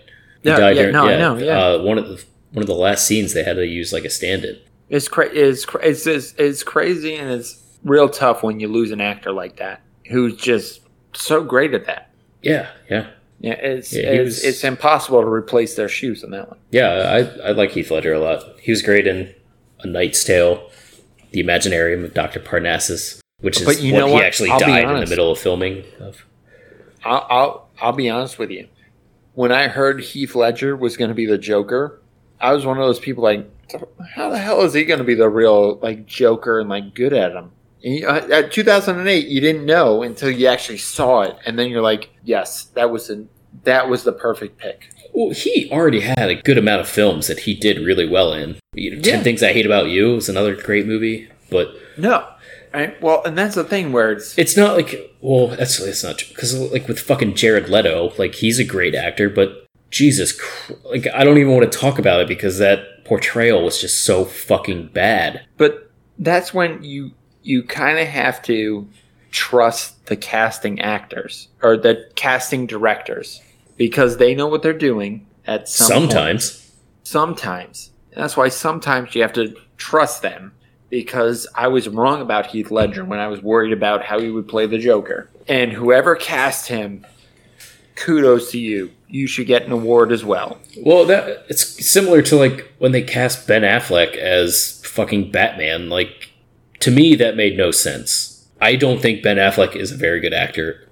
He 0.43 0.49
Yeah, 0.49 0.59
died 0.59 0.77
yeah, 0.77 0.83
during- 0.83 0.93
no, 0.95 1.09
I 1.09 1.17
know, 1.19 1.37
yeah. 1.37 1.59
Uh, 1.67 1.83
one 1.83 1.99
of 1.99 2.09
the 2.09 2.25
one 2.53 2.63
of 2.63 2.67
the 2.67 2.75
last 2.75 3.07
scenes 3.07 3.35
they 3.35 3.43
had 3.43 3.57
to 3.57 3.67
use 3.67 3.93
like 3.93 4.05
a 4.07 4.11
stand-in. 4.11 4.57
It's 4.89 5.09
cra- 5.09 5.29
it's, 5.31 5.67
cra- 5.67 5.85
it's 5.85 6.07
it's 6.07 6.33
it's 6.39 6.63
crazy 6.63 7.15
and 7.17 7.31
it's 7.31 7.63
real 7.85 8.09
tough 8.09 8.43
when 8.43 8.59
you 8.61 8.69
lose 8.69 8.91
an 8.91 9.03
actor 9.03 9.33
like 9.33 9.57
that 9.57 9.83
who's 10.09 10.35
just 10.37 10.81
so 11.13 11.43
great 11.45 11.75
at 11.75 11.85
that. 11.85 12.11
Yeah, 12.43 12.69
yeah, 12.89 13.09
Yeah, 13.41 13.53
it's 13.53 13.93
Yeah, 13.93 14.03
it's, 14.11 14.25
was- 14.25 14.45
it's 14.45 14.65
impossible 14.65 15.21
to 15.21 15.29
replace 15.29 15.75
their 15.77 15.89
shoes 15.89 16.25
on 16.25 16.31
that 16.33 16.49
one. 16.49 16.59
yeah. 16.71 16.89
I 17.43 17.49
I 17.49 17.53
like 17.53 17.71
Heath 17.73 17.91
Ledger 17.91 18.13
a 18.15 18.19
lot. 18.21 18.43
He 18.61 18.71
was 18.73 18.83
great 18.83 19.07
in 19.07 19.33
A 19.81 19.87
Knight's 19.87 20.25
Tale, 20.25 20.71
The 21.31 21.43
Imaginarium 21.43 22.05
of 22.05 22.15
Doctor 22.15 22.41
Parnassus, 22.41 23.21
which 23.41 23.61
is 23.61 23.67
But 23.67 23.81
you 23.81 23.93
what 23.95 23.99
know 24.01 24.07
he 24.09 24.13
what? 24.15 24.25
actually 24.25 24.51
I'll 24.51 24.59
died 24.59 24.91
in 24.91 25.01
the 25.05 25.07
middle 25.11 25.31
of 25.31 25.39
filming. 25.39 25.85
Of. 26.01 26.25
I'll, 27.05 27.27
I'll 27.31 27.69
I'll 27.81 27.93
be 27.93 28.11
honest 28.11 28.39
with 28.39 28.51
you. 28.51 28.67
When 29.35 29.53
I 29.53 29.69
heard 29.69 30.01
Heath 30.01 30.35
Ledger 30.35 30.77
was 30.77 30.97
going 30.97 31.11
to 31.11 31.15
be 31.15 31.27
the 31.27 31.39
Joker, 31.39 32.01
I 32.41 32.53
was 32.53 32.67
one 32.67 32.77
of 32.77 32.85
those 32.85 32.99
people 32.99 33.23
like, 33.23 33.49
how 34.17 34.31
the 34.31 34.39
hell 34.39 34.63
is 34.63 34.75
he 34.75 34.85
going 34.85 34.99
to 34.99 35.05
be 35.05 35.15
the 35.15 35.29
real 35.29 35.77
like 35.79 36.07
Joker 36.07 36.59
and 36.59 36.69
like 36.69 36.93
good 36.95 37.13
at 37.13 37.31
him? 37.33 37.53
Uh, 37.85 38.27
at 38.33 38.53
2008, 38.53 39.29
you 39.29 39.41
didn't 39.41 39.65
know 39.65 40.03
until 40.03 40.31
you 40.31 40.47
actually 40.49 40.79
saw 40.79 41.23
it, 41.23 41.37
and 41.47 41.59
then 41.59 41.71
you're 41.71 41.83
like, 41.83 42.11
yes, 42.25 42.65
that 42.75 42.91
was 42.91 43.09
an 43.11 43.29
that 43.65 43.89
was 43.89 44.05
the 44.05 44.13
perfect 44.13 44.59
pick. 44.59 44.91
Well, 45.13 45.31
he 45.31 45.69
already 45.71 46.01
had 46.01 46.29
a 46.31 46.35
good 46.37 46.59
amount 46.59 46.81
of 46.81 46.89
films 46.89 47.27
that 47.27 47.41
he 47.41 47.55
did 47.55 47.79
really 47.85 48.09
well 48.09 48.33
in. 48.33 48.57
You 48.75 48.93
know, 48.93 48.97
Yeah. 49.03 49.15
Ten 49.15 49.25
Things 49.25 49.43
I 49.43 49.53
Hate 49.53 49.67
About 49.67 49.89
You 49.89 50.15
was 50.15 50.29
another 50.29 50.55
great 50.55 50.87
movie, 50.87 51.29
but 51.51 51.69
No, 51.97 52.27
right? 52.73 53.01
Well, 53.03 53.23
and 53.25 53.37
that's 53.37 53.55
the 53.55 53.65
thing 53.65 53.93
where 53.93 54.13
it's 54.13 54.37
it's 54.39 54.57
not 54.57 54.77
like 54.77 55.13
well, 55.21 55.49
that's 55.49 55.79
that's 55.79 56.05
not 56.05 56.19
because 56.29 56.55
like 56.73 56.87
with 56.89 57.01
fucking 57.01 57.35
Jared 57.35 57.69
Leto, 57.69 58.13
like 58.19 58.37
he's 58.37 58.59
a 58.59 58.65
great 58.65 58.95
actor, 58.95 59.29
but 59.31 59.67
Jesus, 59.91 60.39
like 60.85 61.07
I 61.15 61.25
don't 61.25 61.39
even 61.39 61.53
want 61.53 61.71
to 61.71 61.79
talk 61.79 61.99
about 61.99 62.21
it 62.21 62.29
because 62.29 62.59
that 62.59 63.05
portrayal 63.05 63.65
was 63.65 63.81
just 63.81 64.05
so 64.05 64.25
fucking 64.25 64.89
bad. 64.89 65.47
but 65.57 65.85
that's 66.21 66.53
when 66.53 66.83
you 66.83 67.13
you 67.49 67.63
kind 67.63 67.99
of 67.99 68.07
have 68.07 68.43
to 68.43 68.87
trust 69.31 70.05
the 70.07 70.17
casting 70.17 70.79
actors 70.83 71.49
or 71.63 71.79
the 71.79 72.07
casting 72.15 72.67
directors 72.67 73.41
because 73.79 74.19
they 74.19 74.35
know 74.35 74.47
what 74.47 74.63
they're 74.63 74.75
doing 74.75 75.27
at 75.47 75.67
some 75.67 76.03
point. 76.03 76.13
Sometimes, 76.13 76.73
sometimes 77.05 77.91
And 78.13 78.23
that's 78.23 78.37
why 78.37 78.49
sometimes 78.49 79.15
you 79.15 79.23
have 79.23 79.33
to 79.33 79.57
trust 79.79 80.21
them 80.21 80.53
because 80.91 81.47
I 81.55 81.69
was 81.69 81.89
wrong 81.89 82.21
about 82.21 82.49
Heath 82.49 82.71
Ledger 82.71 83.03
when 83.03 83.19
I 83.19 83.29
was 83.29 83.43
worried 83.43 83.73
about 83.73 84.05
how 84.05 84.21
he 84.21 84.31
would 84.31 84.47
play 84.47 84.67
the 84.67 84.79
Joker 84.79 85.31
and 85.49 85.73
whoever 85.73 86.17
cast 86.17 86.69
him 86.69 87.07
kudos 87.95 88.51
to 88.51 88.61
you 88.61 88.91
you 89.09 89.27
should 89.27 89.47
get 89.47 89.65
an 89.65 89.73
award 89.73 90.13
as 90.13 90.25
well 90.25 90.61
well, 90.85 91.05
that 91.07 91.47
it's 91.49 91.67
similar 91.85 92.23
to 92.23 92.37
like 92.37 92.73
when 92.79 92.93
they 92.93 93.03
cast 93.03 93.47
Ben 93.49 93.63
Affleck 93.63 94.17
as 94.17 94.81
fucking 94.85 95.31
Batman. 95.31 95.89
Like 95.89 96.31
to 96.81 96.91
me, 96.91 97.15
that 97.17 97.37
made 97.37 97.57
no 97.57 97.71
sense. 97.71 98.47
I 98.61 98.77
don't 98.77 99.01
think 99.01 99.23
Ben 99.23 99.37
Affleck 99.37 99.77
is 99.77 99.93
a 99.93 99.97
very 99.97 100.21
good 100.21 100.35
actor, 100.35 100.89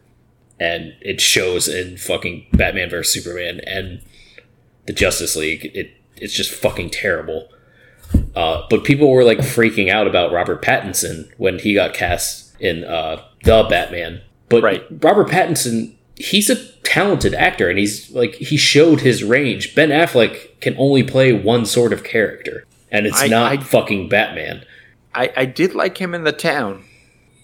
and 0.61 0.95
it 1.01 1.21
shows 1.21 1.69
in 1.69 1.97
fucking 1.97 2.47
Batman 2.53 2.91
vs 2.91 3.13
Superman 3.13 3.61
and 3.67 4.01
the 4.87 4.93
Justice 4.93 5.37
League. 5.37 5.71
It 5.75 5.91
it's 6.17 6.33
just 6.35 6.51
fucking 6.51 6.91
terrible. 6.91 7.49
Uh, 8.35 8.63
but 8.71 8.85
people 8.85 9.11
were 9.11 9.25
like 9.25 9.39
freaking 9.39 9.91
out 9.91 10.07
about 10.07 10.33
Robert 10.33 10.63
Pattinson 10.63 11.31
when 11.39 11.59
he 11.59 11.75
got 11.75 11.93
cast 11.93 12.55
in 12.61 12.85
uh, 12.85 13.23
the 13.45 13.65
Batman. 13.69 14.23
But 14.49 14.63
Right. 14.63 14.85
Robert 15.03 15.29
Pattinson, 15.29 15.95
he's 16.15 16.49
a 16.49 16.65
talented 16.85 17.35
actor, 17.35 17.69
and 17.69 17.79
he's 17.79 18.11
like 18.13 18.35
he 18.37 18.57
showed 18.57 19.01
his 19.01 19.25
range. 19.25 19.75
Ben 19.75 19.89
Affleck 19.91 20.61
can 20.61 20.77
only 20.79 21.03
play 21.03 21.33
one 21.33 21.67
sort 21.67 21.93
of 21.93 22.05
character, 22.05 22.65
and 22.93 23.07
it's 23.07 23.21
I- 23.23 23.27
not 23.27 23.53
I- 23.53 23.57
fucking 23.63 24.09
Batman. 24.09 24.65
I, 25.17 25.33
I 25.37 25.45
did 25.47 25.75
like 25.75 25.99
him 25.99 26.15
in 26.15 26.25
the 26.25 26.33
town 26.33 26.85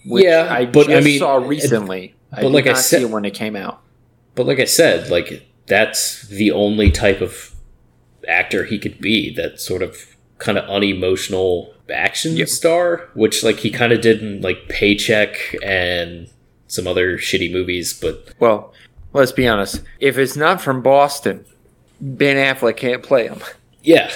which 0.05 0.23
Yeah, 0.25 0.47
I 0.49 0.65
but 0.65 0.87
I 0.89 0.95
just 0.95 1.05
mean, 1.05 1.19
saw 1.19 1.37
it- 1.37 1.47
recently 1.47 2.13
I 2.31 2.37
but 2.37 2.41
did 2.43 2.51
like 2.53 2.67
I 2.67 2.73
said- 2.73 3.09
when 3.11 3.25
it 3.25 3.33
came 3.33 3.55
out 3.55 3.81
But 4.35 4.45
like 4.45 4.59
I 4.59 4.65
said, 4.65 5.09
like 5.09 5.45
that's 5.65 6.27
the 6.27 6.51
only 6.51 6.91
type 6.91 7.21
of 7.21 7.53
actor 8.27 8.65
he 8.65 8.77
could 8.79 8.99
be. 8.99 9.33
That 9.33 9.59
sort 9.61 9.81
of 9.81 10.15
kind 10.39 10.57
of 10.57 10.69
unemotional 10.69 11.73
action 11.89 12.35
Yep. 12.37 12.47
star, 12.49 13.09
which 13.13 13.43
like 13.43 13.57
he 13.59 13.69
kind 13.69 13.93
of 13.93 14.01
did 14.01 14.21
in 14.21 14.41
like 14.41 14.67
Paycheck 14.69 15.55
and 15.63 16.29
some 16.67 16.87
other 16.87 17.17
shitty 17.17 17.51
movies. 17.51 17.93
But 17.93 18.33
well 18.39 18.73
let's 19.13 19.31
be 19.31 19.47
honest 19.47 19.81
if 19.99 20.17
it's 20.17 20.35
not 20.35 20.59
from 20.61 20.81
Boston 20.81 21.45
Ben 22.01 22.35
Affleck 22.35 22.75
can't 22.77 23.03
play 23.03 23.27
him 23.27 23.39
yeah, 23.83 24.11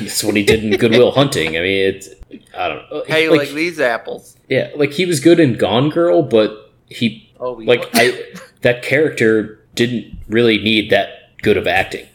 that's 0.00 0.22
what 0.24 0.36
he 0.36 0.44
did 0.44 0.64
in 0.64 0.76
Good 0.78 0.92
Will 0.92 1.10
Hunting. 1.10 1.56
I 1.56 1.60
mean, 1.60 1.94
it's 1.94 2.08
I 2.56 2.68
don't 2.68 2.90
know. 2.90 3.04
hey 3.06 3.28
like, 3.28 3.40
like 3.40 3.50
these 3.50 3.80
apples 3.80 4.36
yeah, 4.48 4.70
like 4.76 4.92
he 4.92 5.06
was 5.06 5.20
good 5.20 5.40
in 5.40 5.54
Gone 5.56 5.90
Girl, 5.90 6.22
but 6.22 6.72
he 6.86 7.32
oh 7.40 7.54
we 7.54 7.66
like 7.66 7.88
I 7.94 8.22
that 8.62 8.82
character 8.82 9.64
didn't 9.74 10.18
really 10.28 10.58
need 10.58 10.90
that 10.90 11.38
good 11.42 11.56
of 11.56 11.66
acting. 11.66 12.06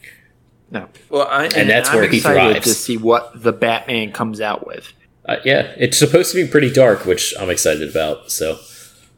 No. 0.70 0.88
Well, 1.10 1.28
I, 1.28 1.44
and, 1.44 1.68
that's 1.68 1.90
I'm 1.90 1.96
where 1.96 2.08
he 2.08 2.16
excited 2.16 2.52
thrives. 2.52 2.66
to 2.66 2.72
see 2.74 2.96
what 2.96 3.42
the 3.42 3.52
Batman 3.52 4.10
comes 4.12 4.40
out 4.40 4.66
with 4.66 4.92
Uh, 5.26 5.36
yeah, 5.44 5.74
it's 5.76 5.98
supposed 5.98 6.32
to 6.32 6.42
be 6.42 6.50
pretty 6.50 6.72
dark, 6.72 7.04
which 7.04 7.34
I'm 7.38 7.50
excited 7.50 7.88
about. 7.88 8.30
So 8.30 8.58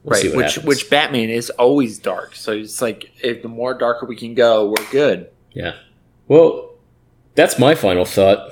we'll 0.03 0.19
see 0.19 0.29
right, 0.29 0.37
what 0.37 0.37
which 0.37 0.55
happens. 0.55 0.67
which 0.67 0.91
Batman 0.91 1.31
is 1.31 1.51
always 1.51 2.01
dark. 2.01 2.35
So 2.35 2.53
it's 2.53 2.83
like 2.83 3.13
if 3.23 3.43
the 3.43 3.49
more 3.49 3.75
darker 3.75 4.07
we 4.07 4.17
can 4.17 4.35
go, 4.35 4.69
we're 4.69 4.91
good. 4.91 5.31
yeah. 5.53 5.75
Well, 6.27 6.71
that's 7.37 7.59
my 7.59 7.75
final 7.75 8.05
thought. 8.05 8.51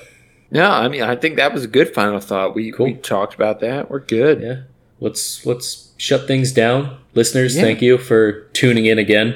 No, 0.52 0.70
I 0.70 0.86
mean 0.88 1.02
I 1.02 1.16
think 1.16 1.36
that 1.36 1.52
was 1.54 1.64
a 1.64 1.68
good 1.68 1.92
final 1.94 2.20
thought. 2.20 2.54
We 2.54 2.70
Cool. 2.72 2.86
we 2.86 2.94
talked 2.94 3.34
about 3.34 3.60
that. 3.60 3.90
We're 3.90 4.00
good. 4.00 4.40
Yeah. 4.42 4.56
Let's 5.00 5.44
let's 5.46 5.90
shut 5.96 6.26
things 6.28 6.52
down. 6.52 6.98
Listeners, 7.14 7.56
Yeah. 7.56 7.62
thank 7.62 7.82
you 7.82 7.96
for 7.98 8.42
tuning 8.52 8.86
in 8.86 8.98
again. 8.98 9.34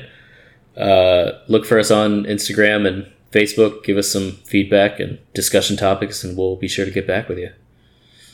Uh, 0.76 1.32
look 1.48 1.64
for 1.64 1.78
us 1.78 1.90
on 1.90 2.24
Instagram 2.24 2.86
and 2.86 3.06
Facebook. 3.32 3.82
Give 3.82 3.96
us 3.96 4.08
some 4.08 4.32
feedback 4.44 5.00
and 5.00 5.18
discussion 5.34 5.76
topics, 5.76 6.22
and 6.22 6.36
we'll 6.36 6.56
be 6.56 6.68
sure 6.68 6.84
to 6.84 6.90
get 6.90 7.06
back 7.06 7.28
with 7.28 7.38
you. 7.38 7.50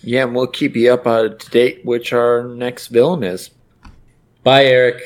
Yeah, 0.02 0.24
and 0.24 0.34
we'll 0.34 0.48
keep 0.48 0.74
you 0.74 0.92
up 0.92 1.06
uh, 1.06 1.28
to 1.28 1.50
date 1.50 1.84
which 1.84 2.12
our 2.12 2.42
next 2.42 2.88
villain 2.88 3.22
is. 3.22 3.50
Bye, 4.42 4.64
Eric. 4.64 5.00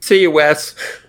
See 0.00 0.22
you, 0.22 0.30
Wes. 0.32 0.74